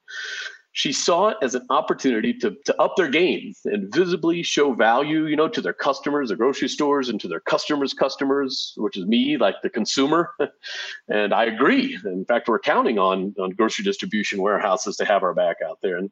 She 0.73 0.93
saw 0.93 1.29
it 1.29 1.37
as 1.41 1.53
an 1.53 1.65
opportunity 1.69 2.33
to, 2.35 2.55
to 2.65 2.81
up 2.81 2.95
their 2.95 3.09
game 3.09 3.53
and 3.65 3.93
visibly 3.93 4.41
show 4.41 4.73
value, 4.73 5.25
you 5.25 5.35
know, 5.35 5.49
to 5.49 5.61
their 5.61 5.73
customers, 5.73 6.29
the 6.29 6.35
grocery 6.35 6.69
stores, 6.69 7.09
and 7.09 7.19
to 7.19 7.27
their 7.27 7.41
customers' 7.41 7.93
customers, 7.93 8.73
which 8.77 8.97
is 8.97 9.05
me, 9.05 9.37
like 9.37 9.55
the 9.63 9.69
consumer. 9.69 10.31
and 11.09 11.33
I 11.33 11.45
agree. 11.45 11.99
In 12.05 12.25
fact, 12.25 12.47
we're 12.47 12.59
counting 12.59 12.99
on 12.99 13.35
on 13.39 13.51
grocery 13.51 13.83
distribution 13.83 14.41
warehouses 14.41 14.95
to 14.97 15.05
have 15.05 15.23
our 15.23 15.33
back 15.33 15.57
out 15.65 15.79
there. 15.81 15.97
And 15.97 16.09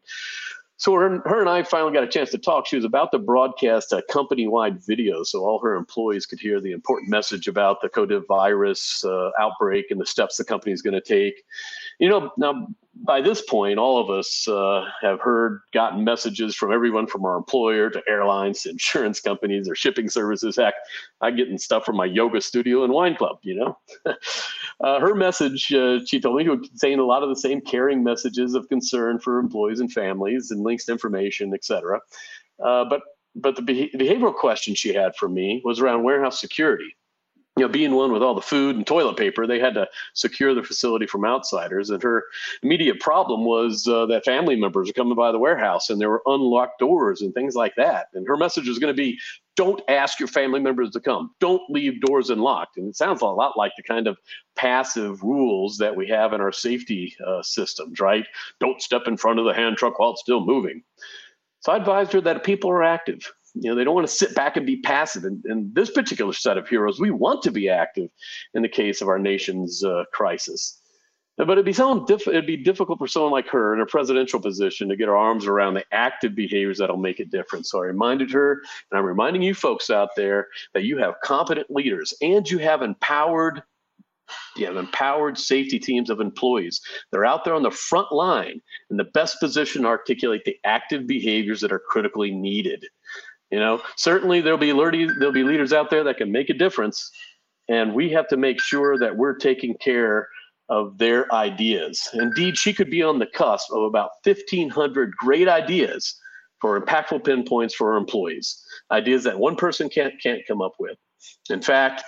so 0.79 0.93
her, 0.93 1.21
her 1.25 1.41
and 1.41 1.49
I 1.49 1.63
finally 1.63 1.91
got 1.91 2.05
a 2.05 2.07
chance 2.07 2.31
to 2.31 2.37
talk. 2.37 2.65
She 2.65 2.77
was 2.77 2.85
about 2.85 3.11
to 3.11 3.19
broadcast 3.19 3.91
a 3.91 4.01
company-wide 4.09 4.81
video 4.85 5.23
so 5.23 5.43
all 5.43 5.59
her 5.59 5.75
employees 5.75 6.25
could 6.25 6.39
hear 6.39 6.61
the 6.61 6.71
important 6.71 7.09
message 7.09 7.49
about 7.49 7.81
the 7.81 7.89
COVID 7.89 8.25
virus 8.27 9.03
uh, 9.03 9.31
outbreak 9.37 9.87
and 9.91 9.99
the 9.99 10.05
steps 10.05 10.37
the 10.37 10.45
company 10.45 10.71
is 10.71 10.81
going 10.81 10.93
to 10.93 11.01
take. 11.01 11.43
You 11.99 12.09
know, 12.09 12.31
now 12.37 12.67
by 13.05 13.21
this 13.21 13.41
point, 13.41 13.79
all 13.79 13.97
of 13.97 14.09
us 14.09 14.47
uh, 14.47 14.85
have 15.01 15.21
heard, 15.21 15.61
gotten 15.73 16.03
messages 16.03 16.55
from 16.55 16.71
everyone 16.71 17.07
from 17.07 17.23
our 17.25 17.37
employer 17.37 17.89
to 17.89 18.01
airlines, 18.07 18.63
to 18.63 18.69
insurance 18.71 19.19
companies, 19.19 19.69
or 19.69 19.75
shipping 19.75 20.09
services. 20.09 20.55
Heck, 20.55 20.73
I'm 21.21 21.35
getting 21.35 21.57
stuff 21.57 21.85
from 21.85 21.95
my 21.95 22.05
yoga 22.05 22.41
studio 22.41 22.83
and 22.83 22.93
wine 22.93 23.15
club. 23.15 23.37
You 23.41 23.55
know, 23.55 23.77
uh, 24.83 24.99
her 24.99 25.15
message, 25.15 25.73
uh, 25.73 25.99
she 26.05 26.19
told 26.19 26.37
me, 26.37 26.49
would 26.49 26.63
contain 26.63 26.99
a 26.99 27.05
lot 27.05 27.23
of 27.23 27.29
the 27.29 27.35
same 27.35 27.61
caring 27.61 28.03
messages 28.03 28.53
of 28.53 28.67
concern 28.69 29.19
for 29.19 29.39
employees 29.39 29.79
and 29.79 29.91
families, 29.91 30.51
and 30.51 30.61
links 30.61 30.85
to 30.85 30.91
information, 30.91 31.53
etc. 31.53 31.99
Uh, 32.63 32.85
but 32.85 33.01
but 33.35 33.55
the 33.55 33.61
behavioral 33.61 34.33
question 34.33 34.75
she 34.75 34.93
had 34.93 35.15
for 35.15 35.29
me 35.29 35.61
was 35.63 35.79
around 35.79 36.03
warehouse 36.03 36.41
security 36.41 36.95
you 37.59 37.65
know, 37.65 37.71
being 37.71 37.93
one 37.93 38.11
with 38.11 38.23
all 38.23 38.35
the 38.35 38.41
food 38.41 38.75
and 38.75 38.87
toilet 38.87 39.17
paper, 39.17 39.45
they 39.45 39.59
had 39.59 39.73
to 39.73 39.87
secure 40.13 40.53
the 40.53 40.63
facility 40.63 41.05
from 41.05 41.25
outsiders. 41.25 41.89
And 41.89 42.01
her 42.01 42.23
immediate 42.63 42.99
problem 42.99 43.43
was 43.43 43.87
uh, 43.87 44.05
that 44.07 44.25
family 44.25 44.55
members 44.55 44.87
were 44.87 44.93
coming 44.93 45.15
by 45.15 45.31
the 45.31 45.39
warehouse 45.39 45.89
and 45.89 45.99
there 45.99 46.09
were 46.09 46.23
unlocked 46.25 46.79
doors 46.79 47.21
and 47.21 47.33
things 47.33 47.55
like 47.55 47.75
that. 47.75 48.07
And 48.13 48.27
her 48.27 48.37
message 48.37 48.67
was 48.67 48.79
going 48.79 48.93
to 48.93 48.97
be 48.97 49.19
don't 49.55 49.81
ask 49.89 50.19
your 50.19 50.29
family 50.29 50.61
members 50.61 50.91
to 50.91 51.01
come, 51.01 51.31
don't 51.41 51.61
leave 51.69 51.99
doors 51.99 52.29
unlocked. 52.29 52.77
And 52.77 52.87
it 52.87 52.95
sounds 52.95 53.21
a 53.21 53.25
lot 53.25 53.57
like 53.57 53.73
the 53.75 53.83
kind 53.83 54.07
of 54.07 54.17
passive 54.55 55.21
rules 55.21 55.77
that 55.79 55.97
we 55.97 56.07
have 56.07 56.31
in 56.31 56.39
our 56.39 56.53
safety 56.53 57.13
uh, 57.27 57.43
systems, 57.43 57.99
right? 57.99 58.25
Don't 58.61 58.81
step 58.81 59.01
in 59.05 59.17
front 59.17 59.37
of 59.37 59.43
the 59.43 59.53
hand 59.53 59.75
truck 59.75 59.99
while 59.99 60.11
it's 60.11 60.21
still 60.21 60.45
moving. 60.45 60.81
So 61.59 61.73
I 61.73 61.77
advised 61.77 62.13
her 62.13 62.21
that 62.21 62.45
people 62.45 62.69
are 62.69 62.83
active 62.83 63.33
you 63.61 63.69
know 63.69 63.75
they 63.75 63.83
don't 63.83 63.95
want 63.95 64.07
to 64.07 64.13
sit 64.13 64.35
back 64.35 64.57
and 64.57 64.65
be 64.65 64.77
passive 64.77 65.23
in, 65.25 65.41
in 65.45 65.71
this 65.73 65.91
particular 65.91 66.33
set 66.33 66.57
of 66.57 66.67
heroes 66.67 66.99
we 66.99 67.11
want 67.11 67.41
to 67.41 67.51
be 67.51 67.69
active 67.69 68.09
in 68.53 68.61
the 68.61 68.69
case 68.69 69.01
of 69.01 69.07
our 69.07 69.19
nation's 69.19 69.83
uh, 69.83 70.03
crisis 70.13 70.79
but 71.45 71.51
it'd 71.51 71.65
be 71.65 71.71
so 71.71 72.05
diff- 72.05 72.27
it'd 72.27 72.45
be 72.45 72.57
difficult 72.57 72.99
for 72.99 73.07
someone 73.07 73.31
like 73.31 73.47
her 73.47 73.73
in 73.73 73.79
a 73.79 73.85
presidential 73.85 74.41
position 74.41 74.89
to 74.89 74.97
get 74.97 75.07
her 75.07 75.15
arms 75.15 75.45
around 75.45 75.75
the 75.75 75.85
active 75.93 76.35
behaviors 76.35 76.79
that'll 76.79 76.97
make 76.97 77.21
a 77.21 77.25
difference. 77.25 77.71
So 77.71 77.81
I 77.81 77.85
reminded 77.85 78.29
her, 78.31 78.61
and 78.91 78.99
I'm 78.99 79.05
reminding 79.05 79.41
you 79.41 79.53
folks 79.53 79.89
out 79.89 80.09
there 80.17 80.47
that 80.73 80.83
you 80.83 80.97
have 80.97 81.15
competent 81.23 81.71
leaders 81.71 82.13
and 82.21 82.49
you 82.49 82.57
have 82.57 82.81
empowered 82.81 83.63
you 84.55 84.67
have 84.67 84.77
empowered 84.77 85.39
safety 85.39 85.79
teams 85.79 86.11
of 86.11 86.19
employees. 86.19 86.81
They're 87.11 87.25
out 87.25 87.45
there 87.45 87.55
on 87.55 87.63
the 87.63 87.71
front 87.71 88.11
line 88.11 88.61
in 88.91 88.97
the 88.97 89.05
best 89.05 89.39
position 89.39 89.81
to 89.81 89.87
articulate 89.87 90.45
the 90.45 90.57
active 90.63 91.07
behaviors 91.07 91.61
that 91.61 91.71
are 91.71 91.79
critically 91.79 92.29
needed. 92.29 92.85
You 93.51 93.59
know, 93.59 93.81
certainly 93.95 94.41
there'll 94.41 94.59
be 94.59 94.71
there'll 94.71 95.31
be 95.31 95.43
leaders 95.43 95.73
out 95.73 95.89
there 95.89 96.03
that 96.03 96.17
can 96.17 96.31
make 96.31 96.49
a 96.49 96.53
difference, 96.53 97.09
and 97.67 97.93
we 97.93 98.11
have 98.11 98.27
to 98.29 98.37
make 98.37 98.61
sure 98.61 98.97
that 98.99 99.17
we're 99.17 99.35
taking 99.35 99.75
care 99.77 100.27
of 100.69 100.97
their 100.99 101.33
ideas. 101.33 102.07
Indeed, 102.13 102.57
she 102.57 102.73
could 102.73 102.91
be 102.91 103.01
on 103.01 103.17
the 103.17 103.25
cusp 103.25 103.71
of 103.71 103.83
about 103.83 104.11
1,500 104.23 105.11
great 105.17 105.47
ideas 105.47 106.15
for 106.61 106.79
impactful 106.79 107.23
pinpoints 107.23 107.73
for 107.73 107.93
our 107.93 107.97
employees, 107.97 108.61
ideas 108.91 109.23
that 109.23 109.39
one 109.39 109.55
person 109.55 109.89
can't 109.89 110.13
can't 110.21 110.41
come 110.47 110.61
up 110.61 110.73
with. 110.79 110.97
In 111.49 111.61
fact, 111.61 112.03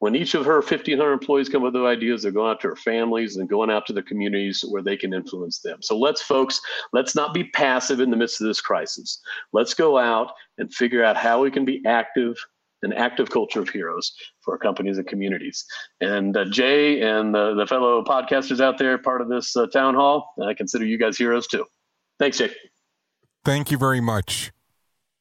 when 0.00 0.14
each 0.14 0.34
of 0.34 0.44
her 0.44 0.60
1,500 0.60 1.12
employees 1.12 1.48
come 1.48 1.62
with 1.62 1.72
those 1.72 1.86
ideas, 1.86 2.22
they're 2.22 2.32
going 2.32 2.50
out 2.50 2.60
to 2.60 2.68
her 2.68 2.76
families 2.76 3.36
and 3.36 3.48
going 3.48 3.70
out 3.70 3.86
to 3.86 3.92
the 3.92 4.02
communities 4.02 4.64
where 4.68 4.82
they 4.82 4.96
can 4.96 5.12
influence 5.12 5.60
them. 5.60 5.78
So 5.82 5.98
let's, 5.98 6.22
folks, 6.22 6.60
let's 6.92 7.14
not 7.14 7.34
be 7.34 7.44
passive 7.44 8.00
in 8.00 8.10
the 8.10 8.16
midst 8.16 8.40
of 8.40 8.46
this 8.46 8.60
crisis. 8.60 9.20
Let's 9.52 9.74
go 9.74 9.98
out 9.98 10.32
and 10.58 10.72
figure 10.72 11.02
out 11.02 11.16
how 11.16 11.42
we 11.42 11.50
can 11.50 11.64
be 11.64 11.82
active, 11.84 12.36
an 12.82 12.92
active 12.92 13.30
culture 13.30 13.60
of 13.60 13.68
heroes 13.68 14.12
for 14.40 14.54
our 14.54 14.58
companies 14.58 14.98
and 14.98 15.06
communities. 15.06 15.64
And 16.00 16.36
uh, 16.36 16.44
Jay 16.44 17.02
and 17.02 17.34
the, 17.34 17.54
the 17.54 17.66
fellow 17.66 18.04
podcasters 18.04 18.60
out 18.60 18.78
there, 18.78 18.98
part 18.98 19.20
of 19.20 19.28
this 19.28 19.56
uh, 19.56 19.66
town 19.66 19.94
hall, 19.94 20.32
I 20.44 20.54
consider 20.54 20.84
you 20.84 20.98
guys 20.98 21.18
heroes 21.18 21.48
too. 21.48 21.64
Thanks, 22.20 22.38
Jay. 22.38 22.52
Thank 23.44 23.70
you 23.70 23.78
very 23.78 24.00
much. 24.00 24.52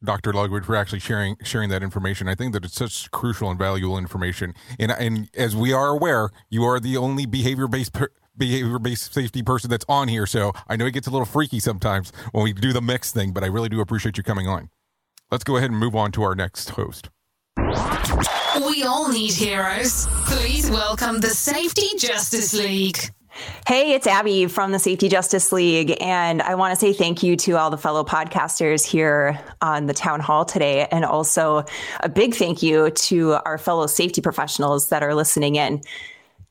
Dr. 0.03 0.31
Ludwig 0.31 0.65
for 0.65 0.75
actually 0.75 0.99
sharing 0.99 1.37
sharing 1.43 1.69
that 1.69 1.81
information. 1.81 2.27
I 2.27 2.35
think 2.35 2.53
that 2.53 2.63
it's 2.63 2.75
such 2.75 3.09
crucial 3.11 3.49
and 3.49 3.57
valuable 3.57 3.97
information. 3.97 4.53
And 4.79 4.91
and 4.91 5.29
as 5.35 5.55
we 5.55 5.73
are 5.73 5.87
aware, 5.87 6.29
you 6.49 6.63
are 6.63 6.79
the 6.79 6.97
only 6.97 7.25
behavior 7.25 7.67
based 7.67 7.93
per, 7.93 8.09
behavior 8.37 8.79
based 8.79 9.13
safety 9.13 9.41
person 9.41 9.69
that's 9.69 9.85
on 9.89 10.07
here. 10.07 10.25
So 10.25 10.53
I 10.67 10.75
know 10.75 10.85
it 10.85 10.91
gets 10.91 11.07
a 11.07 11.11
little 11.11 11.25
freaky 11.25 11.59
sometimes 11.59 12.11
when 12.31 12.43
we 12.43 12.53
do 12.53 12.73
the 12.73 12.81
mix 12.81 13.11
thing, 13.11 13.31
but 13.31 13.43
I 13.43 13.47
really 13.47 13.69
do 13.69 13.81
appreciate 13.81 14.17
you 14.17 14.23
coming 14.23 14.47
on. 14.47 14.69
Let's 15.31 15.43
go 15.43 15.57
ahead 15.57 15.71
and 15.71 15.79
move 15.79 15.95
on 15.95 16.11
to 16.13 16.23
our 16.23 16.35
next 16.35 16.69
host. 16.71 17.09
We 17.57 18.83
all 18.83 19.09
need 19.09 19.33
heroes. 19.33 20.07
Please 20.25 20.69
welcome 20.69 21.19
the 21.19 21.29
Safety 21.29 21.87
Justice 21.97 22.53
League. 22.53 22.97
Hey, 23.67 23.93
it's 23.93 24.07
Abby 24.07 24.47
from 24.47 24.71
the 24.71 24.79
Safety 24.79 25.09
Justice 25.09 25.51
League. 25.51 25.95
And 26.01 26.41
I 26.41 26.55
want 26.55 26.73
to 26.73 26.79
say 26.79 26.93
thank 26.93 27.21
you 27.21 27.35
to 27.37 27.57
all 27.57 27.69
the 27.69 27.77
fellow 27.77 28.03
podcasters 28.03 28.85
here 28.85 29.39
on 29.61 29.85
the 29.85 29.93
town 29.93 30.19
hall 30.19 30.45
today. 30.45 30.87
And 30.91 31.05
also 31.05 31.63
a 31.99 32.09
big 32.09 32.33
thank 32.33 32.63
you 32.63 32.89
to 32.89 33.33
our 33.45 33.57
fellow 33.57 33.87
safety 33.87 34.21
professionals 34.21 34.89
that 34.89 35.03
are 35.03 35.13
listening 35.13 35.55
in. 35.55 35.81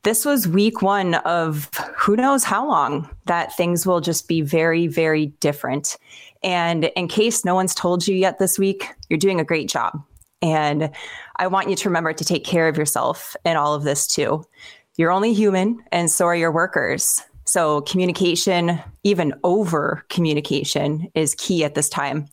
This 0.03 0.23
was 0.23 0.47
week 0.47 0.81
one 0.81 1.15
of 1.15 1.69
who 1.97 2.15
knows 2.15 2.43
how 2.43 2.67
long 2.67 3.09
that 3.25 3.55
things 3.57 3.85
will 3.85 3.99
just 3.99 4.27
be 4.27 4.41
very, 4.41 4.87
very 4.87 5.27
different. 5.39 5.97
And 6.43 6.85
in 6.95 7.07
case 7.07 7.43
no 7.43 7.55
one's 7.55 7.75
told 7.75 8.07
you 8.07 8.15
yet 8.15 8.39
this 8.39 8.57
week, 8.57 8.93
you're 9.09 9.19
doing 9.19 9.39
a 9.39 9.45
great 9.45 9.67
job. 9.67 10.01
And 10.41 10.91
I 11.35 11.47
want 11.47 11.69
you 11.69 11.75
to 11.75 11.89
remember 11.89 12.13
to 12.13 12.23
take 12.23 12.45
care 12.45 12.67
of 12.67 12.77
yourself 12.77 13.35
in 13.43 13.57
all 13.57 13.73
of 13.73 13.83
this 13.83 14.07
too 14.07 14.45
you're 14.97 15.11
only 15.11 15.33
human 15.33 15.83
and 15.91 16.11
so 16.11 16.25
are 16.25 16.35
your 16.35 16.51
workers. 16.51 17.21
So 17.45 17.81
communication, 17.81 18.79
even 19.03 19.33
over 19.43 20.03
communication, 20.09 21.07
is 21.15 21.33
key 21.35 21.63
at 21.63 21.75
this 21.75 21.87
time. 21.87 22.27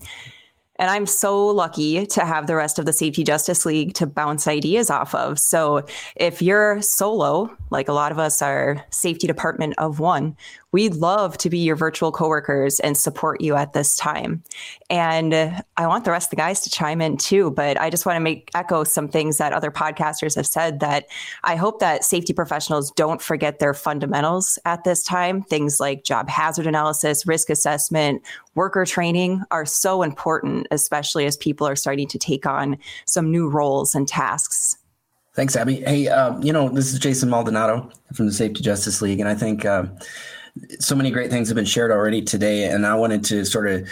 And 0.76 0.90
I'm 0.90 1.06
so 1.06 1.46
lucky 1.46 2.04
to 2.06 2.24
have 2.24 2.48
the 2.48 2.56
rest 2.56 2.80
of 2.80 2.86
the 2.86 2.92
Safety 2.92 3.22
Justice 3.22 3.64
League 3.64 3.94
to 3.94 4.06
bounce 4.06 4.48
ideas 4.48 4.90
off 4.90 5.14
of. 5.14 5.38
So 5.38 5.86
if 6.16 6.42
you're 6.42 6.82
solo, 6.82 7.56
like 7.70 7.86
a 7.86 7.92
lot 7.92 8.10
of 8.10 8.18
us 8.18 8.42
are 8.42 8.84
safety 8.90 9.28
department 9.28 9.74
of 9.78 10.00
one, 10.00 10.36
we'd 10.74 10.96
love 10.96 11.38
to 11.38 11.48
be 11.48 11.58
your 11.58 11.76
virtual 11.76 12.10
coworkers 12.10 12.80
and 12.80 12.96
support 12.96 13.40
you 13.40 13.54
at 13.54 13.74
this 13.74 13.94
time. 13.94 14.42
And 14.90 15.32
I 15.76 15.86
want 15.86 16.04
the 16.04 16.10
rest 16.10 16.26
of 16.26 16.30
the 16.30 16.36
guys 16.36 16.62
to 16.62 16.70
chime 16.70 17.00
in 17.00 17.16
too, 17.16 17.52
but 17.52 17.80
I 17.80 17.90
just 17.90 18.04
want 18.04 18.16
to 18.16 18.20
make 18.20 18.50
echo 18.56 18.82
some 18.82 19.06
things 19.06 19.38
that 19.38 19.52
other 19.52 19.70
podcasters 19.70 20.34
have 20.34 20.48
said 20.48 20.80
that 20.80 21.06
I 21.44 21.54
hope 21.54 21.78
that 21.78 22.02
safety 22.02 22.32
professionals 22.32 22.90
don't 22.90 23.22
forget 23.22 23.60
their 23.60 23.72
fundamentals 23.72 24.58
at 24.64 24.82
this 24.82 25.04
time. 25.04 25.44
Things 25.44 25.78
like 25.78 26.02
job 26.02 26.28
hazard 26.28 26.66
analysis, 26.66 27.24
risk 27.24 27.50
assessment, 27.50 28.20
worker 28.56 28.84
training 28.84 29.44
are 29.52 29.64
so 29.64 30.02
important, 30.02 30.66
especially 30.72 31.24
as 31.24 31.36
people 31.36 31.68
are 31.68 31.76
starting 31.76 32.08
to 32.08 32.18
take 32.18 32.46
on 32.46 32.78
some 33.06 33.30
new 33.30 33.48
roles 33.48 33.94
and 33.94 34.08
tasks. 34.08 34.76
Thanks, 35.34 35.54
Abby. 35.54 35.82
Hey, 35.82 36.08
uh, 36.08 36.36
you 36.40 36.52
know, 36.52 36.68
this 36.68 36.92
is 36.92 36.98
Jason 36.98 37.30
Maldonado 37.30 37.92
from 38.12 38.26
the 38.26 38.32
Safety 38.32 38.60
Justice 38.60 39.00
League, 39.00 39.20
and 39.20 39.28
I 39.28 39.34
think 39.34 39.64
uh, 39.64 39.84
so 40.78 40.94
many 40.94 41.10
great 41.10 41.30
things 41.30 41.48
have 41.48 41.56
been 41.56 41.64
shared 41.64 41.90
already 41.90 42.22
today, 42.22 42.64
and 42.64 42.86
I 42.86 42.94
wanted 42.94 43.24
to 43.24 43.44
sort 43.44 43.68
of 43.68 43.88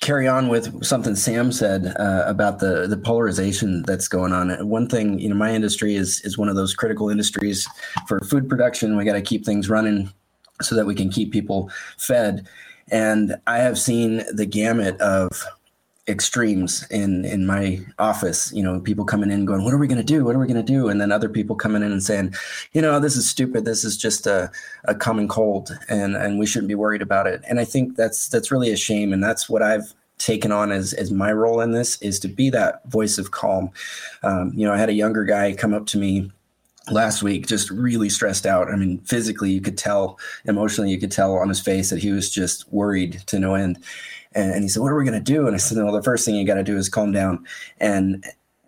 carry 0.00 0.28
on 0.28 0.48
with 0.48 0.84
something 0.84 1.16
Sam 1.16 1.50
said 1.50 1.94
uh, 1.98 2.24
about 2.26 2.58
the 2.58 2.86
the 2.86 2.96
polarization 2.96 3.82
that's 3.82 4.08
going 4.08 4.32
on. 4.32 4.50
One 4.68 4.88
thing, 4.88 5.18
you 5.18 5.28
know, 5.28 5.34
my 5.34 5.52
industry 5.52 5.96
is 5.96 6.20
is 6.22 6.38
one 6.38 6.48
of 6.48 6.56
those 6.56 6.74
critical 6.74 7.10
industries 7.10 7.66
for 8.06 8.20
food 8.20 8.48
production. 8.48 8.96
We 8.96 9.04
got 9.04 9.14
to 9.14 9.22
keep 9.22 9.44
things 9.44 9.68
running 9.68 10.12
so 10.62 10.74
that 10.74 10.86
we 10.86 10.94
can 10.94 11.10
keep 11.10 11.32
people 11.32 11.70
fed. 11.98 12.46
And 12.90 13.36
I 13.46 13.58
have 13.58 13.78
seen 13.78 14.22
the 14.32 14.46
gamut 14.46 15.00
of 15.00 15.44
extremes 16.06 16.86
in 16.90 17.24
in 17.24 17.46
my 17.46 17.80
office 17.98 18.52
you 18.52 18.62
know 18.62 18.78
people 18.78 19.06
coming 19.06 19.30
in 19.30 19.46
going 19.46 19.64
what 19.64 19.72
are 19.72 19.78
we 19.78 19.86
going 19.86 19.96
to 19.96 20.04
do? 20.04 20.22
What 20.22 20.36
are 20.36 20.38
we 20.38 20.46
going 20.46 20.56
to 20.56 20.62
do? 20.62 20.88
And 20.88 21.00
then 21.00 21.10
other 21.10 21.30
people 21.30 21.56
coming 21.56 21.82
in 21.82 21.92
and 21.92 22.02
saying 22.02 22.34
you 22.72 22.82
know 22.82 23.00
this 23.00 23.16
is 23.16 23.28
stupid. 23.28 23.64
This 23.64 23.84
is 23.84 23.96
just 23.96 24.26
a, 24.26 24.50
a 24.84 24.94
common 24.94 25.28
cold 25.28 25.70
and 25.88 26.14
and 26.14 26.38
we 26.38 26.46
shouldn't 26.46 26.68
be 26.68 26.74
worried 26.74 27.02
about 27.02 27.26
it. 27.26 27.42
And 27.48 27.58
i 27.58 27.64
think 27.64 27.96
that's 27.96 28.28
that's 28.28 28.50
really 28.52 28.70
a 28.70 28.76
shame 28.76 29.12
and 29.12 29.22
that's 29.22 29.48
what 29.48 29.62
i've 29.62 29.94
taken 30.18 30.52
on 30.52 30.70
as 30.70 30.92
as 30.94 31.10
my 31.10 31.32
role 31.32 31.60
in 31.60 31.72
this 31.72 32.00
is 32.00 32.18
to 32.20 32.28
be 32.28 32.50
that 32.50 32.84
voice 32.88 33.18
of 33.18 33.30
calm. 33.30 33.70
Um, 34.22 34.52
you 34.54 34.66
know, 34.66 34.72
I 34.72 34.78
had 34.78 34.88
a 34.88 34.94
younger 34.94 35.24
guy 35.24 35.54
come 35.54 35.74
up 35.74 35.86
to 35.86 35.98
me 35.98 36.30
last 36.90 37.22
week 37.22 37.46
just 37.46 37.70
really 37.70 38.08
stressed 38.08 38.46
out. 38.46 38.70
I 38.70 38.76
mean 38.76 38.98
physically 39.00 39.50
you 39.50 39.60
could 39.60 39.78
tell 39.78 40.18
emotionally 40.44 40.90
you 40.90 41.00
could 41.00 41.12
tell 41.12 41.34
on 41.36 41.48
his 41.48 41.60
face 41.60 41.90
that 41.90 41.98
he 41.98 42.12
was 42.12 42.30
just 42.30 42.70
worried 42.72 43.22
to 43.26 43.38
no 43.38 43.54
end 43.54 43.82
and, 44.34 44.52
and 44.52 44.62
he 44.62 44.68
said 44.68 44.82
what 44.82 44.92
are 44.92 44.96
we 44.96 45.04
going 45.04 45.22
to 45.22 45.32
do? 45.32 45.46
And 45.46 45.54
i 45.54 45.58
said 45.58 45.78
well 45.82 45.92
the 45.92 46.02
first 46.02 46.24
thing 46.24 46.34
you 46.34 46.46
got 46.46 46.54
to 46.54 46.64
do 46.64 46.76
is 46.76 46.88
calm 46.88 47.12
down 47.12 47.44
and 47.78 48.24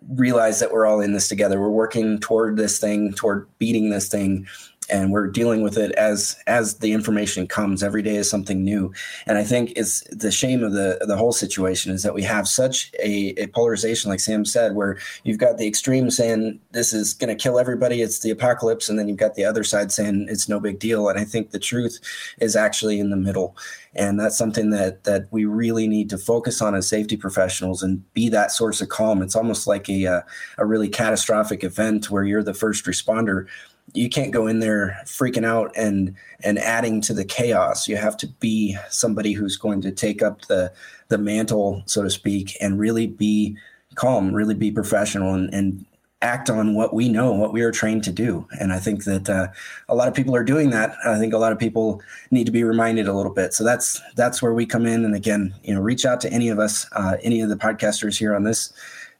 realize 0.09 0.59
that 0.59 0.71
we're 0.71 0.85
all 0.85 1.01
in 1.01 1.13
this 1.13 1.27
together. 1.27 1.59
We're 1.59 1.69
working 1.69 2.19
toward 2.19 2.57
this 2.57 2.79
thing 2.79 3.13
toward 3.13 3.47
beating 3.57 3.89
this 3.89 4.07
thing 4.07 4.47
and 4.89 5.11
we're 5.11 5.27
dealing 5.27 5.61
with 5.61 5.77
it 5.77 5.91
as 5.93 6.37
as 6.47 6.75
the 6.75 6.93
information 6.93 7.47
comes. 7.47 7.83
Every 7.83 8.01
day 8.01 8.15
is 8.15 8.29
something 8.29 8.63
new. 8.63 8.93
And 9.25 9.37
i 9.37 9.43
think 9.43 9.73
it's 9.75 10.01
the 10.11 10.31
shame 10.31 10.63
of 10.63 10.73
the 10.73 10.99
the 11.01 11.17
whole 11.17 11.31
situation 11.31 11.91
is 11.91 12.03
that 12.03 12.13
we 12.13 12.23
have 12.23 12.47
such 12.47 12.91
a, 12.99 13.33
a 13.37 13.47
polarization 13.47 14.09
like 14.09 14.19
sam 14.19 14.45
said 14.45 14.75
where 14.75 14.97
you've 15.23 15.37
got 15.37 15.57
the 15.57 15.67
extreme 15.67 16.09
saying 16.09 16.59
this 16.71 16.93
is 16.93 17.13
going 17.13 17.35
to 17.35 17.41
kill 17.41 17.59
everybody 17.59 18.01
it's 18.01 18.19
the 18.19 18.31
apocalypse 18.31 18.89
and 18.89 18.97
then 18.97 19.07
you've 19.07 19.17
got 19.17 19.35
the 19.35 19.45
other 19.45 19.63
side 19.63 19.91
saying 19.91 20.27
it's 20.29 20.49
no 20.49 20.59
big 20.59 20.79
deal. 20.79 21.09
And 21.09 21.19
i 21.19 21.23
think 21.23 21.51
the 21.51 21.59
truth 21.59 21.99
is 22.39 22.55
actually 22.55 22.99
in 22.99 23.09
the 23.09 23.17
middle. 23.17 23.55
And 23.95 24.19
that's 24.19 24.37
something 24.37 24.69
that 24.71 25.03
that 25.05 25.27
we 25.31 25.45
really 25.45 25.87
need 25.87 26.09
to 26.11 26.17
focus 26.17 26.61
on 26.61 26.75
as 26.75 26.87
safety 26.87 27.17
professionals 27.17 27.81
and 27.81 28.01
be 28.13 28.29
that 28.29 28.51
source 28.51 28.81
of 28.81 28.89
calm. 28.89 29.21
It's 29.21 29.35
almost 29.35 29.67
like 29.67 29.89
a 29.89 30.05
a, 30.05 30.25
a 30.57 30.65
really 30.65 30.89
catastrophic 30.89 31.63
event 31.63 32.11
where 32.11 32.23
you're 32.23 32.43
the 32.43 32.53
first 32.53 32.85
responder 32.85 33.47
you 33.93 34.09
can't 34.09 34.31
go 34.31 34.47
in 34.47 34.59
there 34.59 34.97
freaking 35.05 35.45
out 35.45 35.71
and 35.75 36.15
and 36.43 36.59
adding 36.59 37.01
to 37.01 37.13
the 37.13 37.25
chaos. 37.25 37.87
You 37.87 37.97
have 37.97 38.17
to 38.17 38.27
be 38.27 38.77
somebody 38.89 39.33
who's 39.33 39.57
going 39.57 39.81
to 39.81 39.91
take 39.91 40.21
up 40.21 40.41
the 40.43 40.71
the 41.07 41.17
mantle, 41.17 41.83
so 41.85 42.03
to 42.03 42.09
speak, 42.09 42.57
and 42.61 42.79
really 42.79 43.07
be 43.07 43.57
calm, 43.95 44.33
really 44.33 44.53
be 44.53 44.71
professional, 44.71 45.33
and, 45.33 45.53
and 45.53 45.85
act 46.21 46.49
on 46.49 46.73
what 46.75 46.93
we 46.93 47.09
know, 47.09 47.31
what 47.31 47.53
we 47.53 47.61
are 47.61 47.71
trained 47.71 48.03
to 48.03 48.11
do. 48.11 48.47
And 48.59 48.73
I 48.73 48.79
think 48.79 49.03
that 49.03 49.29
uh, 49.29 49.47
a 49.87 49.95
lot 49.95 50.07
of 50.07 50.15
people 50.15 50.35
are 50.35 50.43
doing 50.43 50.71
that. 50.71 50.95
I 51.05 51.19
think 51.19 51.33
a 51.33 51.37
lot 51.37 51.51
of 51.51 51.59
people 51.59 52.01
need 52.31 52.45
to 52.45 52.51
be 52.51 52.63
reminded 52.63 53.07
a 53.07 53.13
little 53.13 53.33
bit. 53.33 53.53
So 53.53 53.63
that's 53.63 54.01
that's 54.15 54.41
where 54.41 54.53
we 54.53 54.65
come 54.65 54.85
in. 54.85 55.05
And 55.05 55.15
again, 55.15 55.53
you 55.63 55.73
know, 55.73 55.81
reach 55.81 56.05
out 56.05 56.19
to 56.21 56.33
any 56.33 56.49
of 56.49 56.59
us, 56.59 56.87
uh, 56.93 57.17
any 57.23 57.41
of 57.41 57.49
the 57.49 57.55
podcasters 57.55 58.17
here 58.17 58.35
on 58.35 58.43
this 58.43 58.73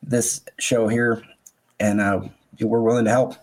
this 0.04 0.42
show 0.60 0.88
here, 0.88 1.24
and 1.80 2.02
uh, 2.02 2.22
we're 2.60 2.82
willing 2.82 3.06
to 3.06 3.12
help 3.12 3.36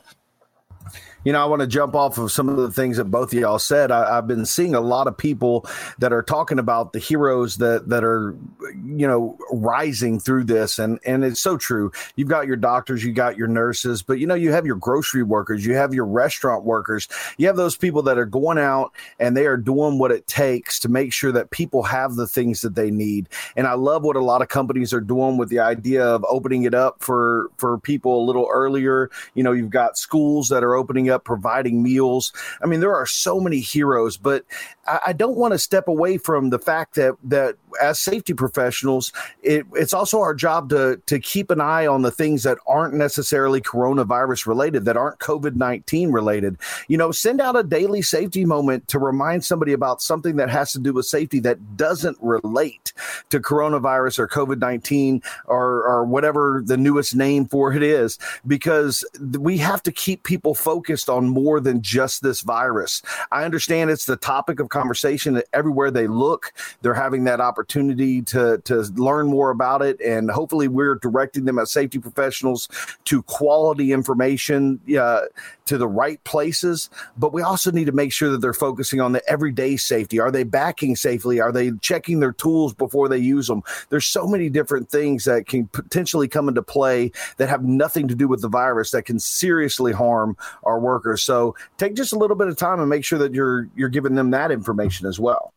you 1.25 1.33
know, 1.33 1.43
I 1.43 1.47
want 1.47 1.61
to 1.61 1.67
jump 1.67 1.95
off 1.95 2.19
of 2.19 2.31
some 2.31 2.49
of 2.49 2.57
the 2.57 2.71
things 2.71 2.99
that 2.99 3.07
both 3.07 3.33
of 3.33 3.39
y'all 3.39 3.59
said. 3.59 3.91
I, 3.91 4.15
have 4.17 4.27
been 4.27 4.47
seeing 4.47 4.75
a 4.75 4.81
lot 4.81 5.07
of 5.07 5.17
people 5.17 5.67
that 5.99 6.13
are 6.13 6.23
talking 6.23 6.59
about 6.59 6.93
the 6.93 6.99
heroes 6.99 7.57
that 7.57 7.89
that 7.89 8.05
are, 8.05 8.37
you 8.85 9.07
know, 9.07 9.39
rising 9.51 10.21
through 10.21 10.45
this, 10.45 10.79
and 10.79 10.99
and 11.05 11.25
it's 11.25 11.41
so 11.41 11.57
true. 11.57 11.91
You've 12.17 12.29
got 12.29 12.47
your 12.47 12.57
doctors, 12.57 13.05
you 13.05 13.13
got 13.13 13.37
your 13.37 13.49
nurses, 13.49 14.03
but 14.03 14.19
you 14.19 14.27
know, 14.27 14.35
you 14.35 14.53
have 14.53 14.67
your 14.67 14.77
grocery 14.77 15.23
workers, 15.23 15.65
you 15.65 15.75
have 15.75 15.95
your 15.95 16.07
restaurant 16.07 16.65
workers, 16.65 17.09
you 17.39 17.47
have 17.47 17.57
those 17.57 17.77
people 17.77 18.03
that 18.03 18.19
are 18.19 18.27
going 18.27 18.59
out 18.59 18.93
and 19.19 19.37
they 19.37 19.47
are 19.47 19.57
doing 19.57 19.99
what 19.99 20.11
it 20.11 20.27
takes 20.27 20.79
to 20.81 20.89
make 20.89 21.13
sure 21.13 21.33
that 21.33 21.51
people 21.51 21.83
have 21.83 22.17
the 22.17 22.27
things 22.27 22.61
that 22.61 22.75
they 22.75 22.91
need. 22.91 23.29
And 23.57 23.67
I 23.67 23.75
love 23.75 24.03
what 24.03 24.17
a 24.17 24.21
lot 24.21 24.43
of 24.43 24.49
companies 24.49 24.93
are 24.93 25.01
doing 25.01 25.37
with 25.37 25.49
the 25.49 25.61
idea 25.61 26.05
of 26.05 26.25
opening 26.29 26.65
it 26.65 26.75
up 26.75 27.03
for 27.03 27.49
for 27.57 27.79
people 27.79 28.23
a 28.23 28.27
little 28.27 28.49
earlier. 28.53 29.11
You 29.35 29.43
know, 29.43 29.53
you've 29.53 29.71
got 29.71 29.97
schools 29.97 30.49
that 30.49 30.63
are 30.63 30.75
opening 30.75 31.09
up 31.11 31.14
up, 31.15 31.25
providing 31.25 31.83
meals. 31.83 32.33
I 32.63 32.67
mean, 32.67 32.81
there 32.81 32.95
are 32.95 33.07
so 33.07 33.41
many 33.41 33.61
heroes, 33.61 34.17
but 34.17 34.45
I, 34.87 35.13
don't 35.13 35.37
want 35.37 35.53
to 35.53 35.59
step 35.59 35.89
away 35.89 36.19
from 36.19 36.51
the 36.51 36.59
fact 36.59 36.95
that 36.97 37.15
that 37.25 37.57
as 37.81 37.99
safety 37.99 38.35
professionals, 38.35 39.13
it, 39.43 39.67
it's 39.73 39.93
also 39.93 40.21
our 40.21 40.35
job 40.35 40.69
to 40.71 41.01
to 41.07 41.19
keep 41.19 41.51
an 41.51 41.61
eye 41.61 41.87
on 41.87 42.03
the 42.03 42.11
things 42.11 42.43
that 42.43 42.59
aren't 42.67 42.95
necessarily 42.95 43.61
coronavirus 43.61 44.47
related, 44.47 44.85
that 44.85 44.97
aren't 44.97 45.19
COVID 45.21 45.57
nineteen 45.57 46.13
related. 46.13 46.57
You 46.89 46.99
know, 46.99 47.13
send 47.13 47.41
out 47.41 47.57
a 47.57 47.63
daily 47.63 48.03
safety 48.03 48.45
moment 48.45 48.89
to 48.89 48.99
remind 48.99 49.45
somebody 49.45 49.73
about 49.73 50.03
something 50.03 50.37
that 50.37 50.51
has 50.51 50.73
to 50.73 50.79
do 50.79 50.93
with 50.93 51.07
safety 51.07 51.41
that 51.41 51.77
doesn't 51.77 52.19
relate 52.21 52.93
to 53.31 53.41
coronavirus 53.41 54.19
or 54.19 54.29
COVID 54.29 54.59
nineteen 54.59 55.23
or 55.47 55.85
or 55.85 56.05
whatever 56.05 56.63
the 56.65 56.77
newest 56.77 57.15
name 57.15 57.47
for 57.47 57.73
it 57.73 57.83
is, 57.83 58.19
because 58.47 59.05
we 59.39 59.57
have 59.59 59.83
to 59.83 59.93
keep 59.93 60.25
people 60.25 60.55
focused 60.55 61.09
on 61.09 61.29
more 61.29 61.61
than 61.61 61.83
just 61.83 62.23
this 62.23 62.43
virus. 62.43 63.03
I 63.33 63.45
understand 63.45 63.91
it's 63.91 64.07
the 64.07 64.17
topic 64.17 64.61
of 64.61 64.69
conversation 64.75 65.41
everywhere 65.53 65.91
they 65.91 66.07
look. 66.07 66.53
They're 66.83 66.95
having 66.95 67.25
that 67.25 67.41
opportunity 67.41 68.21
to 68.23 68.59
to 68.65 68.77
learn 68.97 69.29
more 69.29 69.51
about 69.51 69.81
it, 69.83 70.01
and 70.01 70.31
hopefully, 70.31 70.69
we're 70.69 70.97
directing 70.97 71.45
them 71.45 71.59
as 71.59 71.71
safety 71.71 71.99
professionals 71.99 72.69
to 73.05 73.23
quality 73.23 73.93
information 73.93 74.81
uh, 74.99 75.23
to 75.67 75.79
the 75.79 75.89
right 75.89 76.23
places. 76.25 76.91
But 77.17 77.33
we 77.33 77.43
also 77.43 77.71
need 77.71 77.87
to 77.87 77.93
make 77.93 78.13
sure 78.13 78.31
that 78.31 78.39
they're 78.39 78.53
focusing 78.53 79.01
on 79.01 79.13
the 79.13 79.23
everyday 79.29 79.77
safety. 79.77 80.21
Are 80.21 80.31
they 80.31 80.45
backing 80.45 80.97
safely? 80.97 81.41
Are 81.41 81.53
they 81.53 81.73
checking 81.81 82.21
their 82.21 82.33
tools 82.33 82.75
before 82.75 83.09
they 83.09 83.19
use 83.19 83.47
them? 83.47 83.63
There's 83.91 84.07
so 84.07 84.27
many 84.27 84.51
different 84.51 84.91
things 84.91 85.25
that 85.25 85.47
can 85.47 85.67
potentially 85.69 86.29
come 86.29 86.49
into 86.49 86.63
play 86.63 87.13
that 87.37 87.49
have 87.49 87.65
nothing 87.65 88.09
to 88.09 88.15
do 88.15 88.29
with 88.29 88.43
the 88.43 88.49
virus 88.49 88.91
that 88.91 89.05
can 89.05 89.19
seriously 89.19 89.93
harm 89.93 90.37
our 90.63 90.79
workers. 90.79 91.23
So 91.23 91.57
take 91.79 91.95
just 91.95 92.13
a 92.13 92.19
little 92.19 92.37
bit 92.37 92.49
of 92.49 92.57
time 92.57 92.81
and 92.81 92.89
make 92.89 93.05
sure 93.05 93.19
that 93.19 93.35
you're 93.35 93.69
you're 93.77 93.89
giving 93.89 94.15
them 94.15 94.31
that 94.31 94.51
information 94.51 95.07
as 95.07 95.19
well. 95.19 95.53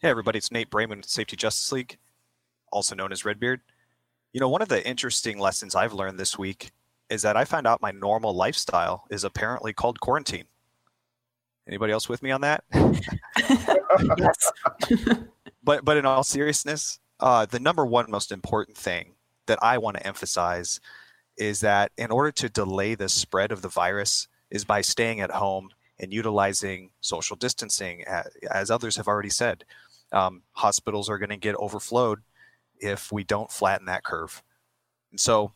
Hey, 0.00 0.10
everybody, 0.10 0.38
it's 0.38 0.52
Nate 0.52 0.70
Brayman 0.70 0.98
with 0.98 1.06
Safety 1.06 1.36
Justice 1.36 1.72
League, 1.72 1.96
also 2.70 2.94
known 2.94 3.10
as 3.10 3.24
Redbeard. 3.24 3.60
You 4.32 4.40
know, 4.40 4.48
one 4.48 4.60
of 4.60 4.68
the 4.68 4.86
interesting 4.86 5.38
lessons 5.38 5.74
I've 5.74 5.94
learned 5.94 6.18
this 6.18 6.36
week 6.36 6.72
is 7.10 7.22
that 7.22 7.36
I 7.36 7.44
found 7.44 7.66
out 7.66 7.82
my 7.82 7.90
normal 7.90 8.34
lifestyle 8.34 9.04
is 9.10 9.24
apparently 9.24 9.72
called 9.72 10.00
quarantine. 10.00 10.44
Anybody 11.66 11.92
else 11.92 12.08
with 12.08 12.22
me 12.22 12.30
on 12.30 12.42
that? 12.42 12.64
yes. 14.18 14.52
but 15.64 15.84
but 15.84 15.96
in 15.96 16.04
all 16.04 16.22
seriousness, 16.22 16.98
uh, 17.20 17.46
the 17.46 17.60
number 17.60 17.86
one 17.86 18.10
most 18.10 18.32
important 18.32 18.76
thing 18.76 19.14
that 19.46 19.58
I 19.62 19.78
want 19.78 19.96
to 19.96 20.06
emphasize 20.06 20.80
is 21.36 21.60
that 21.60 21.92
in 21.96 22.10
order 22.10 22.30
to 22.32 22.48
delay 22.48 22.94
the 22.94 23.08
spread 23.08 23.50
of 23.50 23.62
the 23.62 23.68
virus 23.68 24.28
is 24.50 24.64
by 24.64 24.80
staying 24.80 25.20
at 25.20 25.30
home 25.30 25.70
and 25.98 26.12
utilizing 26.12 26.90
social 27.00 27.36
distancing, 27.36 28.04
as 28.50 28.70
others 28.70 28.96
have 28.96 29.08
already 29.08 29.30
said 29.30 29.64
um, 30.14 30.42
hospitals 30.52 31.10
are 31.10 31.18
going 31.18 31.30
to 31.30 31.36
get 31.36 31.56
overflowed 31.56 32.20
if 32.78 33.12
we 33.12 33.24
don't 33.24 33.50
flatten 33.50 33.86
that 33.86 34.04
curve. 34.04 34.42
And 35.10 35.20
so, 35.20 35.52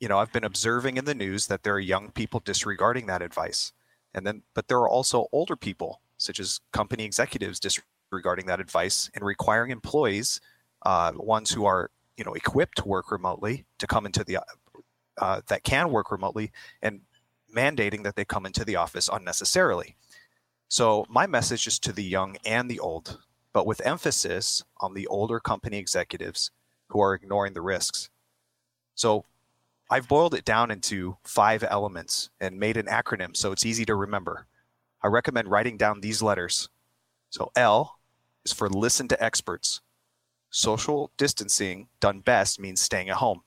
you 0.00 0.08
know, 0.08 0.18
I've 0.18 0.32
been 0.32 0.44
observing 0.44 0.96
in 0.96 1.04
the 1.04 1.14
news 1.14 1.46
that 1.46 1.62
there 1.62 1.74
are 1.74 1.80
young 1.80 2.10
people 2.10 2.40
disregarding 2.40 3.06
that 3.06 3.22
advice. 3.22 3.72
And 4.14 4.26
then, 4.26 4.42
but 4.54 4.68
there 4.68 4.78
are 4.78 4.88
also 4.88 5.26
older 5.32 5.56
people, 5.56 6.00
such 6.18 6.40
as 6.40 6.60
company 6.72 7.04
executives, 7.04 7.60
disregarding 7.60 8.46
that 8.46 8.60
advice 8.60 9.10
and 9.14 9.24
requiring 9.24 9.70
employees, 9.70 10.40
uh, 10.84 11.12
ones 11.16 11.50
who 11.50 11.64
are, 11.64 11.90
you 12.16 12.24
know, 12.24 12.34
equipped 12.34 12.78
to 12.78 12.88
work 12.88 13.10
remotely, 13.10 13.64
to 13.78 13.86
come 13.86 14.06
into 14.06 14.24
the, 14.24 14.38
uh, 15.20 15.40
that 15.48 15.64
can 15.64 15.90
work 15.90 16.10
remotely 16.10 16.52
and 16.82 17.00
mandating 17.54 18.02
that 18.04 18.16
they 18.16 18.24
come 18.24 18.46
into 18.46 18.64
the 18.64 18.76
office 18.76 19.08
unnecessarily. 19.12 19.96
So, 20.68 21.06
my 21.08 21.26
message 21.26 21.66
is 21.66 21.78
to 21.80 21.92
the 21.92 22.02
young 22.02 22.36
and 22.44 22.70
the 22.70 22.80
old 22.80 23.18
but 23.56 23.66
with 23.66 23.80
emphasis 23.86 24.62
on 24.80 24.92
the 24.92 25.06
older 25.06 25.40
company 25.40 25.78
executives 25.78 26.50
who 26.90 27.00
are 27.00 27.14
ignoring 27.14 27.54
the 27.54 27.62
risks. 27.62 28.10
So 28.94 29.24
I've 29.88 30.08
boiled 30.08 30.34
it 30.34 30.44
down 30.44 30.70
into 30.70 31.16
five 31.24 31.62
elements 31.62 32.30
and 32.40 32.58
made 32.58 32.76
an 32.76 32.86
acronym 32.86 33.36
so 33.36 33.52
it's 33.52 33.64
easy 33.64 33.84
to 33.84 33.94
remember. 33.94 34.46
I 35.02 35.08
recommend 35.08 35.48
writing 35.48 35.76
down 35.76 36.00
these 36.00 36.22
letters. 36.22 36.68
So 37.30 37.52
L 37.54 37.98
is 38.44 38.52
for 38.52 38.68
listen 38.68 39.06
to 39.08 39.22
experts. 39.22 39.80
Social 40.50 41.12
distancing 41.16 41.88
done 42.00 42.20
best 42.20 42.58
means 42.58 42.80
staying 42.80 43.10
at 43.10 43.16
home. 43.16 43.42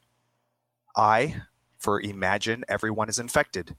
I 0.95 1.41
for 1.77 1.99
imagine 2.01 2.63
everyone 2.67 3.09
is 3.09 3.19
infected. 3.19 3.75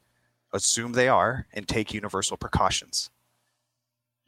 Assume 0.53 0.93
they 0.93 1.09
are 1.09 1.47
and 1.53 1.67
take 1.67 1.95
universal 1.95 2.37
precautions. 2.37 3.11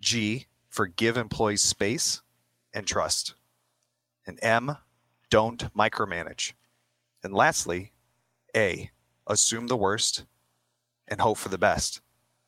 G 0.01 0.47
for 0.69 0.87
give 0.87 1.17
employees 1.17 1.63
space 1.63 2.23
and 2.73 2.87
trust. 2.87 3.35
And 4.27 4.39
M, 4.43 4.77
don't 5.31 5.75
micromanage. 5.75 6.53
And 7.23 7.35
lastly, 7.35 7.93
A, 8.57 8.91
assume 9.27 9.67
the 9.67 9.77
worst 9.77 10.25
and 11.09 11.21
hope 11.21 11.39
for 11.39 11.49
the 11.49 11.59
best. 11.59 12.01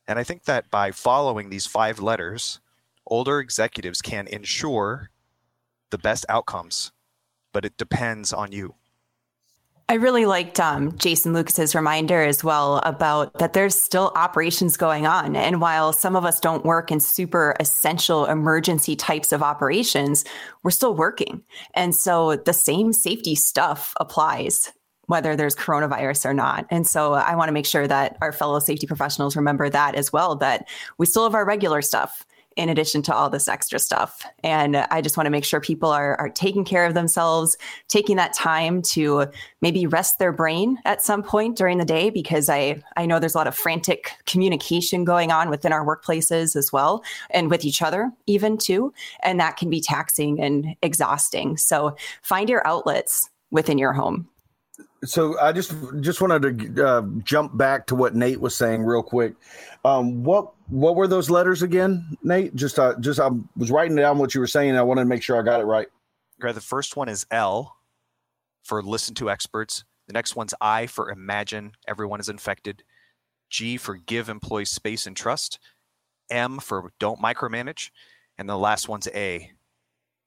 And 0.07 0.19
I 0.19 0.23
think 0.23 0.43
that 0.43 0.69
by 0.69 0.91
following 0.91 1.49
these 1.49 1.65
five 1.65 1.99
letters, 1.99 2.59
older 3.07 3.39
executives 3.39 4.01
can 4.01 4.27
ensure 4.27 5.09
the 5.89 5.97
best 5.97 6.25
outcomes, 6.29 6.91
but 7.53 7.65
it 7.65 7.77
depends 7.77 8.33
on 8.33 8.51
you. 8.51 8.75
I 9.87 9.95
really 9.95 10.25
liked 10.25 10.59
um, 10.59 10.97
Jason 10.97 11.33
Lucas's 11.33 11.75
reminder 11.75 12.23
as 12.23 12.43
well 12.43 12.77
about 12.77 13.37
that 13.37 13.53
there's 13.53 13.79
still 13.79 14.11
operations 14.15 14.77
going 14.77 15.05
on. 15.05 15.35
And 15.35 15.61
while 15.61 15.93
some 15.93 16.15
of 16.15 16.25
us 16.25 16.39
don't 16.39 16.65
work 16.65 16.91
in 16.91 16.99
super 16.99 17.55
essential 17.59 18.25
emergency 18.25 18.95
types 18.95 19.31
of 19.31 19.43
operations, 19.43 20.25
we're 20.63 20.71
still 20.71 20.95
working. 20.95 21.43
And 21.75 21.93
so 21.93 22.35
the 22.35 22.51
same 22.51 22.93
safety 22.93 23.35
stuff 23.35 23.93
applies 23.99 24.71
whether 25.07 25.35
there's 25.35 25.55
coronavirus 25.55 26.25
or 26.25 26.33
not. 26.33 26.65
And 26.69 26.87
so 26.87 27.13
I 27.13 27.35
want 27.35 27.49
to 27.49 27.53
make 27.53 27.65
sure 27.65 27.87
that 27.87 28.17
our 28.21 28.31
fellow 28.31 28.59
safety 28.59 28.87
professionals 28.87 29.35
remember 29.35 29.69
that 29.69 29.95
as 29.95 30.11
well, 30.11 30.35
that 30.37 30.67
we 30.97 31.05
still 31.05 31.23
have 31.23 31.35
our 31.35 31.45
regular 31.45 31.81
stuff 31.81 32.25
in 32.55 32.69
addition 32.69 33.01
to 33.01 33.13
all 33.13 33.29
this 33.29 33.49
extra 33.49 33.77
stuff. 33.77 34.25
And 34.41 34.77
I 34.77 35.01
just 35.01 35.17
want 35.17 35.25
to 35.25 35.31
make 35.31 35.43
sure 35.43 35.59
people 35.59 35.89
are, 35.89 36.15
are 36.15 36.29
taking 36.29 36.63
care 36.63 36.85
of 36.85 36.93
themselves, 36.93 37.57
taking 37.89 38.15
that 38.15 38.33
time 38.33 38.81
to 38.83 39.25
maybe 39.59 39.85
rest 39.85 40.19
their 40.19 40.31
brain 40.31 40.77
at 40.85 41.01
some 41.01 41.21
point 41.21 41.57
during 41.57 41.79
the 41.79 41.83
day, 41.83 42.09
because 42.09 42.47
I, 42.47 42.81
I 42.95 43.07
know 43.07 43.19
there's 43.19 43.35
a 43.35 43.37
lot 43.37 43.47
of 43.47 43.57
frantic 43.57 44.11
communication 44.25 45.03
going 45.03 45.33
on 45.33 45.49
within 45.49 45.73
our 45.73 45.85
workplaces 45.85 46.55
as 46.55 46.71
well, 46.71 47.03
and 47.29 47.49
with 47.49 47.65
each 47.65 47.81
other, 47.81 48.09
even 48.25 48.57
too. 48.57 48.93
And 49.21 49.37
that 49.41 49.57
can 49.57 49.69
be 49.69 49.81
taxing 49.81 50.39
and 50.39 50.77
exhausting. 50.81 51.57
So 51.57 51.97
find 52.21 52.47
your 52.47 52.65
outlets 52.65 53.29
within 53.51 53.77
your 53.77 53.91
home. 53.91 54.29
So 55.05 55.39
I 55.39 55.51
just 55.51 55.73
just 56.01 56.21
wanted 56.21 56.75
to 56.75 56.85
uh, 56.85 57.01
jump 57.23 57.57
back 57.57 57.87
to 57.87 57.95
what 57.95 58.15
Nate 58.15 58.41
was 58.41 58.55
saying 58.55 58.83
real 58.83 59.03
quick. 59.03 59.35
Um, 59.83 60.23
what 60.23 60.53
what 60.67 60.95
were 60.95 61.07
those 61.07 61.29
letters 61.29 61.61
again, 61.61 62.17
Nate? 62.23 62.55
Just 62.55 62.79
uh, 62.79 62.95
just 62.99 63.19
I 63.19 63.29
was 63.55 63.71
writing 63.71 63.95
down 63.95 64.17
what 64.17 64.33
you 64.33 64.41
were 64.41 64.47
saying. 64.47 64.75
I 64.75 64.81
wanted 64.81 65.01
to 65.01 65.07
make 65.07 65.23
sure 65.23 65.39
I 65.39 65.43
got 65.43 65.61
it 65.61 65.65
right. 65.65 65.87
Greg, 66.39 66.55
the 66.55 66.61
first 66.61 66.97
one 66.97 67.07
is 67.07 67.25
L 67.31 67.75
for 68.63 68.81
listen 68.81 69.15
to 69.15 69.29
experts. 69.29 69.83
The 70.07 70.13
next 70.13 70.35
one's 70.35 70.53
I 70.59 70.87
for 70.87 71.09
imagine 71.09 71.73
everyone 71.87 72.19
is 72.19 72.29
infected. 72.29 72.83
G 73.49 73.77
for 73.77 73.95
give 73.95 74.29
employees 74.29 74.71
space 74.71 75.07
and 75.07 75.15
trust. 75.15 75.59
M 76.29 76.59
for 76.59 76.91
don't 76.99 77.19
micromanage. 77.19 77.91
And 78.37 78.49
the 78.49 78.57
last 78.57 78.89
one's 78.89 79.07
A 79.07 79.51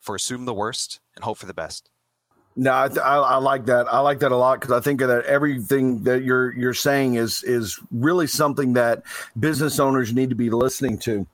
for 0.01 0.15
assume 0.15 0.45
the 0.47 0.55
worst 0.55 1.01
and 1.15 1.25
hope 1.25 1.39
for 1.39 1.47
the 1.47 1.55
best. 1.55 1.91
No, 2.61 2.77
I, 2.77 2.89
th- 2.89 2.99
I, 2.99 3.17
I, 3.19 3.37
like 3.37 3.67
that. 3.67 3.87
I 3.87 4.01
like 4.01 4.19
that 4.19 4.33
a 4.33 4.37
lot 4.37 4.61
because 4.61 4.77
I 4.77 4.81
think 4.81 4.99
that 4.99 5.25
everything 5.27 6.03
that 6.03 6.25
you're 6.25 6.53
you're 6.55 6.75
saying 6.75 7.15
is 7.15 7.45
is 7.45 7.79
really 7.93 8.27
something 8.27 8.73
that 8.73 9.05
business 9.39 9.79
owners 9.79 10.13
need 10.13 10.29
to 10.31 10.35
be 10.35 10.51
listening 10.51 10.99
to, 10.99 11.25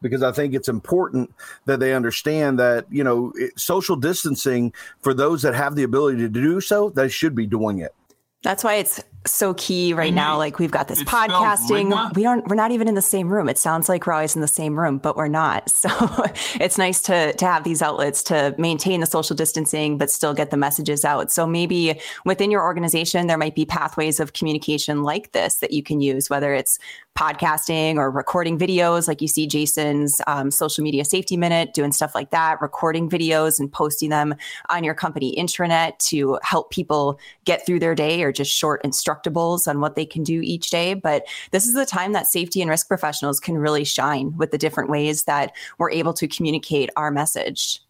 because 0.00 0.24
I 0.24 0.32
think 0.32 0.54
it's 0.54 0.68
important 0.68 1.32
that 1.66 1.78
they 1.78 1.94
understand 1.94 2.58
that 2.58 2.86
you 2.90 3.04
know 3.04 3.32
it, 3.36 3.60
social 3.60 3.94
distancing 3.94 4.72
for 5.02 5.14
those 5.14 5.42
that 5.42 5.54
have 5.54 5.76
the 5.76 5.84
ability 5.84 6.18
to 6.18 6.28
do 6.28 6.60
so, 6.60 6.90
they 6.90 7.08
should 7.08 7.36
be 7.36 7.46
doing 7.46 7.78
it. 7.78 7.94
That's 8.42 8.64
why 8.64 8.74
it's 8.74 9.00
so 9.26 9.54
key 9.54 9.94
right 9.94 10.12
now. 10.12 10.36
Like 10.36 10.58
we've 10.58 10.70
got 10.70 10.88
this 10.88 11.02
podcasting. 11.04 12.14
We 12.14 12.22
don't 12.22 12.46
we're 12.48 12.56
not 12.56 12.72
even 12.72 12.88
in 12.88 12.94
the 12.94 13.02
same 13.02 13.28
room. 13.28 13.48
It 13.48 13.58
sounds 13.58 13.88
like 13.88 14.06
we're 14.06 14.12
always 14.12 14.34
in 14.34 14.40
the 14.40 14.48
same 14.48 14.78
room, 14.78 14.98
but 14.98 15.16
we're 15.16 15.28
not. 15.28 15.72
So 15.82 16.24
it's 16.60 16.78
nice 16.78 17.02
to 17.02 17.32
to 17.32 17.44
have 17.44 17.64
these 17.64 17.82
outlets 17.82 18.22
to 18.24 18.54
maintain 18.56 19.00
the 19.00 19.06
social 19.06 19.34
distancing 19.34 19.98
but 19.98 20.10
still 20.12 20.32
get 20.32 20.52
the 20.52 20.56
messages 20.56 21.04
out. 21.04 21.32
So 21.32 21.44
maybe 21.44 21.98
within 22.24 22.52
your 22.52 22.62
organization 22.62 23.26
there 23.26 23.36
might 23.36 23.56
be 23.56 23.66
pathways 23.66 24.20
of 24.20 24.32
communication 24.32 25.02
like 25.02 25.32
this 25.32 25.56
that 25.56 25.72
you 25.72 25.82
can 25.82 26.00
use, 26.00 26.30
whether 26.30 26.54
it's 26.54 26.78
podcasting 27.16 27.96
or 27.96 28.10
recording 28.10 28.58
videos, 28.58 29.06
like 29.06 29.20
you 29.20 29.28
see 29.28 29.46
Jason's 29.46 30.20
um, 30.26 30.50
social 30.50 30.82
media 30.82 31.04
safety 31.04 31.36
minute 31.36 31.74
doing 31.74 31.92
stuff 31.92 32.14
like 32.14 32.30
that, 32.30 32.60
recording 32.62 33.08
videos 33.08 33.60
and 33.60 33.70
posting 33.70 34.08
them 34.10 34.34
on 34.70 34.82
your 34.82 34.94
company 34.94 35.34
intranet 35.36 35.98
to 35.98 36.38
help 36.42 36.70
people 36.70 37.18
get 37.44 37.66
through 37.66 37.80
their 37.80 37.94
day 37.94 38.22
or 38.22 38.32
just 38.32 38.50
short 38.50 38.82
instructables 39.12 39.66
on 39.66 39.80
what 39.80 39.94
they 39.96 40.06
can 40.06 40.22
do 40.22 40.40
each 40.42 40.70
day. 40.70 40.94
But 40.94 41.26
this 41.50 41.66
is 41.66 41.74
the 41.74 41.86
time 41.86 42.12
that 42.12 42.26
safety 42.26 42.60
and 42.60 42.70
risk 42.70 42.88
professionals 42.88 43.40
can 43.40 43.58
really 43.58 43.84
shine 43.84 44.36
with 44.36 44.50
the 44.50 44.58
different 44.58 44.90
ways 44.90 45.24
that 45.24 45.52
we're 45.78 45.90
able 45.90 46.12
to 46.14 46.28
communicate 46.28 46.90
our 46.96 47.10
message. 47.10 47.80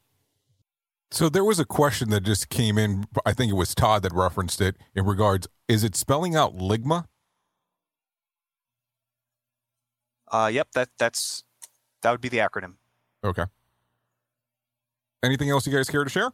So 1.10 1.28
there 1.28 1.44
was 1.44 1.58
a 1.58 1.66
question 1.66 2.08
that 2.10 2.22
just 2.22 2.48
came 2.48 2.78
in. 2.78 3.04
I 3.26 3.34
think 3.34 3.52
it 3.52 3.56
was 3.56 3.74
Todd 3.74 4.02
that 4.02 4.14
referenced 4.14 4.60
it 4.60 4.76
in 4.94 5.04
regards. 5.04 5.46
Is 5.68 5.84
it 5.84 5.94
spelling 5.94 6.34
out 6.34 6.56
ligma? 6.56 7.06
Uh, 10.30 10.50
yep, 10.50 10.68
that 10.72 10.88
that's 10.98 11.44
that 12.00 12.10
would 12.10 12.22
be 12.22 12.30
the 12.30 12.38
acronym. 12.38 12.76
Okay. 13.22 13.44
Anything 15.22 15.50
else 15.50 15.66
you 15.66 15.72
guys 15.72 15.90
care 15.90 16.02
to 16.02 16.10
share? 16.10 16.32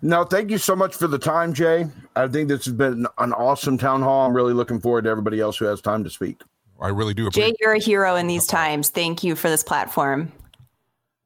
No, 0.00 0.24
thank 0.24 0.50
you 0.50 0.58
so 0.58 0.76
much 0.76 0.94
for 0.94 1.08
the 1.08 1.18
time, 1.18 1.52
Jay. 1.52 1.86
I 2.14 2.28
think 2.28 2.48
this 2.48 2.64
has 2.66 2.74
been 2.74 3.06
an 3.18 3.32
awesome 3.32 3.78
town 3.78 4.02
hall. 4.02 4.26
I'm 4.26 4.34
really 4.34 4.52
looking 4.52 4.80
forward 4.80 5.04
to 5.04 5.10
everybody 5.10 5.40
else 5.40 5.56
who 5.56 5.64
has 5.64 5.80
time 5.80 6.04
to 6.04 6.10
speak. 6.10 6.40
I 6.80 6.88
really 6.88 7.14
do. 7.14 7.26
Appreciate- 7.26 7.50
Jay, 7.52 7.56
you're 7.60 7.72
a 7.72 7.80
hero 7.80 8.14
in 8.14 8.28
these 8.28 8.46
times. 8.46 8.90
Thank 8.90 9.24
you 9.24 9.34
for 9.34 9.48
this 9.48 9.64
platform. 9.64 10.32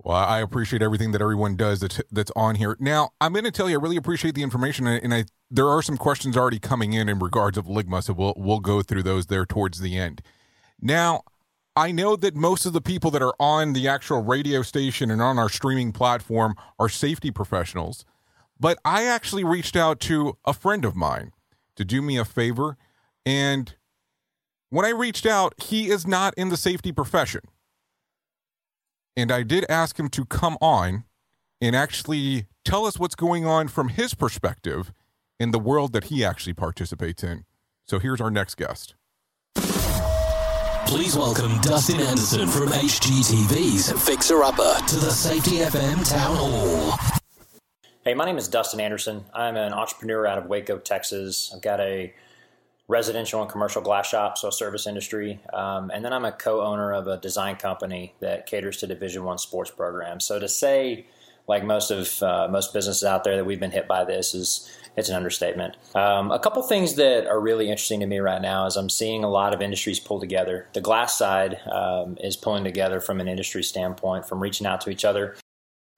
Well, 0.04 0.16
I 0.16 0.40
appreciate 0.40 0.82
everything 0.82 1.12
that 1.12 1.20
everyone 1.22 1.54
does 1.54 1.80
that's 1.80 2.00
that's 2.10 2.32
on 2.34 2.56
here. 2.56 2.76
Now, 2.80 3.10
I'm 3.20 3.32
going 3.32 3.44
to 3.44 3.52
tell 3.52 3.70
you, 3.70 3.78
I 3.78 3.82
really 3.82 3.96
appreciate 3.96 4.34
the 4.34 4.42
information, 4.42 4.86
and 4.86 5.14
I 5.14 5.26
there 5.50 5.68
are 5.68 5.80
some 5.82 5.96
questions 5.96 6.36
already 6.36 6.58
coming 6.58 6.92
in 6.92 7.08
in 7.08 7.20
regards 7.20 7.56
of 7.56 7.66
Ligma, 7.66 8.02
so 8.02 8.12
we'll 8.12 8.34
we'll 8.36 8.58
go 8.58 8.82
through 8.82 9.04
those 9.04 9.26
there 9.26 9.46
towards 9.46 9.78
the 9.80 9.96
end. 9.96 10.20
Now, 10.80 11.22
I 11.76 11.92
know 11.92 12.16
that 12.16 12.34
most 12.34 12.66
of 12.66 12.72
the 12.72 12.80
people 12.80 13.12
that 13.12 13.22
are 13.22 13.34
on 13.38 13.74
the 13.74 13.86
actual 13.86 14.22
radio 14.24 14.62
station 14.62 15.08
and 15.10 15.22
on 15.22 15.38
our 15.38 15.48
streaming 15.48 15.92
platform 15.92 16.56
are 16.80 16.88
safety 16.88 17.30
professionals, 17.30 18.04
but 18.58 18.78
I 18.84 19.04
actually 19.04 19.44
reached 19.44 19.76
out 19.76 20.00
to 20.00 20.36
a 20.44 20.52
friend 20.52 20.84
of 20.84 20.96
mine 20.96 21.32
to 21.76 21.84
do 21.84 22.02
me 22.02 22.16
a 22.16 22.24
favor, 22.24 22.76
and 23.24 23.74
when 24.70 24.86
I 24.86 24.90
reached 24.90 25.26
out, 25.26 25.54
he 25.60 25.90
is 25.90 26.06
not 26.06 26.32
in 26.34 26.48
the 26.48 26.56
safety 26.56 26.92
profession. 26.92 27.42
And 29.16 29.30
I 29.30 29.42
did 29.42 29.66
ask 29.68 29.98
him 29.98 30.08
to 30.08 30.24
come 30.24 30.56
on 30.62 31.04
and 31.60 31.76
actually 31.76 32.46
tell 32.64 32.86
us 32.86 32.98
what's 32.98 33.14
going 33.14 33.44
on 33.44 33.68
from 33.68 33.88
his 33.88 34.14
perspective 34.14 34.92
in 35.38 35.50
the 35.50 35.58
world 35.58 35.92
that 35.92 36.04
he 36.04 36.24
actually 36.24 36.54
participates 36.54 37.22
in. 37.22 37.44
So 37.84 37.98
here's 37.98 38.20
our 38.20 38.30
next 38.30 38.56
guest. 38.56 38.94
Please 40.86 41.16
welcome 41.16 41.58
Dustin 41.60 42.00
Anderson 42.00 42.48
from 42.48 42.68
HGTV's 42.68 43.92
Fixer 44.06 44.42
Upper 44.42 44.74
to 44.88 44.96
the 44.96 45.10
Safety 45.10 45.58
FM 45.58 46.08
Town 46.08 46.36
Hall. 46.36 47.11
Hey, 48.04 48.14
my 48.14 48.24
name 48.24 48.36
is 48.36 48.48
Dustin 48.48 48.80
Anderson. 48.80 49.26
I'm 49.32 49.54
an 49.54 49.72
entrepreneur 49.72 50.26
out 50.26 50.36
of 50.36 50.46
Waco, 50.46 50.78
Texas. 50.78 51.52
I've 51.54 51.62
got 51.62 51.78
a 51.78 52.12
residential 52.88 53.40
and 53.40 53.48
commercial 53.48 53.80
glass 53.80 54.08
shop, 54.08 54.36
so 54.36 54.48
a 54.48 54.52
service 54.52 54.88
industry, 54.88 55.38
um, 55.52 55.88
and 55.94 56.04
then 56.04 56.12
I'm 56.12 56.24
a 56.24 56.32
co-owner 56.32 56.92
of 56.92 57.06
a 57.06 57.18
design 57.18 57.54
company 57.54 58.16
that 58.18 58.46
caters 58.46 58.78
to 58.78 58.88
Division 58.88 59.22
One 59.22 59.38
sports 59.38 59.70
programs. 59.70 60.24
So 60.24 60.40
to 60.40 60.48
say, 60.48 61.06
like 61.46 61.62
most 61.64 61.92
of 61.92 62.20
uh, 62.24 62.48
most 62.50 62.72
businesses 62.72 63.04
out 63.04 63.22
there, 63.22 63.36
that 63.36 63.44
we've 63.44 63.60
been 63.60 63.70
hit 63.70 63.86
by 63.86 64.02
this 64.02 64.34
is 64.34 64.68
it's 64.96 65.08
an 65.08 65.14
understatement. 65.14 65.76
Um, 65.94 66.32
a 66.32 66.40
couple 66.40 66.60
things 66.64 66.96
that 66.96 67.28
are 67.28 67.40
really 67.40 67.70
interesting 67.70 68.00
to 68.00 68.06
me 68.06 68.18
right 68.18 68.42
now 68.42 68.66
is 68.66 68.74
I'm 68.74 68.90
seeing 68.90 69.22
a 69.22 69.30
lot 69.30 69.54
of 69.54 69.62
industries 69.62 70.00
pull 70.00 70.18
together. 70.18 70.66
The 70.74 70.80
glass 70.80 71.16
side 71.16 71.60
um, 71.70 72.18
is 72.20 72.36
pulling 72.36 72.64
together 72.64 72.98
from 72.98 73.20
an 73.20 73.28
industry 73.28 73.62
standpoint, 73.62 74.26
from 74.26 74.42
reaching 74.42 74.66
out 74.66 74.80
to 74.80 74.90
each 74.90 75.04
other, 75.04 75.36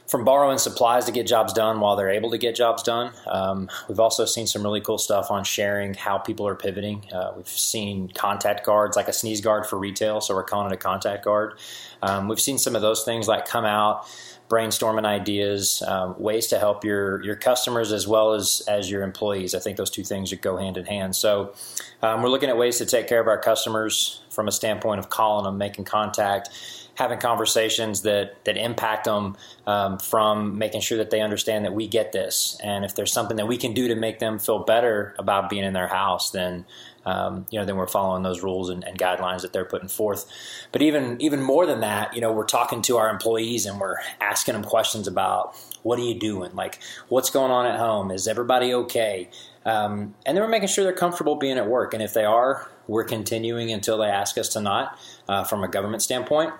from 0.06 0.24
borrowing 0.24 0.58
supplies 0.58 1.06
to 1.06 1.12
get 1.12 1.26
jobs 1.26 1.52
done 1.52 1.80
while 1.80 1.96
they're 1.96 2.10
able 2.10 2.30
to 2.30 2.38
get 2.38 2.54
jobs 2.54 2.82
done. 2.82 3.12
Um, 3.26 3.68
we've 3.88 4.00
also 4.00 4.24
seen 4.24 4.46
some 4.46 4.62
really 4.62 4.80
cool 4.80 4.98
stuff 4.98 5.30
on 5.30 5.44
sharing 5.44 5.94
how 5.94 6.18
people 6.18 6.46
are 6.46 6.54
pivoting. 6.54 7.04
Uh, 7.12 7.32
we've 7.36 7.48
seen 7.48 8.08
contact 8.08 8.66
guards, 8.66 8.96
like 8.96 9.08
a 9.08 9.12
sneeze 9.12 9.40
guard 9.40 9.66
for 9.66 9.78
retail, 9.78 10.20
so 10.20 10.34
we're 10.34 10.44
calling 10.44 10.70
it 10.70 10.74
a 10.74 10.78
contact 10.78 11.24
guard. 11.24 11.54
Um, 12.02 12.28
we've 12.28 12.40
seen 12.40 12.58
some 12.58 12.76
of 12.76 12.82
those 12.82 13.04
things 13.04 13.28
like 13.28 13.46
come 13.46 13.64
out 13.64 14.06
brainstorming 14.48 15.06
ideas, 15.06 15.82
um, 15.86 16.14
ways 16.18 16.48
to 16.48 16.58
help 16.58 16.84
your 16.84 17.22
your 17.24 17.36
customers 17.36 17.92
as 17.92 18.06
well 18.06 18.34
as 18.34 18.62
as 18.68 18.90
your 18.90 19.02
employees. 19.02 19.54
I 19.54 19.58
think 19.58 19.76
those 19.76 19.90
two 19.90 20.04
things 20.04 20.32
go 20.34 20.56
hand 20.56 20.76
in 20.76 20.84
hand. 20.84 21.16
So 21.16 21.54
um, 22.02 22.22
we're 22.22 22.28
looking 22.28 22.50
at 22.50 22.56
ways 22.56 22.78
to 22.78 22.86
take 22.86 23.08
care 23.08 23.20
of 23.20 23.26
our 23.26 23.38
customers 23.38 24.22
from 24.30 24.48
a 24.48 24.52
standpoint 24.52 24.98
of 24.98 25.08
calling 25.08 25.44
them, 25.44 25.58
making 25.58 25.84
contact, 25.84 26.50
having 26.94 27.18
conversations 27.18 28.02
that 28.02 28.44
that 28.44 28.56
impact 28.56 29.04
them 29.04 29.36
um, 29.66 29.98
from 29.98 30.58
making 30.58 30.80
sure 30.80 30.98
that 30.98 31.10
they 31.10 31.20
understand 31.20 31.64
that 31.64 31.74
we 31.74 31.88
get 31.88 32.12
this, 32.12 32.58
and 32.62 32.84
if 32.84 32.94
there's 32.94 33.12
something 33.12 33.36
that 33.36 33.46
we 33.46 33.56
can 33.56 33.72
do 33.72 33.88
to 33.88 33.94
make 33.94 34.18
them 34.18 34.38
feel 34.38 34.60
better 34.60 35.14
about 35.18 35.50
being 35.50 35.64
in 35.64 35.72
their 35.72 35.88
house, 35.88 36.30
then 36.30 36.64
um, 37.06 37.46
you 37.50 37.58
know, 37.58 37.66
then 37.66 37.76
we're 37.76 37.86
following 37.86 38.22
those 38.22 38.42
rules 38.42 38.70
and, 38.70 38.82
and, 38.84 38.98
guidelines 38.98 39.42
that 39.42 39.52
they're 39.52 39.64
putting 39.64 39.88
forth. 39.88 40.24
But 40.72 40.80
even 40.80 41.20
even 41.20 41.42
more 41.42 41.66
than 41.66 41.80
that, 41.80 42.14
you 42.14 42.20
know, 42.20 42.32
we're 42.32 42.46
talking 42.46 42.80
to 42.82 42.96
our 42.96 43.10
employees 43.10 43.66
and 43.66 43.78
we're 43.78 43.96
asking 44.20 44.54
them 44.54 44.64
questions 44.64 45.06
about 45.06 45.54
what 45.82 45.98
are 45.98 46.02
you 46.02 46.18
doing, 46.18 46.54
like 46.54 46.78
what's 47.08 47.30
going 47.30 47.50
on 47.50 47.66
at 47.66 47.78
home, 47.78 48.10
is 48.10 48.26
everybody 48.26 48.72
okay, 48.72 49.28
um, 49.64 50.14
and 50.24 50.36
then 50.36 50.42
we're 50.42 50.48
making 50.50 50.68
sure 50.68 50.84
they're 50.84 50.92
comfortable 50.92 51.36
being 51.36 51.58
at 51.58 51.68
work. 51.68 51.94
And 51.94 52.02
if 52.02 52.14
they 52.14 52.24
are, 52.24 52.70
we're 52.86 53.04
continuing 53.04 53.70
until 53.70 53.98
they 53.98 54.06
ask 54.08 54.36
us 54.38 54.48
to 54.50 54.60
not, 54.60 54.98
uh, 55.28 55.44
from 55.44 55.64
a 55.64 55.68
government 55.68 56.02
standpoint, 56.02 56.52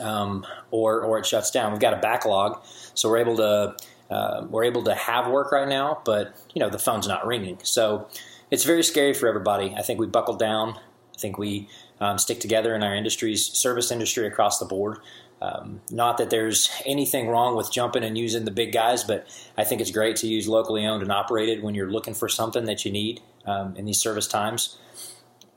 um, 0.00 0.46
or 0.70 1.02
or 1.02 1.18
it 1.18 1.26
shuts 1.26 1.50
down. 1.50 1.72
We've 1.72 1.80
got 1.80 1.94
a 1.94 2.00
backlog, 2.00 2.62
so 2.94 3.08
we're 3.08 3.18
able 3.18 3.36
to 3.36 3.76
Uh, 4.12 4.46
we're 4.50 4.64
able 4.64 4.84
to 4.84 4.94
have 4.94 5.30
work 5.32 5.52
right 5.52 5.68
now, 5.68 6.02
but 6.04 6.36
you 6.54 6.60
know 6.60 6.68
the 6.68 6.78
phone's 6.78 7.08
not 7.08 7.26
ringing, 7.26 7.58
so 7.62 8.06
it's 8.50 8.64
very 8.64 8.82
scary 8.82 9.14
for 9.14 9.26
everybody. 9.26 9.74
I 9.74 9.82
think 9.82 9.98
we 9.98 10.06
buckled 10.06 10.38
down. 10.38 10.76
I 11.14 11.18
think 11.18 11.38
we 11.38 11.66
um, 11.98 12.18
stick 12.18 12.38
together 12.38 12.74
in 12.74 12.82
our 12.82 12.94
industries, 12.94 13.46
service 13.46 13.90
industry 13.90 14.26
across 14.26 14.58
the 14.58 14.66
board. 14.66 14.98
Um, 15.40 15.80
not 15.90 16.18
that 16.18 16.28
there's 16.28 16.68
anything 16.84 17.28
wrong 17.28 17.56
with 17.56 17.72
jumping 17.72 18.04
and 18.04 18.18
using 18.18 18.44
the 18.44 18.50
big 18.50 18.70
guys, 18.72 19.02
but 19.02 19.26
I 19.56 19.64
think 19.64 19.80
it's 19.80 19.90
great 19.90 20.16
to 20.16 20.26
use 20.26 20.46
locally 20.46 20.84
owned 20.84 21.02
and 21.02 21.10
operated 21.10 21.62
when 21.62 21.74
you're 21.74 21.90
looking 21.90 22.14
for 22.14 22.28
something 22.28 22.66
that 22.66 22.84
you 22.84 22.92
need 22.92 23.22
um, 23.46 23.74
in 23.76 23.86
these 23.86 23.98
service 23.98 24.28
times. 24.28 24.76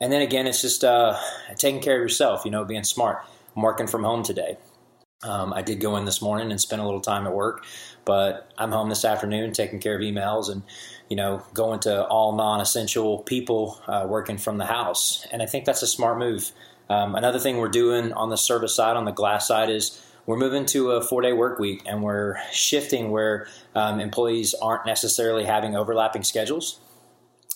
And 0.00 0.10
then 0.10 0.22
again, 0.22 0.46
it's 0.46 0.62
just 0.62 0.82
uh, 0.82 1.14
taking 1.56 1.82
care 1.82 1.96
of 1.96 2.00
yourself, 2.00 2.44
you 2.44 2.50
know, 2.50 2.64
being 2.64 2.84
smart. 2.84 3.18
I'm 3.56 3.62
working 3.62 3.86
from 3.86 4.04
home 4.04 4.22
today. 4.22 4.58
Um, 5.22 5.54
I 5.54 5.62
did 5.62 5.80
go 5.80 5.96
in 5.96 6.04
this 6.04 6.20
morning 6.20 6.50
and 6.50 6.60
spend 6.60 6.82
a 6.82 6.84
little 6.84 7.00
time 7.00 7.26
at 7.26 7.32
work, 7.32 7.64
but 8.04 8.52
I'm 8.58 8.70
home 8.70 8.90
this 8.90 9.04
afternoon 9.04 9.52
taking 9.52 9.80
care 9.80 9.96
of 9.96 10.02
emails 10.02 10.50
and, 10.50 10.62
you 11.08 11.16
know, 11.16 11.42
going 11.54 11.80
to 11.80 12.04
all 12.04 12.36
non 12.36 12.60
essential 12.60 13.20
people 13.20 13.80
uh, 13.88 14.06
working 14.06 14.36
from 14.36 14.58
the 14.58 14.66
house. 14.66 15.26
And 15.32 15.42
I 15.42 15.46
think 15.46 15.64
that's 15.64 15.82
a 15.82 15.86
smart 15.86 16.18
move. 16.18 16.52
Um, 16.90 17.14
another 17.14 17.38
thing 17.38 17.56
we're 17.56 17.68
doing 17.68 18.12
on 18.12 18.28
the 18.28 18.36
service 18.36 18.76
side, 18.76 18.96
on 18.96 19.06
the 19.06 19.10
glass 19.10 19.48
side, 19.48 19.70
is 19.70 20.02
we're 20.26 20.36
moving 20.36 20.66
to 20.66 20.90
a 20.92 21.02
four 21.02 21.22
day 21.22 21.32
work 21.32 21.58
week 21.58 21.82
and 21.86 22.02
we're 22.02 22.36
shifting 22.52 23.10
where 23.10 23.48
um, 23.74 24.00
employees 24.00 24.54
aren't 24.54 24.84
necessarily 24.84 25.44
having 25.44 25.74
overlapping 25.74 26.24
schedules. 26.24 26.78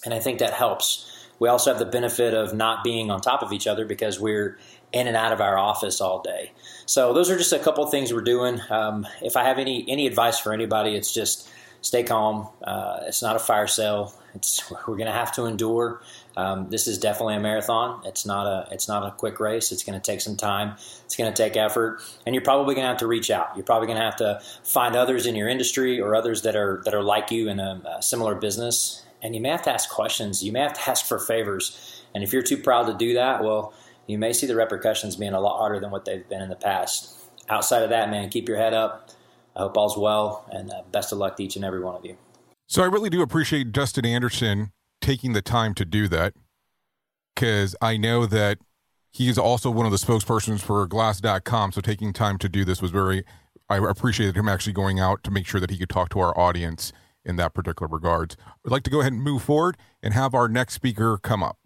And 0.04 0.14
I 0.14 0.18
think 0.18 0.38
that 0.38 0.54
helps. 0.54 1.06
We 1.38 1.48
also 1.48 1.70
have 1.70 1.78
the 1.78 1.86
benefit 1.86 2.34
of 2.34 2.54
not 2.54 2.84
being 2.84 3.10
on 3.10 3.20
top 3.20 3.42
of 3.42 3.52
each 3.52 3.66
other 3.66 3.84
because 3.84 4.20
we're 4.20 4.58
in 4.92 5.06
and 5.06 5.16
out 5.16 5.32
of 5.32 5.40
our 5.40 5.56
office 5.58 6.00
all 6.00 6.20
day. 6.20 6.52
So 6.86 7.12
those 7.12 7.30
are 7.30 7.38
just 7.38 7.52
a 7.52 7.58
couple 7.58 7.84
of 7.84 7.90
things 7.90 8.12
we're 8.12 8.22
doing. 8.22 8.60
Um, 8.70 9.06
if 9.22 9.36
I 9.36 9.44
have 9.44 9.58
any 9.58 9.84
any 9.88 10.06
advice 10.06 10.38
for 10.38 10.52
anybody, 10.52 10.96
it's 10.96 11.12
just 11.12 11.48
stay 11.82 12.02
calm. 12.02 12.48
Uh, 12.62 13.00
it's 13.06 13.22
not 13.22 13.36
a 13.36 13.38
fire 13.38 13.66
sale. 13.66 14.14
It's 14.34 14.70
we're 14.70 14.96
going 14.96 15.06
to 15.06 15.12
have 15.12 15.32
to 15.32 15.46
endure. 15.46 16.02
Um, 16.36 16.68
this 16.70 16.86
is 16.86 16.98
definitely 16.98 17.34
a 17.34 17.40
marathon. 17.40 18.02
It's 18.04 18.24
not 18.24 18.46
a 18.46 18.72
it's 18.72 18.88
not 18.88 19.06
a 19.06 19.10
quick 19.10 19.40
race. 19.40 19.72
It's 19.72 19.82
going 19.82 20.00
to 20.00 20.04
take 20.04 20.20
some 20.20 20.36
time. 20.36 20.76
It's 21.04 21.16
going 21.16 21.32
to 21.32 21.36
take 21.36 21.56
effort, 21.56 22.00
and 22.24 22.34
you're 22.34 22.44
probably 22.44 22.74
going 22.74 22.84
to 22.84 22.88
have 22.88 22.98
to 22.98 23.06
reach 23.06 23.30
out. 23.30 23.50
You're 23.56 23.64
probably 23.64 23.86
going 23.86 23.98
to 23.98 24.04
have 24.04 24.16
to 24.16 24.40
find 24.64 24.94
others 24.94 25.26
in 25.26 25.34
your 25.34 25.48
industry 25.48 26.00
or 26.00 26.14
others 26.14 26.42
that 26.42 26.56
are 26.56 26.82
that 26.84 26.94
are 26.94 27.02
like 27.02 27.30
you 27.30 27.48
in 27.48 27.58
a, 27.58 27.82
a 27.98 28.02
similar 28.02 28.34
business, 28.34 29.04
and 29.22 29.34
you 29.34 29.40
may 29.40 29.48
have 29.48 29.62
to 29.62 29.72
ask 29.72 29.90
questions. 29.90 30.42
You 30.42 30.52
may 30.52 30.60
have 30.60 30.74
to 30.74 30.80
ask 30.90 31.04
for 31.04 31.18
favors, 31.18 32.02
and 32.14 32.22
if 32.22 32.32
you're 32.32 32.42
too 32.42 32.58
proud 32.58 32.86
to 32.86 32.94
do 32.94 33.14
that, 33.14 33.42
well, 33.42 33.74
you 34.10 34.18
may 34.18 34.32
see 34.32 34.46
the 34.46 34.56
repercussions 34.56 35.16
being 35.16 35.32
a 35.32 35.40
lot 35.40 35.58
harder 35.58 35.80
than 35.80 35.90
what 35.90 36.04
they've 36.04 36.28
been 36.28 36.42
in 36.42 36.48
the 36.48 36.56
past. 36.56 37.16
Outside 37.48 37.82
of 37.82 37.90
that, 37.90 38.10
man, 38.10 38.28
keep 38.28 38.48
your 38.48 38.58
head 38.58 38.74
up. 38.74 39.10
I 39.56 39.60
hope 39.60 39.76
all's 39.76 39.96
well, 39.96 40.44
and 40.50 40.70
uh, 40.70 40.82
best 40.92 41.12
of 41.12 41.18
luck 41.18 41.36
to 41.36 41.44
each 41.44 41.56
and 41.56 41.64
every 41.64 41.80
one 41.80 41.94
of 41.94 42.04
you. 42.04 42.16
So 42.66 42.82
I 42.82 42.86
really 42.86 43.10
do 43.10 43.20
appreciate 43.20 43.72
Justin 43.72 44.06
Anderson 44.06 44.72
taking 45.00 45.32
the 45.32 45.42
time 45.42 45.74
to 45.74 45.84
do 45.84 46.06
that 46.08 46.34
because 47.34 47.74
I 47.80 47.96
know 47.96 48.26
that 48.26 48.58
he 49.12 49.28
is 49.28 49.38
also 49.38 49.70
one 49.70 49.86
of 49.86 49.92
the 49.92 49.98
spokespersons 49.98 50.60
for 50.60 50.86
glass.com. 50.86 51.72
So 51.72 51.80
taking 51.80 52.12
time 52.12 52.38
to 52.38 52.48
do 52.48 52.64
this 52.64 52.80
was 52.80 52.90
very, 52.90 53.24
I 53.68 53.78
appreciated 53.78 54.36
him 54.36 54.48
actually 54.48 54.72
going 54.72 55.00
out 55.00 55.24
to 55.24 55.30
make 55.30 55.46
sure 55.46 55.60
that 55.60 55.70
he 55.70 55.78
could 55.78 55.88
talk 55.88 56.10
to 56.10 56.20
our 56.20 56.38
audience 56.38 56.92
in 57.24 57.36
that 57.36 57.54
particular 57.54 57.88
regards. 57.90 58.36
I'd 58.64 58.70
like 58.70 58.84
to 58.84 58.90
go 58.90 59.00
ahead 59.00 59.12
and 59.12 59.22
move 59.22 59.42
forward 59.42 59.76
and 60.02 60.14
have 60.14 60.34
our 60.34 60.48
next 60.48 60.74
speaker 60.74 61.18
come 61.18 61.42
up. 61.42 61.58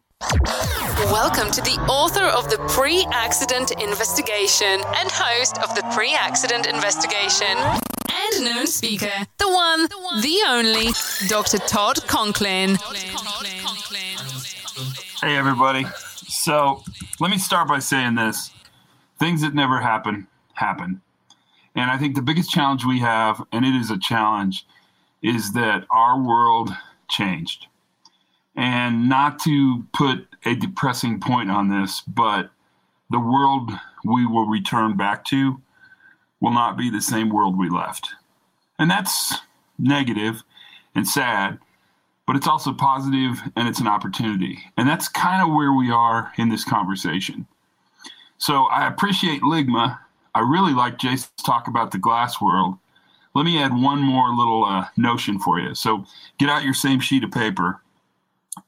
Welcome 1.10 1.50
to 1.50 1.60
the 1.60 1.78
author 1.88 2.24
of 2.24 2.48
the 2.48 2.56
pre 2.68 3.06
accident 3.12 3.72
investigation 3.72 4.80
and 4.96 5.10
host 5.12 5.58
of 5.58 5.74
the 5.74 5.82
pre 5.94 6.14
accident 6.14 6.66
investigation 6.66 7.56
and 8.10 8.44
known 8.44 8.66
speaker, 8.66 9.12
the 9.38 9.48
one, 9.48 9.82
the 10.22 10.42
only, 10.48 10.88
Dr. 11.28 11.58
Todd 11.58 12.06
Conklin. 12.06 12.76
Hey, 15.20 15.36
everybody. 15.36 15.84
So, 16.26 16.82
let 17.20 17.30
me 17.30 17.38
start 17.38 17.68
by 17.68 17.80
saying 17.80 18.14
this 18.14 18.50
things 19.18 19.42
that 19.42 19.54
never 19.54 19.80
happen, 19.80 20.26
happen. 20.54 21.02
And 21.74 21.90
I 21.90 21.98
think 21.98 22.14
the 22.14 22.22
biggest 22.22 22.50
challenge 22.50 22.84
we 22.84 23.00
have, 23.00 23.42
and 23.52 23.64
it 23.64 23.74
is 23.74 23.90
a 23.90 23.98
challenge, 23.98 24.66
is 25.22 25.52
that 25.52 25.84
our 25.90 26.18
world 26.18 26.70
changed. 27.10 27.66
And 28.56 29.08
not 29.08 29.40
to 29.40 29.84
put 29.92 30.26
a 30.44 30.54
depressing 30.54 31.20
point 31.20 31.50
on 31.50 31.68
this, 31.68 32.02
but 32.02 32.50
the 33.10 33.18
world 33.18 33.72
we 34.04 34.26
will 34.26 34.46
return 34.46 34.96
back 34.96 35.24
to 35.26 35.60
will 36.40 36.52
not 36.52 36.76
be 36.76 36.90
the 36.90 37.00
same 37.00 37.30
world 37.30 37.58
we 37.58 37.68
left. 37.68 38.10
And 38.78 38.90
that's 38.90 39.34
negative 39.78 40.42
and 40.94 41.08
sad, 41.08 41.58
but 42.26 42.36
it's 42.36 42.46
also 42.46 42.72
positive 42.72 43.40
and 43.56 43.68
it's 43.68 43.80
an 43.80 43.88
opportunity. 43.88 44.58
And 44.76 44.88
that's 44.88 45.08
kind 45.08 45.42
of 45.42 45.54
where 45.54 45.72
we 45.72 45.90
are 45.90 46.32
in 46.36 46.48
this 46.48 46.64
conversation. 46.64 47.46
So 48.38 48.64
I 48.64 48.86
appreciate 48.86 49.42
Ligma. 49.42 49.98
I 50.34 50.40
really 50.40 50.74
like 50.74 50.98
Jason's 50.98 51.30
talk 51.44 51.68
about 51.68 51.92
the 51.92 51.98
glass 51.98 52.40
world. 52.40 52.76
Let 53.34 53.44
me 53.44 53.60
add 53.60 53.72
one 53.72 54.00
more 54.00 54.34
little 54.34 54.64
uh, 54.64 54.86
notion 54.96 55.38
for 55.38 55.58
you. 55.58 55.74
So 55.74 56.04
get 56.38 56.48
out 56.48 56.64
your 56.64 56.74
same 56.74 57.00
sheet 57.00 57.24
of 57.24 57.30
paper 57.30 57.80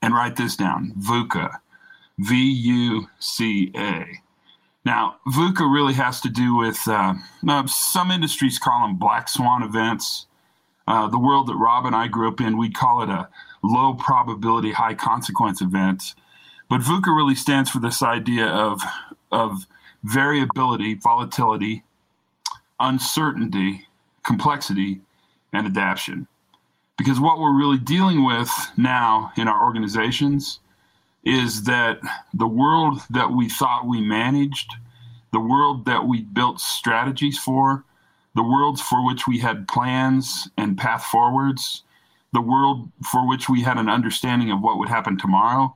and 0.02 0.14
write 0.14 0.36
this 0.36 0.56
down 0.56 0.92
VUCA, 0.98 1.50
V 2.18 2.34
U 2.36 3.08
C 3.18 3.70
A. 3.76 4.04
Now, 4.84 5.16
VUCA 5.26 5.72
really 5.72 5.94
has 5.94 6.20
to 6.20 6.28
do 6.28 6.56
with 6.56 6.80
uh, 6.86 7.14
uh, 7.48 7.66
some 7.66 8.10
industries 8.10 8.58
call 8.58 8.86
them 8.86 8.96
black 8.96 9.28
swan 9.28 9.62
events. 9.62 10.26
Uh, 10.86 11.08
the 11.08 11.18
world 11.18 11.48
that 11.48 11.56
Rob 11.56 11.86
and 11.86 11.96
I 11.96 12.06
grew 12.06 12.28
up 12.28 12.40
in, 12.40 12.56
we'd 12.56 12.76
call 12.76 13.02
it 13.02 13.08
a 13.08 13.28
low 13.62 13.94
probability, 13.94 14.70
high 14.70 14.94
consequence 14.94 15.60
event. 15.60 16.14
But 16.70 16.80
VUCA 16.80 17.14
really 17.16 17.34
stands 17.34 17.70
for 17.70 17.80
this 17.80 18.02
idea 18.02 18.46
of, 18.46 18.80
of 19.32 19.66
variability, 20.04 20.94
volatility, 20.94 21.82
uncertainty, 22.78 23.88
complexity, 24.22 25.00
and 25.52 25.66
adaptation. 25.66 26.28
Because 26.96 27.20
what 27.20 27.38
we're 27.38 27.56
really 27.56 27.78
dealing 27.78 28.24
with 28.24 28.50
now 28.76 29.32
in 29.36 29.48
our 29.48 29.62
organizations 29.62 30.60
is 31.24 31.64
that 31.64 31.98
the 32.32 32.46
world 32.46 33.00
that 33.10 33.32
we 33.32 33.48
thought 33.48 33.86
we 33.86 34.00
managed, 34.00 34.74
the 35.32 35.40
world 35.40 35.84
that 35.84 36.06
we 36.06 36.22
built 36.22 36.60
strategies 36.60 37.38
for, 37.38 37.84
the 38.34 38.42
worlds 38.42 38.80
for 38.80 39.04
which 39.04 39.26
we 39.26 39.38
had 39.38 39.68
plans 39.68 40.48
and 40.56 40.78
path 40.78 41.04
forwards, 41.04 41.82
the 42.32 42.40
world 42.40 42.90
for 43.10 43.26
which 43.26 43.48
we 43.48 43.62
had 43.62 43.78
an 43.78 43.88
understanding 43.88 44.50
of 44.50 44.60
what 44.60 44.78
would 44.78 44.88
happen 44.88 45.18
tomorrow, 45.18 45.74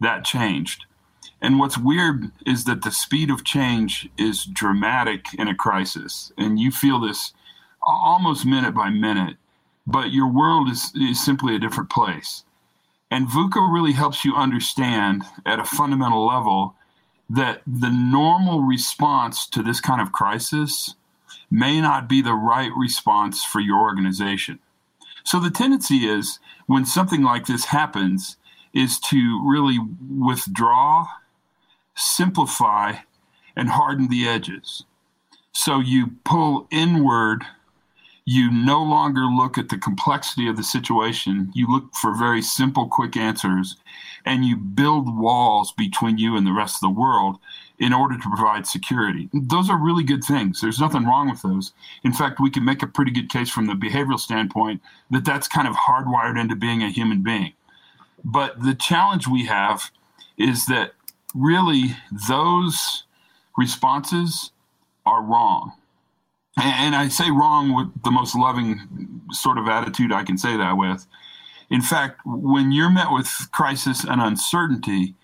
that 0.00 0.24
changed. 0.24 0.84
And 1.40 1.58
what's 1.58 1.78
weird 1.78 2.30
is 2.46 2.64
that 2.64 2.82
the 2.82 2.90
speed 2.90 3.30
of 3.30 3.44
change 3.44 4.08
is 4.16 4.44
dramatic 4.44 5.26
in 5.38 5.48
a 5.48 5.54
crisis. 5.54 6.32
And 6.38 6.58
you 6.58 6.70
feel 6.70 7.00
this 7.00 7.32
almost 7.82 8.46
minute 8.46 8.74
by 8.74 8.90
minute 8.90 9.36
but 9.86 10.12
your 10.12 10.30
world 10.30 10.68
is, 10.70 10.92
is 10.94 11.24
simply 11.24 11.54
a 11.54 11.60
different 11.60 11.90
place. 11.90 12.44
And 13.10 13.28
VUCA 13.28 13.72
really 13.72 13.92
helps 13.92 14.24
you 14.24 14.34
understand 14.34 15.24
at 15.44 15.60
a 15.60 15.64
fundamental 15.64 16.26
level 16.26 16.74
that 17.30 17.62
the 17.66 17.90
normal 17.90 18.62
response 18.62 19.46
to 19.48 19.62
this 19.62 19.80
kind 19.80 20.00
of 20.00 20.12
crisis 20.12 20.94
may 21.50 21.80
not 21.80 22.08
be 22.08 22.20
the 22.20 22.34
right 22.34 22.70
response 22.76 23.44
for 23.44 23.60
your 23.60 23.78
organization. 23.78 24.58
So 25.24 25.40
the 25.40 25.50
tendency 25.50 26.06
is 26.08 26.38
when 26.66 26.84
something 26.84 27.22
like 27.22 27.46
this 27.46 27.66
happens 27.66 28.36
is 28.72 28.98
to 29.00 29.42
really 29.44 29.78
withdraw, 30.08 31.06
simplify, 31.96 32.96
and 33.56 33.70
harden 33.70 34.08
the 34.08 34.28
edges. 34.28 34.84
So 35.52 35.80
you 35.80 36.12
pull 36.24 36.68
inward 36.70 37.44
you 38.28 38.50
no 38.50 38.82
longer 38.82 39.22
look 39.26 39.56
at 39.56 39.68
the 39.68 39.78
complexity 39.78 40.48
of 40.48 40.56
the 40.56 40.64
situation. 40.64 41.52
You 41.54 41.70
look 41.70 41.94
for 41.94 42.12
very 42.12 42.42
simple, 42.42 42.88
quick 42.88 43.16
answers, 43.16 43.76
and 44.24 44.44
you 44.44 44.56
build 44.56 45.16
walls 45.16 45.72
between 45.72 46.18
you 46.18 46.36
and 46.36 46.44
the 46.44 46.52
rest 46.52 46.76
of 46.76 46.80
the 46.80 47.00
world 47.00 47.38
in 47.78 47.92
order 47.92 48.18
to 48.18 48.28
provide 48.28 48.66
security. 48.66 49.28
Those 49.32 49.70
are 49.70 49.78
really 49.78 50.02
good 50.02 50.24
things. 50.24 50.60
There's 50.60 50.80
nothing 50.80 51.04
wrong 51.04 51.30
with 51.30 51.42
those. 51.42 51.72
In 52.02 52.12
fact, 52.12 52.40
we 52.40 52.50
can 52.50 52.64
make 52.64 52.82
a 52.82 52.88
pretty 52.88 53.12
good 53.12 53.30
case 53.30 53.48
from 53.48 53.66
the 53.66 53.74
behavioral 53.74 54.18
standpoint 54.18 54.82
that 55.12 55.24
that's 55.24 55.46
kind 55.46 55.68
of 55.68 55.76
hardwired 55.76 56.40
into 56.40 56.56
being 56.56 56.82
a 56.82 56.90
human 56.90 57.22
being. 57.22 57.52
But 58.24 58.60
the 58.60 58.74
challenge 58.74 59.28
we 59.28 59.46
have 59.46 59.92
is 60.36 60.66
that 60.66 60.94
really 61.32 61.94
those 62.28 63.04
responses 63.56 64.50
are 65.04 65.22
wrong 65.22 65.74
and 66.56 66.94
I 66.96 67.08
say 67.08 67.30
wrong 67.30 67.74
with 67.74 68.02
the 68.02 68.10
most 68.10 68.34
loving 68.34 69.22
sort 69.30 69.58
of 69.58 69.68
attitude 69.68 70.12
I 70.12 70.24
can 70.24 70.38
say 70.38 70.56
that 70.56 70.76
with. 70.76 71.06
In 71.68 71.82
fact, 71.82 72.20
when 72.24 72.72
you're 72.72 72.90
met 72.90 73.10
with 73.10 73.28
crisis 73.52 74.04
and 74.04 74.20
uncertainty, 74.20 75.14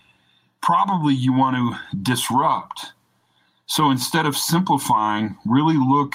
probably 0.61 1.13
you 1.13 1.33
want 1.33 1.55
to 1.55 1.97
disrupt. 1.97 2.93
So 3.65 3.89
instead 3.89 4.25
of 4.25 4.37
simplifying, 4.37 5.37
really 5.45 5.77
look 5.77 6.13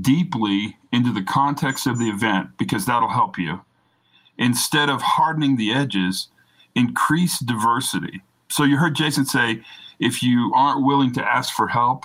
deeply 0.00 0.76
into 0.92 1.12
the 1.12 1.22
context 1.22 1.86
of 1.86 1.98
the 1.98 2.08
event 2.08 2.50
because 2.58 2.86
that'll 2.86 3.10
help 3.10 3.38
you. 3.38 3.60
Instead 4.38 4.88
of 4.88 5.02
hardening 5.02 5.56
the 5.56 5.72
edges, 5.72 6.28
increase 6.74 7.38
diversity. 7.38 8.22
So 8.48 8.64
you 8.64 8.76
heard 8.76 8.94
Jason 8.94 9.24
say 9.26 9.62
if 9.98 10.22
you 10.22 10.52
aren't 10.54 10.84
willing 10.84 11.12
to 11.14 11.24
ask 11.24 11.54
for 11.54 11.68
help, 11.68 12.04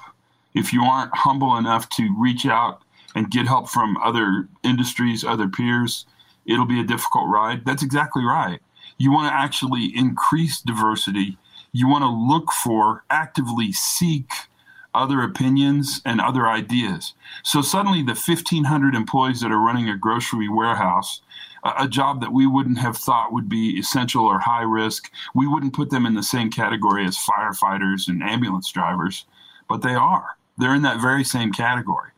if 0.54 0.74
you 0.74 0.84
aren't 0.84 1.16
humble 1.16 1.58
enough 1.58 1.90
to 1.90 2.14
reach 2.18 2.46
out 2.46 2.82
and 3.16 3.32
get 3.32 3.48
help 3.48 3.70
from 3.70 3.98
other 3.98 4.48
industries, 4.64 5.24
other 5.24 5.48
peers, 5.48 6.06
it'll 6.46 6.66
be 6.66 6.80
a 6.80 6.86
difficult 6.86 7.30
ride. 7.30 7.66
That's 7.66 7.84
exactly 7.84 8.24
right. 8.24 8.60
You 8.98 9.12
want 9.12 9.32
to 9.32 9.36
actually 9.36 9.92
increase 9.96 10.62
diversity. 10.62 11.38
You 11.72 11.88
want 11.88 12.04
to 12.04 12.10
look 12.10 12.52
for, 12.52 13.04
actively 13.10 13.72
seek 13.72 14.30
other 14.94 15.22
opinions 15.22 16.02
and 16.06 16.20
other 16.20 16.48
ideas. 16.48 17.14
So 17.44 17.62
suddenly, 17.62 18.02
the 18.02 18.14
1,500 18.14 18.94
employees 18.94 19.42
that 19.42 19.52
are 19.52 19.60
running 19.60 19.90
a 19.90 19.98
grocery 19.98 20.50
warehouse, 20.50 21.22
a, 21.64 21.74
a 21.80 21.88
job 21.88 22.22
that 22.22 22.34
we 22.34 22.46
wouldn't 22.46 22.78
have 22.80 22.98
thought 22.98 23.32
would 23.32 23.48
be 23.48 23.80
essential 23.80 24.26
or 24.26 24.40
high 24.40 24.64
risk, 24.64 25.10
we 25.34 25.48
wouldn't 25.48 25.74
put 25.74 25.90
them 25.90 26.06
in 26.06 26.16
the 26.16 26.24
same 26.24 26.52
category 26.52 27.06
as 27.06 27.18
firefighters 27.18 28.08
and 28.08 28.22
ambulance 28.22 28.72
drivers, 28.72 29.26
but 29.70 29.82
they 29.82 29.96
are. 29.96 30.38
They're 30.58 30.76
in 30.76 30.82
that 30.84 31.02
very 31.02 31.24
same 31.24 31.52
category. 31.52 32.12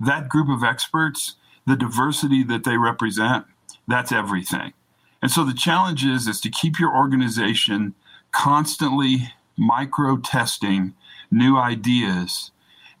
That 0.00 0.28
group 0.28 0.48
of 0.48 0.64
experts, 0.64 1.36
the 1.66 1.76
diversity 1.76 2.42
that 2.44 2.64
they 2.64 2.76
represent, 2.76 3.46
that's 3.86 4.12
everything. 4.12 4.72
And 5.20 5.30
so 5.30 5.44
the 5.44 5.54
challenge 5.54 6.04
is, 6.04 6.26
is 6.26 6.40
to 6.40 6.50
keep 6.50 6.78
your 6.78 6.94
organization 6.94 7.94
constantly 8.32 9.32
micro 9.56 10.16
testing 10.16 10.94
new 11.30 11.56
ideas 11.56 12.50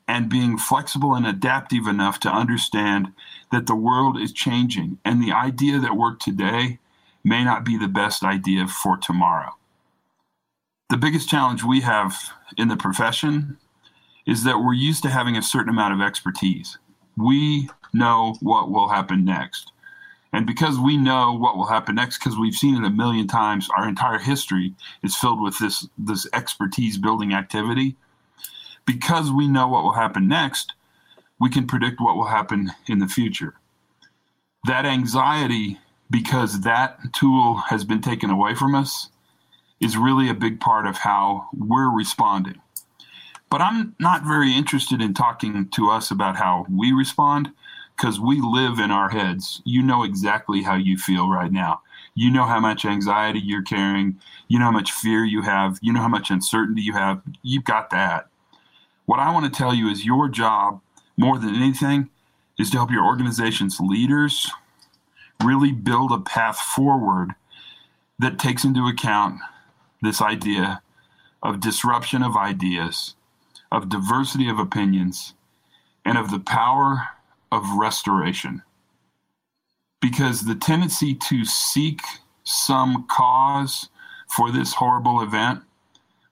and 0.06 0.28
being 0.28 0.58
flexible 0.58 1.14
and 1.14 1.26
adaptive 1.26 1.86
enough 1.86 2.20
to 2.20 2.28
understand 2.28 3.12
that 3.50 3.66
the 3.66 3.74
world 3.74 4.20
is 4.20 4.32
changing 4.32 4.98
and 5.04 5.22
the 5.22 5.32
idea 5.32 5.78
that 5.78 5.96
worked 5.96 6.22
today 6.22 6.78
may 7.24 7.44
not 7.44 7.64
be 7.64 7.76
the 7.76 7.88
best 7.88 8.22
idea 8.22 8.66
for 8.66 8.96
tomorrow. 8.96 9.50
The 10.90 10.96
biggest 10.96 11.28
challenge 11.28 11.62
we 11.62 11.80
have 11.80 12.14
in 12.56 12.68
the 12.68 12.76
profession 12.76 13.56
is 14.26 14.44
that 14.44 14.58
we're 14.58 14.74
used 14.74 15.02
to 15.02 15.10
having 15.10 15.36
a 15.36 15.42
certain 15.42 15.70
amount 15.70 15.94
of 15.94 16.00
expertise. 16.00 16.78
We 17.16 17.68
know 17.92 18.36
what 18.40 18.70
will 18.70 18.88
happen 18.88 19.24
next. 19.24 19.72
And 20.32 20.46
because 20.46 20.78
we 20.78 20.96
know 20.96 21.34
what 21.34 21.56
will 21.56 21.66
happen 21.66 21.96
next, 21.96 22.18
because 22.18 22.38
we've 22.38 22.54
seen 22.54 22.82
it 22.82 22.86
a 22.86 22.90
million 22.90 23.26
times, 23.26 23.68
our 23.76 23.86
entire 23.86 24.18
history 24.18 24.74
is 25.02 25.16
filled 25.16 25.42
with 25.42 25.58
this, 25.58 25.86
this 25.98 26.26
expertise 26.32 26.96
building 26.96 27.34
activity. 27.34 27.96
Because 28.86 29.30
we 29.30 29.46
know 29.46 29.68
what 29.68 29.84
will 29.84 29.92
happen 29.92 30.26
next, 30.26 30.72
we 31.38 31.50
can 31.50 31.66
predict 31.66 32.00
what 32.00 32.16
will 32.16 32.26
happen 32.26 32.72
in 32.86 32.98
the 32.98 33.08
future. 33.08 33.54
That 34.64 34.86
anxiety, 34.86 35.78
because 36.10 36.62
that 36.62 36.98
tool 37.12 37.56
has 37.68 37.84
been 37.84 38.00
taken 38.00 38.30
away 38.30 38.54
from 38.54 38.74
us, 38.74 39.10
is 39.80 39.96
really 39.96 40.30
a 40.30 40.34
big 40.34 40.60
part 40.60 40.86
of 40.86 40.96
how 40.96 41.48
we're 41.52 41.90
responding. 41.90 42.60
But 43.52 43.60
I'm 43.60 43.94
not 43.98 44.24
very 44.24 44.56
interested 44.56 45.02
in 45.02 45.12
talking 45.12 45.68
to 45.74 45.90
us 45.90 46.10
about 46.10 46.36
how 46.36 46.64
we 46.70 46.90
respond 46.90 47.52
because 47.94 48.18
we 48.18 48.40
live 48.40 48.78
in 48.78 48.90
our 48.90 49.10
heads. 49.10 49.60
You 49.66 49.82
know 49.82 50.04
exactly 50.04 50.62
how 50.62 50.76
you 50.76 50.96
feel 50.96 51.28
right 51.28 51.52
now. 51.52 51.82
You 52.14 52.30
know 52.30 52.46
how 52.46 52.60
much 52.60 52.86
anxiety 52.86 53.40
you're 53.40 53.60
carrying. 53.60 54.18
You 54.48 54.58
know 54.58 54.64
how 54.64 54.70
much 54.70 54.90
fear 54.90 55.26
you 55.26 55.42
have. 55.42 55.78
You 55.82 55.92
know 55.92 56.00
how 56.00 56.08
much 56.08 56.30
uncertainty 56.30 56.80
you 56.80 56.94
have. 56.94 57.20
You've 57.42 57.66
got 57.66 57.90
that. 57.90 58.28
What 59.04 59.20
I 59.20 59.30
want 59.30 59.44
to 59.44 59.58
tell 59.58 59.74
you 59.74 59.90
is 59.90 60.06
your 60.06 60.30
job, 60.30 60.80
more 61.18 61.38
than 61.38 61.54
anything, 61.54 62.08
is 62.58 62.70
to 62.70 62.78
help 62.78 62.90
your 62.90 63.04
organization's 63.04 63.78
leaders 63.80 64.50
really 65.44 65.72
build 65.72 66.10
a 66.10 66.20
path 66.20 66.58
forward 66.58 67.34
that 68.18 68.38
takes 68.38 68.64
into 68.64 68.86
account 68.86 69.40
this 70.00 70.22
idea 70.22 70.80
of 71.42 71.60
disruption 71.60 72.22
of 72.22 72.34
ideas 72.34 73.14
of 73.72 73.88
diversity 73.88 74.48
of 74.48 74.60
opinions, 74.60 75.34
and 76.04 76.18
of 76.18 76.30
the 76.30 76.38
power 76.38 77.08
of 77.50 77.64
restoration. 77.76 78.62
Because 80.00 80.42
the 80.42 80.54
tendency 80.54 81.14
to 81.14 81.44
seek 81.44 82.00
some 82.44 83.06
cause 83.10 83.88
for 84.28 84.52
this 84.52 84.74
horrible 84.74 85.22
event 85.22 85.62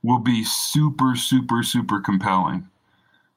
will 0.03 0.19
be 0.19 0.45
super, 0.45 1.17
super, 1.17 1.63
super 1.63 2.01
compelling. 2.01 2.69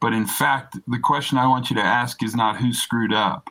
But 0.01 0.13
in 0.13 0.25
fact, 0.25 0.77
the 0.85 0.99
question 0.99 1.37
I 1.37 1.47
want 1.47 1.69
you 1.69 1.75
to 1.77 1.81
ask 1.81 2.21
is 2.21 2.35
not 2.35 2.57
who 2.57 2.73
screwed 2.73 3.13
up. 3.13 3.49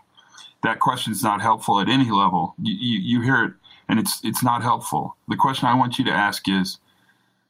That 0.62 0.80
question 0.80 1.12
is 1.12 1.22
not 1.22 1.40
helpful 1.40 1.80
at 1.80 1.88
any 1.88 2.11
level. 2.11 2.55
You, 2.61 2.74
you, 2.74 2.98
you 2.98 3.20
hear 3.22 3.44
it, 3.44 3.53
and 3.88 3.98
it's 3.98 4.20
it's 4.22 4.42
not 4.42 4.62
helpful. 4.62 5.16
The 5.28 5.36
question 5.36 5.66
I 5.66 5.74
want 5.74 5.98
you 5.98 6.05
to 6.05 6.12
ask 6.12 6.46
is, 6.46 6.78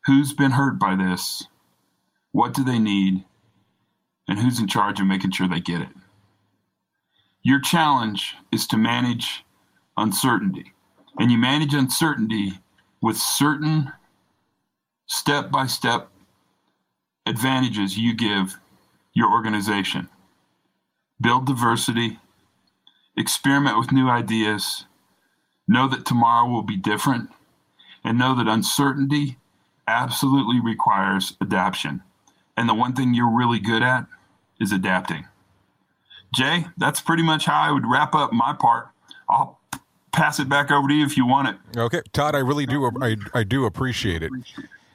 who's 0.06 0.32
been 0.32 0.52
hurt 0.52 0.78
by 0.78 0.94
this? 0.94 1.46
What 2.32 2.54
do 2.54 2.64
they 2.64 2.78
need? 2.78 3.24
And 4.28 4.38
who's 4.38 4.58
in 4.58 4.68
charge 4.68 5.00
of 5.00 5.06
making 5.06 5.32
sure 5.32 5.48
they 5.48 5.60
get 5.60 5.82
it? 5.82 5.88
Your 7.42 7.60
challenge 7.60 8.34
is 8.50 8.66
to 8.68 8.76
manage 8.76 9.44
uncertainty. 9.96 10.72
And 11.18 11.30
you 11.30 11.38
manage 11.38 11.74
uncertainty 11.74 12.54
with 13.00 13.16
certain 13.16 13.92
step 15.06 15.50
by 15.50 15.66
step 15.66 16.08
advantages 17.26 17.98
you 17.98 18.14
give 18.14 18.58
your 19.12 19.30
organization. 19.30 20.08
Build 21.20 21.46
diversity, 21.46 22.18
experiment 23.16 23.78
with 23.78 23.92
new 23.92 24.08
ideas, 24.08 24.86
know 25.68 25.86
that 25.88 26.06
tomorrow 26.06 26.48
will 26.48 26.62
be 26.62 26.76
different, 26.76 27.30
and 28.02 28.18
know 28.18 28.34
that 28.34 28.48
uncertainty 28.48 29.38
absolutely 29.86 30.60
requires 30.60 31.36
adaptation. 31.40 32.02
And 32.56 32.68
the 32.68 32.74
one 32.74 32.94
thing 32.94 33.14
you're 33.14 33.30
really 33.30 33.58
good 33.58 33.82
at 33.82 34.06
is 34.60 34.72
adapting. 34.72 35.26
Jay, 36.34 36.66
that's 36.76 37.00
pretty 37.00 37.22
much 37.22 37.46
how 37.46 37.60
I 37.60 37.70
would 37.70 37.86
wrap 37.86 38.14
up 38.14 38.32
my 38.32 38.54
part. 38.54 38.88
I'll 39.28 39.60
pass 40.12 40.38
it 40.38 40.48
back 40.48 40.70
over 40.70 40.88
to 40.88 40.94
you 40.94 41.04
if 41.04 41.16
you 41.16 41.26
want 41.26 41.48
it. 41.48 41.56
Okay, 41.78 42.02
Todd, 42.12 42.34
I 42.34 42.38
really 42.38 42.66
do. 42.66 42.90
I, 43.00 43.16
I 43.34 43.44
do 43.44 43.64
appreciate 43.64 44.22
it. 44.22 44.30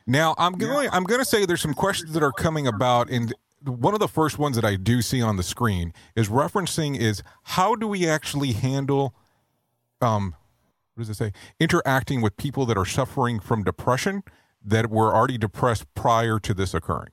Now, 0.06 0.36
I'm 0.38 0.54
going. 0.54 0.90
I'm 0.92 1.04
going 1.04 1.20
to 1.20 1.26
say 1.26 1.46
there's 1.46 1.62
some 1.62 1.74
questions 1.74 2.14
that 2.14 2.24
are 2.24 2.32
coming 2.32 2.68
about, 2.68 3.10
and 3.10 3.34
one 3.64 3.94
of 3.94 4.00
the 4.00 4.08
first 4.08 4.40
ones 4.40 4.56
that 4.56 4.66
I 4.66 4.76
do 4.76 5.02
see 5.02 5.22
on 5.22 5.36
the 5.38 5.44
screen 5.44 5.94
is 6.16 6.30
referencing 6.30 6.98
is 6.98 7.24
how 7.44 7.76
do 7.76 7.88
we 7.88 8.08
actually 8.08 8.54
handle, 8.54 9.14
um, 10.02 10.36
what 10.94 11.02
does 11.02 11.10
it 11.10 11.16
say? 11.16 11.34
Interacting 11.60 12.22
with 12.22 12.38
people 12.38 12.66
that 12.68 12.78
are 12.78 12.86
suffering 12.86 13.40
from 13.40 13.64
depression 13.64 14.24
that 14.64 14.90
were 14.90 15.14
already 15.14 15.38
depressed 15.38 15.86
prior 15.96 16.40
to 16.40 16.54
this 16.54 16.74
occurring. 16.74 17.10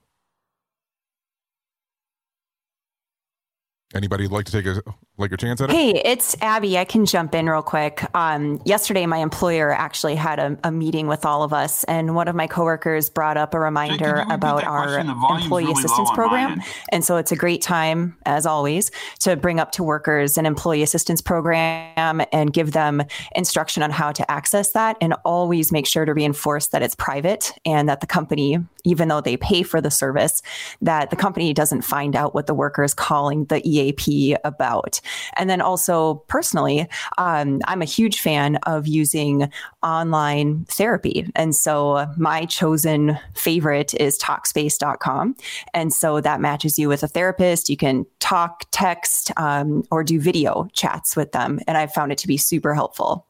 Anybody 3.93 4.27
like 4.27 4.45
to 4.45 4.51
take 4.51 4.65
a 4.65 4.81
like 5.17 5.31
a 5.31 5.37
chance 5.37 5.61
at 5.61 5.69
it? 5.69 5.73
Hey, 5.73 5.91
it's 6.03 6.35
Abby. 6.41 6.77
I 6.77 6.85
can 6.85 7.05
jump 7.05 7.35
in 7.35 7.47
real 7.47 7.61
quick. 7.61 8.03
Um, 8.15 8.59
yesterday, 8.65 9.05
my 9.05 9.19
employer 9.19 9.71
actually 9.71 10.15
had 10.15 10.39
a, 10.39 10.57
a, 10.63 10.71
meeting 10.71 11.07
with 11.07 11.25
all 11.25 11.43
of 11.43 11.53
us, 11.53 11.83
and 11.85 12.15
one 12.15 12.27
of 12.27 12.35
my 12.35 12.47
coworkers 12.47 13.09
brought 13.09 13.37
up 13.37 13.53
a 13.53 13.59
reminder 13.59 14.25
about 14.29 14.65
our 14.65 14.99
employee 14.99 15.65
really 15.65 15.71
assistance 15.71 16.09
program. 16.11 16.61
And 16.91 17.05
so 17.05 17.15
it's 17.15 17.31
a 17.31 17.35
great 17.35 17.61
time, 17.61 18.17
as 18.25 18.45
always, 18.45 18.91
to 19.19 19.37
bring 19.37 19.59
up 19.59 19.71
to 19.73 19.83
workers 19.83 20.37
an 20.37 20.45
employee 20.45 20.83
assistance 20.83 21.21
program 21.21 22.21
and 22.33 22.51
give 22.51 22.73
them 22.73 23.03
instruction 23.35 23.83
on 23.83 23.91
how 23.91 24.11
to 24.11 24.29
access 24.29 24.71
that, 24.71 24.97
and 24.99 25.13
always 25.23 25.71
make 25.71 25.87
sure 25.87 26.03
to 26.05 26.13
reinforce 26.13 26.67
that 26.67 26.81
it's 26.81 26.95
private 26.95 27.53
and 27.65 27.87
that 27.87 28.01
the 28.01 28.07
company, 28.07 28.57
even 28.83 29.07
though 29.07 29.21
they 29.21 29.37
pay 29.37 29.63
for 29.63 29.79
the 29.79 29.91
service, 29.91 30.41
that 30.81 31.09
the 31.09 31.15
company 31.15 31.53
doesn't 31.53 31.83
find 31.83 32.15
out 32.15 32.33
what 32.33 32.47
the 32.47 32.53
worker 32.53 32.83
is 32.83 32.93
calling 32.93 33.45
the 33.45 33.65
EAP 33.75 34.35
about. 34.43 34.99
And 35.35 35.49
then 35.49 35.61
also 35.61 36.15
personally, 36.27 36.87
um, 37.17 37.61
I'm 37.65 37.81
a 37.81 37.85
huge 37.85 38.19
fan 38.19 38.57
of 38.63 38.87
using 38.87 39.51
online 39.83 40.65
therapy. 40.65 41.29
And 41.35 41.55
so 41.55 42.07
my 42.17 42.45
chosen 42.45 43.17
favorite 43.33 43.93
is 43.95 44.17
Talkspace.com. 44.19 45.35
And 45.73 45.93
so 45.93 46.21
that 46.21 46.41
matches 46.41 46.79
you 46.79 46.89
with 46.89 47.03
a 47.03 47.07
therapist. 47.07 47.69
You 47.69 47.77
can 47.77 48.05
talk, 48.19 48.65
text, 48.71 49.31
um, 49.37 49.83
or 49.91 50.03
do 50.03 50.19
video 50.19 50.67
chats 50.73 51.15
with 51.15 51.31
them. 51.31 51.59
And 51.67 51.77
I 51.77 51.87
found 51.87 52.11
it 52.11 52.17
to 52.19 52.27
be 52.27 52.37
super 52.37 52.73
helpful. 52.73 53.27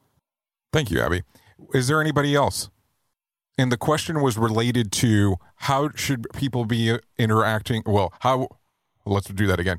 Thank 0.72 0.90
you, 0.90 1.00
Abby. 1.00 1.22
Is 1.74 1.88
there 1.88 2.00
anybody 2.00 2.34
else? 2.34 2.70
And 3.58 3.72
the 3.72 3.78
question 3.78 4.20
was 4.20 4.36
related 4.36 4.92
to 4.92 5.36
how 5.56 5.90
should 5.94 6.26
people 6.34 6.66
be 6.66 6.98
interacting? 7.18 7.82
Well, 7.86 8.12
how, 8.20 8.48
let's 9.06 9.28
do 9.28 9.46
that 9.46 9.58
again 9.58 9.78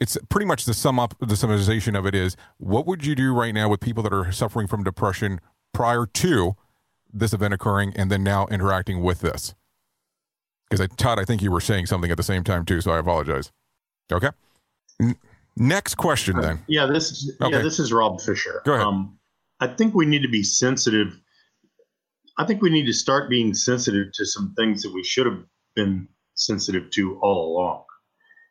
it's 0.00 0.16
pretty 0.28 0.46
much 0.46 0.64
the 0.64 0.74
sum 0.74 0.98
up 0.98 1.14
the 1.20 1.34
summarization 1.34 1.98
of 1.98 2.06
it 2.06 2.14
is 2.14 2.36
what 2.58 2.86
would 2.86 3.04
you 3.04 3.14
do 3.14 3.32
right 3.34 3.54
now 3.54 3.68
with 3.68 3.80
people 3.80 4.02
that 4.02 4.12
are 4.12 4.30
suffering 4.32 4.66
from 4.66 4.84
depression 4.84 5.40
prior 5.72 6.06
to 6.06 6.56
this 7.12 7.32
event 7.32 7.54
occurring 7.54 7.92
and 7.96 8.10
then 8.10 8.22
now 8.22 8.46
interacting 8.46 9.02
with 9.02 9.20
this 9.20 9.54
because 10.70 10.86
todd 10.96 11.18
i 11.18 11.24
think 11.24 11.42
you 11.42 11.50
were 11.50 11.60
saying 11.60 11.86
something 11.86 12.10
at 12.10 12.16
the 12.16 12.22
same 12.22 12.44
time 12.44 12.64
too 12.64 12.80
so 12.80 12.92
i 12.92 12.98
apologize 12.98 13.50
okay 14.12 14.30
Next 15.60 15.96
question, 15.96 16.40
then. 16.40 16.60
Yeah, 16.68 16.86
this 16.86 17.10
is 17.10 17.36
Okay. 17.40 17.56
yeah, 17.56 17.62
this 17.62 17.80
is 17.80 17.92
Rob 17.92 18.20
Fisher. 18.20 18.62
Go 18.64 18.74
ahead. 18.74 18.86
Um, 18.86 19.18
I 19.58 19.66
think 19.66 19.92
we 19.92 20.06
need 20.06 20.22
to 20.22 20.28
be 20.28 20.44
sensitive. 20.44 21.18
I 22.36 22.44
think 22.44 22.62
we 22.62 22.70
need 22.70 22.86
to 22.86 22.92
start 22.92 23.28
being 23.28 23.52
sensitive 23.54 24.12
to 24.14 24.24
some 24.24 24.54
things 24.56 24.82
that 24.82 24.94
we 24.94 25.02
should 25.02 25.26
have 25.26 25.42
been 25.74 26.06
sensitive 26.34 26.90
to 26.90 27.18
all 27.22 27.56
along, 27.56 27.82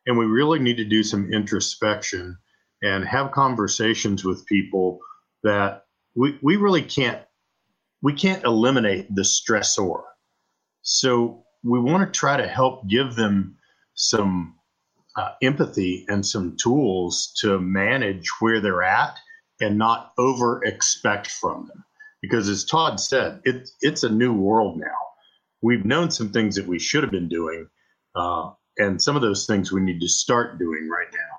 and 0.08 0.18
we 0.18 0.26
really 0.26 0.58
need 0.58 0.78
to 0.78 0.86
do 0.86 1.04
some 1.04 1.32
introspection 1.32 2.38
and 2.82 3.06
have 3.06 3.32
conversations 3.32 4.24
with 4.24 4.46
people 4.46 5.00
that 5.44 5.84
we 6.16 6.40
we 6.42 6.56
really 6.56 6.82
can't 6.82 7.22
we 8.02 8.14
can't 8.14 8.44
eliminate 8.44 9.14
the 9.14 9.22
stressor. 9.22 10.02
So 10.82 11.44
we 11.64 11.80
want 11.80 12.12
to 12.12 12.20
try 12.20 12.38
to 12.38 12.48
help 12.48 12.88
give 12.88 13.16
them 13.16 13.58
some 13.96 14.56
uh, 15.18 15.32
empathy 15.42 16.06
and 16.08 16.26
some 16.26 16.56
tools 16.58 17.34
to 17.42 17.60
manage 17.60 18.30
where 18.40 18.62
they're 18.62 18.84
at 18.84 19.18
and 19.60 19.78
not 19.78 20.14
over 20.18 20.64
expect 20.64 21.28
from 21.28 21.68
them. 21.68 21.84
Because 22.22 22.48
as 22.48 22.64
Todd 22.64 23.00
said, 23.00 23.42
it, 23.44 23.70
it's 23.82 24.04
a 24.04 24.10
new 24.10 24.34
world 24.34 24.78
now. 24.78 24.98
We've 25.62 25.86
known 25.86 26.12
some 26.12 26.30
things 26.30 26.56
that 26.56 26.68
we 26.68 26.78
should 26.80 27.04
have 27.04 27.12
been 27.12 27.30
doing, 27.30 27.68
uh, 28.16 28.52
and 28.78 29.02
some 29.02 29.16
of 29.16 29.22
those 29.22 29.46
things 29.46 29.72
we 29.72 29.82
need 29.82 30.00
to 30.02 30.08
start 30.08 30.60
doing 30.60 30.88
right 30.90 31.08
now. 31.12 31.38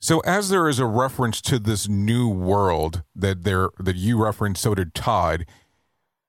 So, 0.00 0.20
as 0.20 0.48
there 0.48 0.68
is 0.68 0.78
a 0.78 0.86
reference 0.86 1.40
to 1.42 1.58
this 1.58 1.86
new 1.86 2.28
world 2.28 3.02
that 3.14 3.44
there 3.44 3.68
that 3.78 3.96
you 3.96 4.22
referenced, 4.22 4.62
so 4.62 4.74
did 4.74 4.94
Todd. 4.94 5.44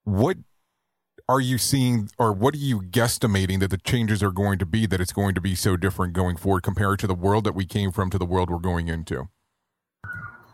What 0.03 0.37
are 1.29 1.39
you 1.39 1.57
seeing, 1.57 2.09
or 2.17 2.33
what 2.33 2.53
are 2.55 2.57
you 2.57 2.81
guesstimating 2.81 3.61
that 3.61 3.69
the 3.69 3.77
changes 3.77 4.21
are 4.21 4.31
going 4.31 4.59
to 4.59 4.65
be? 4.65 4.85
That 4.85 4.99
it's 4.99 5.13
going 5.13 5.35
to 5.35 5.41
be 5.41 5.55
so 5.55 5.77
different 5.77 6.11
going 6.11 6.35
forward 6.35 6.63
compared 6.63 6.99
to 6.99 7.07
the 7.07 7.15
world 7.15 7.45
that 7.45 7.55
we 7.55 7.65
came 7.65 7.91
from 7.91 8.09
to 8.09 8.17
the 8.17 8.25
world 8.25 8.49
we're 8.49 8.57
going 8.59 8.89
into. 8.89 9.29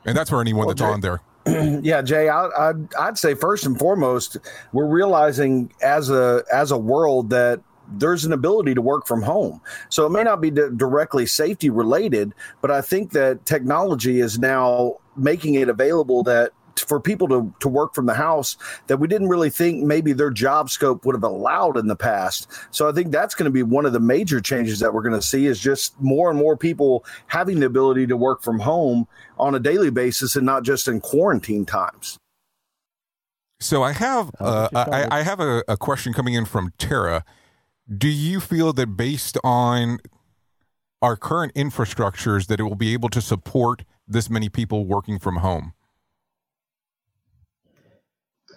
And 0.05 0.15
that's 0.15 0.29
for 0.29 0.39
anyone 0.39 0.67
Well, 0.67 0.75
that's 0.75 0.81
Jay- 0.81 0.93
on 0.93 1.01
there. 1.01 1.21
yeah, 1.81 2.01
Jay, 2.01 2.29
I, 2.29 2.47
I'd, 2.57 2.95
I'd 2.95 3.17
say 3.17 3.33
first 3.33 3.65
and 3.65 3.79
foremost, 3.79 4.37
we're 4.73 4.85
realizing 4.87 5.71
as 5.81 6.09
a 6.09 6.43
as 6.51 6.71
a 6.71 6.77
world 6.77 7.29
that 7.31 7.61
there's 7.89 8.25
an 8.25 8.33
ability 8.33 8.73
to 8.73 8.81
work 8.81 9.07
from 9.07 9.21
home. 9.21 9.61
So 9.89 10.05
it 10.05 10.09
may 10.09 10.23
not 10.23 10.41
be 10.41 10.51
di- 10.51 10.69
directly 10.75 11.25
safety 11.25 11.69
related, 11.69 12.33
but 12.61 12.71
I 12.71 12.81
think 12.81 13.11
that 13.11 13.45
technology 13.45 14.19
is 14.19 14.39
now 14.39 14.97
making 15.15 15.55
it 15.55 15.69
available 15.69 16.23
that 16.23 16.51
for 16.85 16.99
people 16.99 17.27
to, 17.27 17.53
to 17.59 17.67
work 17.67 17.95
from 17.95 18.05
the 18.05 18.13
house 18.13 18.57
that 18.87 18.97
we 18.97 19.07
didn't 19.07 19.29
really 19.29 19.49
think 19.49 19.83
maybe 19.83 20.13
their 20.13 20.29
job 20.29 20.69
scope 20.69 21.05
would 21.05 21.15
have 21.15 21.23
allowed 21.23 21.77
in 21.77 21.87
the 21.87 21.95
past. 21.95 22.47
So 22.71 22.87
I 22.87 22.91
think 22.91 23.11
that's 23.11 23.35
going 23.35 23.45
to 23.45 23.51
be 23.51 23.63
one 23.63 23.85
of 23.85 23.93
the 23.93 23.99
major 23.99 24.39
changes 24.41 24.79
that 24.79 24.93
we're 24.93 25.01
going 25.01 25.19
to 25.19 25.25
see 25.25 25.45
is 25.45 25.59
just 25.59 25.99
more 25.99 26.29
and 26.29 26.37
more 26.37 26.55
people 26.55 27.05
having 27.27 27.59
the 27.59 27.65
ability 27.65 28.07
to 28.07 28.17
work 28.17 28.43
from 28.43 28.59
home 28.59 29.07
on 29.39 29.55
a 29.55 29.59
daily 29.59 29.89
basis 29.89 30.35
and 30.35 30.45
not 30.45 30.63
just 30.63 30.87
in 30.87 31.01
quarantine 31.01 31.65
times. 31.65 32.17
So 33.59 33.81
I 33.81 33.91
have 33.93 34.29
uh, 34.39 34.69
I, 34.75 35.19
I 35.19 35.23
have 35.23 35.39
a, 35.39 35.63
a 35.67 35.77
question 35.77 36.13
coming 36.13 36.35
in 36.35 36.45
from 36.45 36.73
Tara. 36.77 37.25
Do 37.95 38.07
you 38.09 38.39
feel 38.39 38.73
that 38.73 38.97
based 38.97 39.37
on 39.43 39.99
our 41.01 41.15
current 41.15 41.53
infrastructures 41.53 42.47
that 42.47 42.59
it 42.59 42.63
will 42.63 42.75
be 42.75 42.93
able 42.93 43.09
to 43.09 43.21
support 43.21 43.83
this 44.07 44.29
many 44.29 44.49
people 44.49 44.85
working 44.85 45.19
from 45.19 45.37
home? 45.37 45.73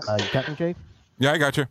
Uh, 0.08 0.18
you 0.20 0.26
got 0.32 0.48
me, 0.48 0.54
Jay? 0.54 0.74
Yeah, 1.18 1.32
I 1.32 1.38
got 1.38 1.56
you. 1.56 1.66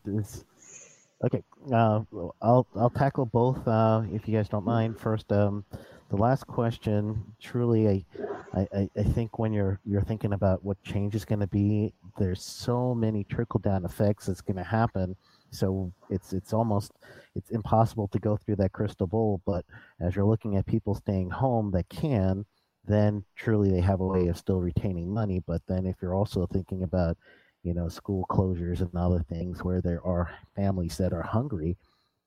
Okay, 1.26 1.44
uh, 1.74 2.02
I'll 2.42 2.66
I'll 2.78 2.90
tackle 2.96 3.26
both 3.26 3.68
uh, 3.68 4.04
if 4.14 4.26
you 4.28 4.38
guys 4.38 4.48
don't 4.48 4.64
mind. 4.64 4.98
First, 4.98 5.30
um, 5.34 5.66
the 6.10 6.16
last 6.16 6.48
question. 6.48 7.22
Truly, 7.42 7.90
I, 7.90 8.06
I, 8.54 8.68
I- 8.74 8.90
I 9.00 9.04
think 9.04 9.38
when 9.38 9.52
you're 9.52 9.80
you're 9.84 10.04
thinking 10.04 10.32
about 10.32 10.64
what 10.64 10.82
change 10.84 11.16
is 11.16 11.26
going 11.26 11.40
to 11.42 11.48
be, 11.48 11.94
there's 12.18 12.42
so 12.42 12.96
many 12.96 13.26
trickle 13.26 13.60
down 13.60 13.84
effects 13.84 14.28
that's 14.28 14.40
going 14.40 14.56
to 14.58 14.64
happen. 14.64 15.18
So 15.52 15.92
it's 16.10 16.34
it's 16.34 16.54
almost 16.54 16.92
it's 17.36 17.52
impossible 17.52 18.08
to 18.10 18.20
go 18.20 18.38
through 18.38 18.58
that 18.58 18.74
crystal 18.74 19.08
ball. 19.08 19.42
But 19.46 19.66
as 20.00 20.16
you're 20.16 20.26
looking 20.26 20.58
at 20.58 20.66
people 20.66 20.96
staying 20.96 21.30
home 21.30 21.72
that 21.72 21.90
can, 21.90 22.46
then 22.86 23.24
truly 23.36 23.72
they 23.72 23.82
have 23.82 24.02
a 24.02 24.08
way 24.08 24.28
of 24.28 24.38
still 24.38 24.60
retaining 24.60 25.14
money. 25.14 25.42
But 25.46 25.62
then 25.68 25.86
if 25.86 25.98
you're 26.02 26.16
also 26.16 26.46
thinking 26.48 26.84
about 26.84 27.18
you 27.64 27.74
know, 27.74 27.90
school 27.90 28.26
closures 28.30 28.82
and 28.82 28.96
other 28.96 29.24
things 29.30 29.64
where 29.64 29.82
there 29.82 30.06
are 30.06 30.30
families 30.56 30.98
that 30.98 31.14
are 31.14 31.22
hungry, 31.22 31.78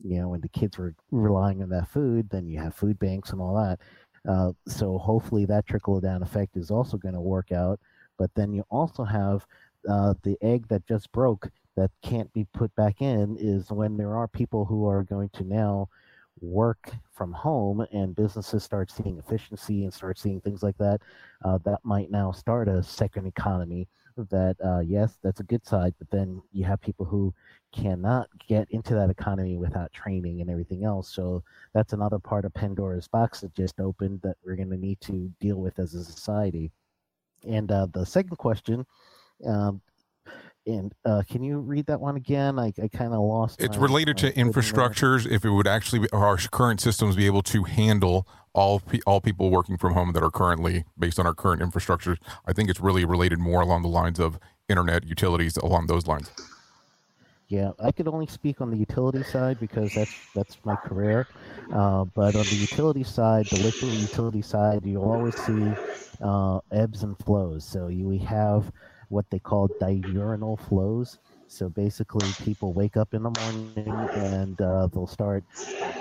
you 0.03 0.21
know, 0.21 0.35
and 0.35 0.43
the 0.43 0.49
kids 0.49 0.79
were 0.79 0.95
relying 1.11 1.63
on 1.63 1.69
that 1.71 1.89
food, 1.89 2.29
then 2.31 2.47
you 2.47 2.59
have 2.59 2.75
food 2.75 2.99
banks 2.99 3.31
and 3.31 3.41
all 3.41 3.55
that. 3.55 3.79
Uh, 4.31 4.53
so 4.69 4.99
hopefully 4.99 5.45
that 5.45 5.67
trickle 5.67 6.01
down 6.01 6.23
effect 6.23 6.57
is 6.57 6.71
also 6.71 6.97
going 6.97 7.15
to 7.15 7.21
work 7.21 7.51
out. 7.51 7.81
But 8.19 8.31
then 8.35 8.53
you 8.53 8.65
also 8.71 9.05
have 9.05 9.47
uh, 9.89 10.15
the 10.23 10.37
egg 10.43 10.69
that 10.69 10.87
just 10.87 11.11
broke 11.13 11.49
that 11.77 11.91
can't 12.03 12.33
be 12.33 12.47
put 12.53 12.75
back 12.75 13.01
in 13.01 13.37
is 13.39 13.71
when 13.71 13.97
there 13.97 14.17
are 14.17 14.29
people 14.29 14.65
who 14.65 14.87
are 14.87 15.03
going 15.05 15.31
to 15.31 15.45
now 15.45 15.89
work 16.41 16.91
from 17.13 17.33
home 17.33 17.87
and 17.93 18.17
businesses 18.17 18.65
start 18.65 18.91
seeing 18.91 19.19
efficiency 19.19 19.85
and 19.85 19.93
start 19.93 20.19
seeing 20.19 20.41
things 20.41 20.63
like 20.63 20.77
that, 20.79 21.01
uh, 21.45 21.59
that 21.65 21.79
might 21.85 22.11
now 22.11 22.33
start 22.33 22.69
a 22.69 22.83
second 22.83 23.27
economy. 23.27 23.89
That 24.17 24.57
uh, 24.63 24.81
yes, 24.81 25.17
that's 25.23 25.41
a 25.41 25.45
good 25.45 25.65
side, 25.65 25.95
but 25.99 26.11
then 26.11 26.43
you 26.53 26.65
have 26.65 26.83
people 26.83 27.07
who 27.07 27.33
cannot 27.73 28.29
get 28.47 28.71
into 28.71 28.95
that 28.95 29.09
economy 29.09 29.57
without 29.57 29.91
training 29.93 30.43
and 30.43 30.51
everything 30.51 30.85
else. 30.85 31.09
So 31.09 31.43
that's 31.73 31.95
another 31.95 32.19
part 32.19 32.45
of 32.45 32.53
Pandora's 32.53 33.09
box 33.09 33.41
that 33.41 33.55
just 33.55 33.81
opened 33.81 34.21
that 34.23 34.37
we're 34.45 34.57
going 34.57 34.69
to 34.69 34.77
need 34.77 35.01
to 35.03 35.33
deal 35.41 35.57
with 35.57 35.79
as 35.79 35.95
a 35.95 36.05
society. 36.05 36.71
And 37.49 37.73
uh, 37.73 37.87
the 37.91 38.05
second 38.05 38.37
question, 38.37 38.85
um, 39.47 39.81
and 40.67 40.95
uh, 41.05 41.23
can 41.29 41.43
you 41.43 41.59
read 41.59 41.87
that 41.87 42.01
one 42.01 42.17
again? 42.17 42.59
I, 42.59 42.73
I 42.83 42.89
kind 42.89 43.13
of 43.13 43.21
lost. 43.21 43.61
It's 43.61 43.77
my- 43.77 43.83
related 43.83 44.23
my 44.23 44.31
to 44.31 44.33
infrastructures. 44.39 45.31
If 45.31 45.45
it 45.45 45.51
would 45.51 45.67
actually, 45.67 46.01
be, 46.01 46.09
our 46.13 46.37
current 46.37 46.81
systems 46.81 47.17
be 47.17 47.27
able 47.27 47.43
to 47.43 47.65
handle 47.65 48.27
all 48.53 48.81
pe- 48.81 49.01
all 49.07 49.21
people 49.21 49.51
working 49.51 49.77
from 49.77 49.95
home 49.95 50.13
that 50.13 50.23
are 50.23 50.31
currently 50.31 50.85
based 50.99 51.19
on 51.19 51.27
our 51.27 51.35
current 51.35 51.63
infrastructures, 51.63 52.19
I 52.47 52.53
think 52.53 52.71
it's 52.71 52.81
really 52.81 53.05
related 53.05 53.39
more 53.39 53.61
along 53.61 53.83
the 53.83 53.89
lines 53.89 54.21
of 54.21 54.39
internet 54.69 55.05
utilities 55.05 55.57
along 55.57 55.87
those 55.87 56.07
lines. 56.07 56.31
Yeah, 57.49 57.73
I 57.79 57.93
could 57.93 58.09
only 58.09 58.27
speak 58.27 58.63
on 58.63 58.71
the 58.71 58.79
utility 58.79 59.23
side 59.25 59.61
because 59.61 59.93
that's 59.95 60.15
that's 60.35 60.57
my 60.65 60.77
career. 60.77 61.27
Uh, 61.73 62.05
but 62.05 62.35
on 62.35 62.45
the 62.45 62.57
utility 62.57 63.05
side, 63.05 63.47
the 63.47 63.57
liquid 63.61 63.93
utility 63.93 64.41
side, 64.43 64.87
you 64.87 65.03
always 65.03 65.37
see 65.37 65.73
uh, 66.23 66.61
ebbs 66.71 67.03
and 67.03 67.19
flows. 67.19 67.65
So 67.65 67.89
you 67.89 68.07
we 68.07 68.19
have 68.19 68.73
what 69.13 69.29
they 69.31 69.39
call 69.39 69.69
diurnal 69.79 70.57
flows. 70.57 71.19
So 71.47 71.69
basically, 71.69 72.27
people 72.45 72.73
wake 72.73 72.97
up 72.97 73.13
in 73.13 73.23
the 73.23 73.31
morning 73.31 74.09
and 74.15 74.61
uh, 74.61 74.87
they'll 74.87 75.07
start 75.07 75.45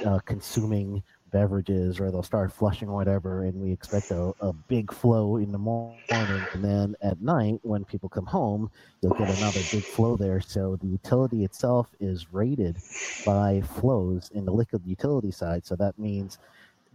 uh, 0.06 0.20
consuming 0.20 1.04
beverages 1.32 2.00
or 2.00 2.12
they'll 2.12 2.24
start 2.24 2.52
flushing 2.52 2.90
whatever, 2.90 3.44
and 3.44 3.60
we 3.60 3.72
expect 3.72 4.12
a, 4.12 4.34
a 4.40 4.54
big 4.54 4.94
flow 4.94 5.38
in 5.38 5.52
the 5.52 5.58
morning. 5.58 5.98
And 6.10 6.64
then 6.64 6.96
at 7.02 7.22
night, 7.22 7.60
when 7.64 7.84
people 7.84 8.10
come 8.10 8.26
home, 8.26 8.72
you'll 9.02 9.14
get 9.14 9.30
another 9.38 9.62
big 9.72 9.84
flow 9.84 10.16
there. 10.16 10.40
So 10.40 10.78
the 10.78 10.88
utility 10.88 11.44
itself 11.44 11.90
is 12.00 12.32
rated 12.32 12.78
by 13.26 13.62
flows 13.62 14.30
in 14.34 14.46
the 14.46 14.52
liquid 14.52 14.84
utility 14.86 15.32
side. 15.32 15.66
So 15.66 15.76
that 15.78 15.98
means 15.98 16.38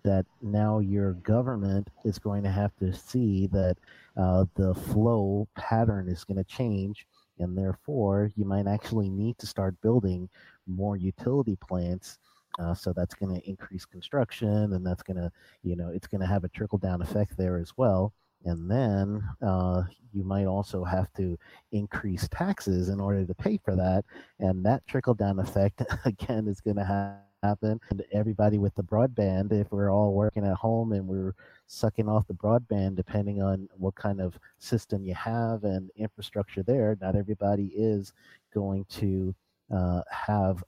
that 0.04 0.26
now 0.42 0.78
your 0.78 1.14
government 1.14 1.88
is 2.04 2.18
going 2.18 2.42
to 2.44 2.50
have 2.50 2.74
to 2.76 2.92
see 2.92 3.48
that 3.48 3.76
uh, 4.16 4.44
the 4.54 4.74
flow 4.74 5.48
pattern 5.56 6.08
is 6.08 6.24
going 6.24 6.36
to 6.36 6.44
change, 6.44 7.06
and 7.38 7.56
therefore 7.56 8.30
you 8.36 8.44
might 8.44 8.66
actually 8.66 9.10
need 9.10 9.36
to 9.38 9.46
start 9.46 9.80
building 9.82 10.28
more 10.66 10.96
utility 10.96 11.56
plants. 11.56 12.18
Uh, 12.58 12.74
so 12.74 12.92
that's 12.92 13.14
going 13.14 13.34
to 13.34 13.48
increase 13.48 13.84
construction, 13.84 14.72
and 14.72 14.86
that's 14.86 15.02
going 15.02 15.16
to, 15.16 15.30
you 15.62 15.76
know, 15.76 15.90
it's 15.90 16.06
going 16.06 16.20
to 16.20 16.26
have 16.26 16.44
a 16.44 16.48
trickle 16.48 16.78
down 16.78 17.02
effect 17.02 17.36
there 17.36 17.58
as 17.58 17.72
well. 17.76 18.14
And 18.44 18.70
then 18.70 19.22
uh, 19.42 19.82
you 20.12 20.22
might 20.24 20.46
also 20.46 20.84
have 20.84 21.12
to 21.14 21.36
increase 21.72 22.28
taxes 22.28 22.88
in 22.88 23.00
order 23.00 23.26
to 23.26 23.34
pay 23.34 23.58
for 23.62 23.76
that, 23.76 24.04
and 24.38 24.64
that 24.64 24.86
trickle 24.86 25.14
down 25.14 25.38
effect 25.38 25.82
again 26.04 26.46
is 26.46 26.60
going 26.60 26.76
to 26.76 26.84
have 26.84 27.25
happen. 27.42 27.80
And 27.90 28.04
everybody 28.12 28.58
with 28.58 28.74
the 28.74 28.82
broadband, 28.82 29.52
if 29.52 29.70
we're 29.70 29.90
all 29.90 30.12
working 30.12 30.44
at 30.46 30.54
home 30.54 30.92
and 30.92 31.06
we're 31.06 31.34
sucking 31.66 32.08
off 32.08 32.26
the 32.26 32.34
broadband, 32.34 32.96
depending 32.96 33.42
on 33.42 33.68
what 33.76 33.94
kind 33.94 34.20
of 34.20 34.38
system 34.58 35.04
you 35.04 35.14
have 35.14 35.64
and 35.64 35.90
infrastructure 35.96 36.62
there, 36.62 36.96
not 37.00 37.16
everybody 37.16 37.72
is 37.74 38.12
going 38.54 38.84
to 38.88 39.34
uh, 39.74 40.02
have 40.10 40.62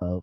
a, 0.00 0.20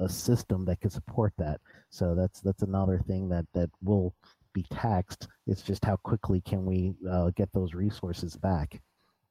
a 0.00 0.08
system 0.08 0.64
that 0.64 0.80
can 0.80 0.90
support 0.90 1.32
that. 1.38 1.60
So 1.90 2.14
that's 2.14 2.40
that's 2.40 2.62
another 2.62 3.00
thing 3.06 3.28
that 3.30 3.46
that 3.54 3.70
will 3.82 4.14
be 4.52 4.64
taxed. 4.70 5.28
It's 5.46 5.62
just 5.62 5.84
how 5.84 5.96
quickly 5.96 6.40
can 6.40 6.64
we 6.64 6.94
uh, 7.08 7.30
get 7.36 7.52
those 7.52 7.74
resources 7.74 8.36
back. 8.36 8.80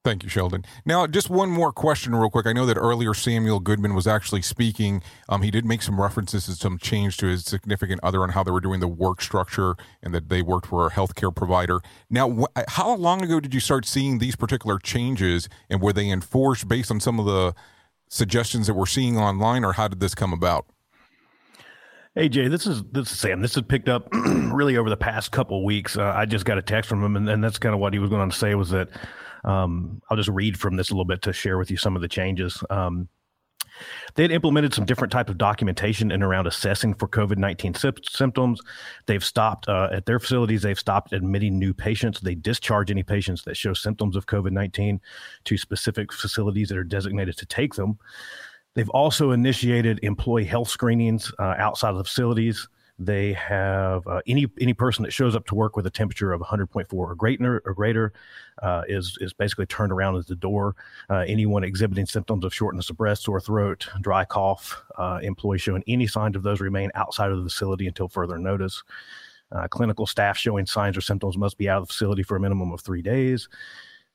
Thank 0.07 0.23
you, 0.23 0.29
Sheldon. 0.29 0.63
Now, 0.85 1.05
just 1.05 1.29
one 1.29 1.49
more 1.49 1.73
question, 1.73 2.15
real 2.15 2.29
quick. 2.29 2.47
I 2.47 2.53
know 2.53 2.65
that 2.65 2.77
earlier 2.77 3.13
Samuel 3.13 3.59
Goodman 3.59 3.93
was 3.93 4.07
actually 4.07 4.41
speaking. 4.41 5.03
Um, 5.27 5.41
he 5.41 5.51
did 5.51 5.65
make 5.65 5.81
some 5.81 5.99
references 5.99 6.45
to 6.45 6.53
some 6.53 6.77
change 6.77 7.17
to 7.17 7.25
his 7.25 7.43
significant 7.43 7.99
other 8.03 8.21
on 8.23 8.29
how 8.29 8.41
they 8.41 8.51
were 8.51 8.61
doing 8.61 8.79
the 8.79 8.88
work 8.88 9.21
structure 9.21 9.75
and 10.01 10.15
that 10.15 10.29
they 10.29 10.41
worked 10.41 10.67
for 10.67 10.88
a 10.88 10.89
healthcare 10.89 11.35
provider. 11.35 11.81
Now, 12.09 12.31
wh- 12.31 12.63
how 12.69 12.95
long 12.95 13.21
ago 13.21 13.41
did 13.41 13.53
you 13.53 13.59
start 13.59 13.85
seeing 13.85 14.19
these 14.19 14.38
particular 14.38 14.79
changes, 14.79 15.49
and 15.69 15.81
were 15.81 15.91
they 15.91 16.09
enforced 16.09 16.69
based 16.69 16.89
on 16.89 17.01
some 17.01 17.19
of 17.19 17.25
the 17.25 17.53
suggestions 18.07 18.67
that 18.67 18.75
we're 18.75 18.85
seeing 18.85 19.17
online, 19.17 19.65
or 19.65 19.73
how 19.73 19.89
did 19.89 19.99
this 19.99 20.15
come 20.15 20.31
about? 20.31 20.67
Hey 22.15 22.29
Jay, 22.29 22.47
this 22.47 22.65
is 22.65 22.81
this 22.93 23.11
is 23.11 23.19
Sam. 23.19 23.41
This 23.41 23.55
has 23.55 23.65
picked 23.65 23.89
up 23.89 24.07
really 24.13 24.77
over 24.77 24.89
the 24.89 24.95
past 24.95 25.34
couple 25.34 25.65
weeks. 25.65 25.97
Uh, 25.97 26.13
I 26.15 26.25
just 26.25 26.45
got 26.45 26.57
a 26.57 26.61
text 26.61 26.88
from 26.88 27.03
him, 27.03 27.17
and, 27.17 27.29
and 27.29 27.43
that's 27.43 27.59
kind 27.59 27.75
of 27.75 27.81
what 27.81 27.91
he 27.91 27.99
was 27.99 28.09
going 28.09 28.29
to 28.29 28.35
say 28.35 28.55
was 28.55 28.69
that 28.69 28.88
um, 29.48 30.02
I'll 30.10 30.18
just 30.18 30.30
read 30.30 30.60
from 30.60 30.76
this 30.76 30.91
a 30.91 30.94
little 30.94 31.06
bit 31.06 31.24
to 31.24 31.34
share 31.34 31.57
with 31.57 31.72
you 31.72 31.78
some 31.78 31.95
of 31.95 32.02
the 32.03 32.07
changes. 32.07 32.64
Um, 32.69 33.07
they 34.15 34.24
had 34.24 34.32
implemented 34.32 34.74
some 34.74 34.86
different 34.86 35.11
type 35.11 35.30
of 35.30 35.38
documentation 35.38 36.11
in 36.11 36.24
around 36.24 36.48
assessing 36.48 36.95
for 36.95 37.07
COVID 37.07 37.38
nineteen 37.38 37.76
symptoms. 37.76 38.60
They've 39.06 39.24
stopped 39.24 39.69
uh, 39.69 39.90
at 39.91 40.06
their 40.06 40.19
facilities. 40.19 40.64
They've 40.64 40.80
stopped 40.80 41.14
admitting 41.14 41.60
new 41.60 41.74
patients. 41.76 42.19
They 42.19 42.34
discharge 42.34 42.90
any 42.90 43.03
patients 43.03 43.44
that 43.44 43.56
show 43.56 43.74
symptoms 43.74 44.15
of 44.15 44.26
COVID 44.26 44.52
nineteen 44.52 44.99
to 45.44 45.57
specific 45.57 46.11
facilities 46.11 46.69
that 46.69 46.78
are 46.78 46.84
designated 46.84 47.38
to 47.38 47.45
take 47.45 47.76
them. 47.76 47.99
They've 48.74 48.90
also 48.90 49.32
initiated 49.32 49.99
employee 50.02 50.45
health 50.45 50.69
screenings 50.69 51.32
uh, 51.38 51.56
outside 51.60 51.91
of 51.91 51.98
the 51.98 52.03
facilities. 52.03 52.68
They 52.99 53.34
have 53.34 54.07
uh, 54.07 54.22
any 54.26 54.48
any 54.60 54.74
person 54.74 55.03
that 55.03 55.11
shows 55.11 55.36
up 55.36 55.45
to 55.48 55.56
work 55.56 55.76
with 55.76 55.86
a 55.86 55.91
temperature 55.91 56.34
of 56.34 56.41
100.4 56.41 56.86
or 56.91 57.14
greater 57.14 57.61
or 57.64 57.74
greater 57.74 58.14
uh, 58.64 58.84
is 58.88 59.18
is 59.22 59.34
basically 59.34 59.68
turned 59.68 59.91
around 59.91 60.15
at 60.15 60.26
the 60.26 60.36
door. 60.36 60.76
Uh, 61.10 61.24
anyone 61.28 61.64
exhibiting 61.64 62.07
symptoms 62.07 62.44
of 62.44 62.53
shortness 62.53 62.90
of 62.90 62.98
breath, 62.98 63.19
sore 63.19 63.40
throat, 63.40 63.88
dry 64.02 64.26
cough, 64.26 64.84
uh, 64.98 65.19
employees 65.22 65.61
showing 65.61 65.84
any 65.88 66.07
signs 66.07 66.36
of 66.36 66.41
those 66.41 66.60
remain 66.60 66.90
outside 66.95 67.32
of 67.32 67.38
the 67.38 67.44
facility 67.44 67.86
until 67.86 68.07
further 68.07 68.40
notice. 68.40 68.82
Uh, 69.52 69.68
clinical 69.68 70.06
staff 70.06 70.38
showing 70.38 70.65
signs 70.65 70.98
or 70.98 71.02
symptoms 71.02 71.38
must 71.38 71.57
be 71.57 71.69
out 71.69 71.82
of 71.82 71.88
the 71.88 71.94
facility 71.94 72.24
for 72.24 72.36
a 72.36 72.40
minimum 72.40 72.72
of 72.74 72.82
three 72.82 73.02
days. 73.02 73.48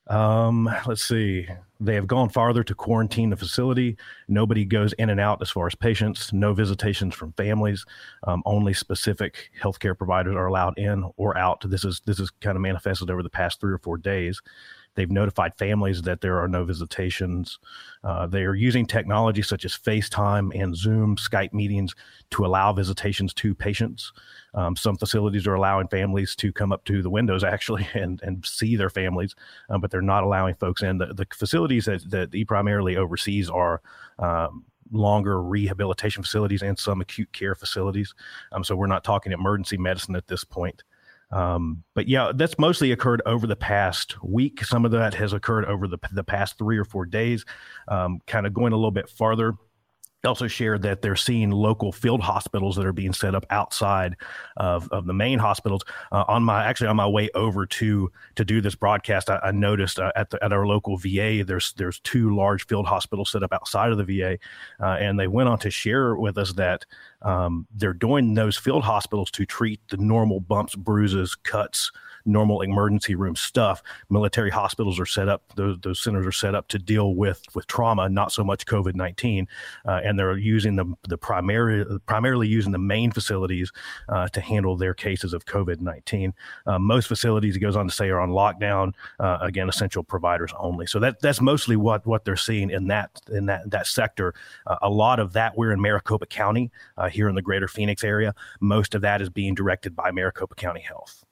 Um, 0.08 0.68
let's 0.86 1.02
see. 1.02 1.46
They 1.80 1.94
have 1.94 2.06
gone 2.06 2.28
farther 2.28 2.62
to 2.64 2.74
quarantine 2.74 3.30
the 3.30 3.36
facility. 3.36 3.96
Nobody 4.28 4.64
goes 4.64 4.92
in 4.94 5.10
and 5.10 5.20
out 5.20 5.42
as 5.42 5.50
far 5.50 5.66
as 5.66 5.74
patients. 5.74 6.32
No 6.32 6.54
visitations 6.54 7.14
from 7.14 7.32
families. 7.32 7.84
Um, 8.24 8.42
only 8.46 8.72
specific 8.72 9.50
healthcare 9.60 9.96
providers 9.96 10.36
are 10.36 10.46
allowed 10.46 10.78
in 10.78 11.10
or 11.16 11.36
out. 11.36 11.68
This 11.68 11.84
is 11.84 12.00
this 12.06 12.20
is 12.20 12.30
kind 12.40 12.56
of 12.56 12.62
manifested 12.62 13.10
over 13.10 13.22
the 13.22 13.30
past 13.30 13.60
three 13.60 13.72
or 13.72 13.78
four 13.78 13.96
days. 13.96 14.40
They've 14.94 15.10
notified 15.10 15.54
families 15.56 16.02
that 16.02 16.20
there 16.20 16.38
are 16.38 16.48
no 16.48 16.64
visitations. 16.64 17.58
Uh, 18.04 18.26
they 18.26 18.42
are 18.42 18.54
using 18.54 18.86
technology 18.86 19.42
such 19.42 19.64
as 19.64 19.72
FaceTime 19.72 20.50
and 20.60 20.76
Zoom, 20.76 21.16
Skype 21.16 21.52
meetings 21.52 21.94
to 22.30 22.44
allow 22.44 22.72
visitations 22.72 23.32
to 23.34 23.54
patients. 23.54 24.12
Um, 24.54 24.76
some 24.76 24.96
facilities 24.96 25.46
are 25.46 25.54
allowing 25.54 25.88
families 25.88 26.36
to 26.36 26.52
come 26.52 26.72
up 26.72 26.84
to 26.84 27.02
the 27.02 27.10
windows 27.10 27.44
actually 27.52 27.88
and, 27.94 28.20
and 28.22 28.44
see 28.44 28.76
their 28.76 28.90
families, 28.90 29.34
um, 29.70 29.80
but 29.80 29.90
they're 29.90 30.02
not 30.02 30.24
allowing 30.24 30.54
folks 30.54 30.82
in. 30.82 30.98
The, 30.98 31.06
the 31.14 31.26
facilities 31.32 31.86
that, 31.86 32.10
that 32.10 32.32
he 32.32 32.44
primarily 32.44 32.96
oversees 32.96 33.48
are 33.48 33.80
um, 34.18 34.64
longer 34.92 35.42
rehabilitation 35.42 36.22
facilities 36.22 36.62
and 36.62 36.78
some 36.78 37.00
acute 37.00 37.32
care 37.32 37.54
facilities. 37.54 38.14
Um, 38.52 38.62
so 38.62 38.76
we're 38.76 38.86
not 38.86 39.04
talking 39.04 39.32
emergency 39.32 39.78
medicine 39.78 40.14
at 40.16 40.28
this 40.28 40.44
point. 40.44 40.82
Um, 41.32 41.82
but 41.94 42.08
yeah, 42.08 42.32
that's 42.34 42.58
mostly 42.58 42.92
occurred 42.92 43.22
over 43.24 43.46
the 43.46 43.56
past 43.56 44.22
week. 44.22 44.64
Some 44.64 44.84
of 44.84 44.90
that 44.90 45.14
has 45.14 45.32
occurred 45.32 45.64
over 45.64 45.88
the, 45.88 45.98
the 46.12 46.24
past 46.24 46.58
three 46.58 46.76
or 46.76 46.84
four 46.84 47.06
days. 47.06 47.44
Um, 47.88 48.20
kind 48.26 48.46
of 48.46 48.52
going 48.52 48.72
a 48.72 48.76
little 48.76 48.90
bit 48.90 49.08
farther, 49.08 49.54
also 50.24 50.46
shared 50.46 50.82
that 50.82 51.02
they're 51.02 51.16
seeing 51.16 51.50
local 51.50 51.92
field 51.92 52.20
hospitals 52.20 52.76
that 52.76 52.86
are 52.86 52.92
being 52.92 53.12
set 53.12 53.34
up 53.34 53.44
outside 53.50 54.16
of, 54.56 54.88
of 54.90 55.06
the 55.06 55.12
main 55.12 55.38
hospitals. 55.38 55.82
Uh, 56.10 56.24
on 56.28 56.42
my 56.44 56.64
actually 56.64 56.86
on 56.86 56.96
my 56.96 57.06
way 57.06 57.28
over 57.34 57.66
to 57.66 58.10
to 58.36 58.44
do 58.44 58.60
this 58.60 58.74
broadcast, 58.74 59.30
I, 59.30 59.38
I 59.42 59.50
noticed 59.52 59.98
uh, 59.98 60.12
at 60.14 60.30
the, 60.30 60.42
at 60.44 60.52
our 60.52 60.66
local 60.66 60.96
VA 60.96 61.42
there's 61.44 61.72
there's 61.74 62.00
two 62.00 62.34
large 62.34 62.66
field 62.66 62.86
hospitals 62.86 63.30
set 63.30 63.42
up 63.42 63.52
outside 63.52 63.92
of 63.92 63.98
the 63.98 64.04
VA, 64.04 64.38
uh, 64.80 64.96
and 65.00 65.18
they 65.18 65.28
went 65.28 65.48
on 65.48 65.58
to 65.60 65.70
share 65.70 66.14
with 66.14 66.38
us 66.38 66.52
that 66.54 66.84
um, 67.22 67.66
they're 67.74 67.92
doing 67.92 68.34
those 68.34 68.56
field 68.56 68.84
hospitals 68.84 69.30
to 69.32 69.46
treat 69.46 69.80
the 69.88 69.96
normal 69.96 70.40
bumps, 70.40 70.74
bruises, 70.74 71.34
cuts 71.34 71.90
normal 72.24 72.60
emergency 72.60 73.14
room 73.14 73.36
stuff. 73.36 73.82
Military 74.10 74.50
hospitals 74.50 75.00
are 75.00 75.06
set 75.06 75.28
up; 75.28 75.42
those, 75.56 75.78
those 75.80 76.00
centers 76.00 76.26
are 76.26 76.32
set 76.32 76.54
up 76.54 76.68
to 76.68 76.78
deal 76.78 77.14
with 77.14 77.42
with 77.54 77.66
trauma, 77.66 78.08
not 78.08 78.32
so 78.32 78.44
much 78.44 78.66
COVID 78.66 78.94
nineteen, 78.94 79.48
uh, 79.86 80.00
and 80.04 80.11
they're 80.18 80.36
using 80.36 80.76
the 80.76 80.86
the 81.08 81.18
primary 81.18 81.84
primarily 82.06 82.48
using 82.48 82.72
the 82.72 82.78
main 82.78 83.10
facilities 83.10 83.72
uh, 84.08 84.28
to 84.28 84.40
handle 84.40 84.76
their 84.76 84.94
cases 84.94 85.32
of 85.32 85.44
COVID 85.44 85.80
nineteen. 85.80 86.34
Uh, 86.66 86.78
most 86.78 87.06
facilities, 87.06 87.56
it 87.56 87.60
goes 87.60 87.76
on 87.76 87.86
to 87.86 87.94
say, 87.94 88.08
are 88.08 88.20
on 88.20 88.30
lockdown. 88.30 88.92
Uh, 89.18 89.38
again, 89.40 89.68
essential 89.68 90.02
providers 90.02 90.52
only. 90.58 90.86
So 90.86 90.98
that 91.00 91.20
that's 91.20 91.40
mostly 91.40 91.76
what 91.76 92.06
what 92.06 92.24
they're 92.24 92.36
seeing 92.36 92.70
in 92.70 92.88
that 92.88 93.10
in 93.30 93.46
that 93.46 93.70
that 93.70 93.86
sector. 93.86 94.34
Uh, 94.66 94.76
a 94.82 94.90
lot 94.90 95.20
of 95.20 95.32
that 95.32 95.56
we're 95.56 95.72
in 95.72 95.80
Maricopa 95.80 96.26
County 96.26 96.70
uh, 96.96 97.08
here 97.08 97.28
in 97.28 97.34
the 97.34 97.42
Greater 97.42 97.68
Phoenix 97.68 98.04
area. 98.04 98.34
Most 98.60 98.94
of 98.94 99.02
that 99.02 99.20
is 99.22 99.30
being 99.30 99.54
directed 99.54 99.94
by 99.94 100.10
Maricopa 100.10 100.54
County 100.54 100.80
Health. 100.80 101.24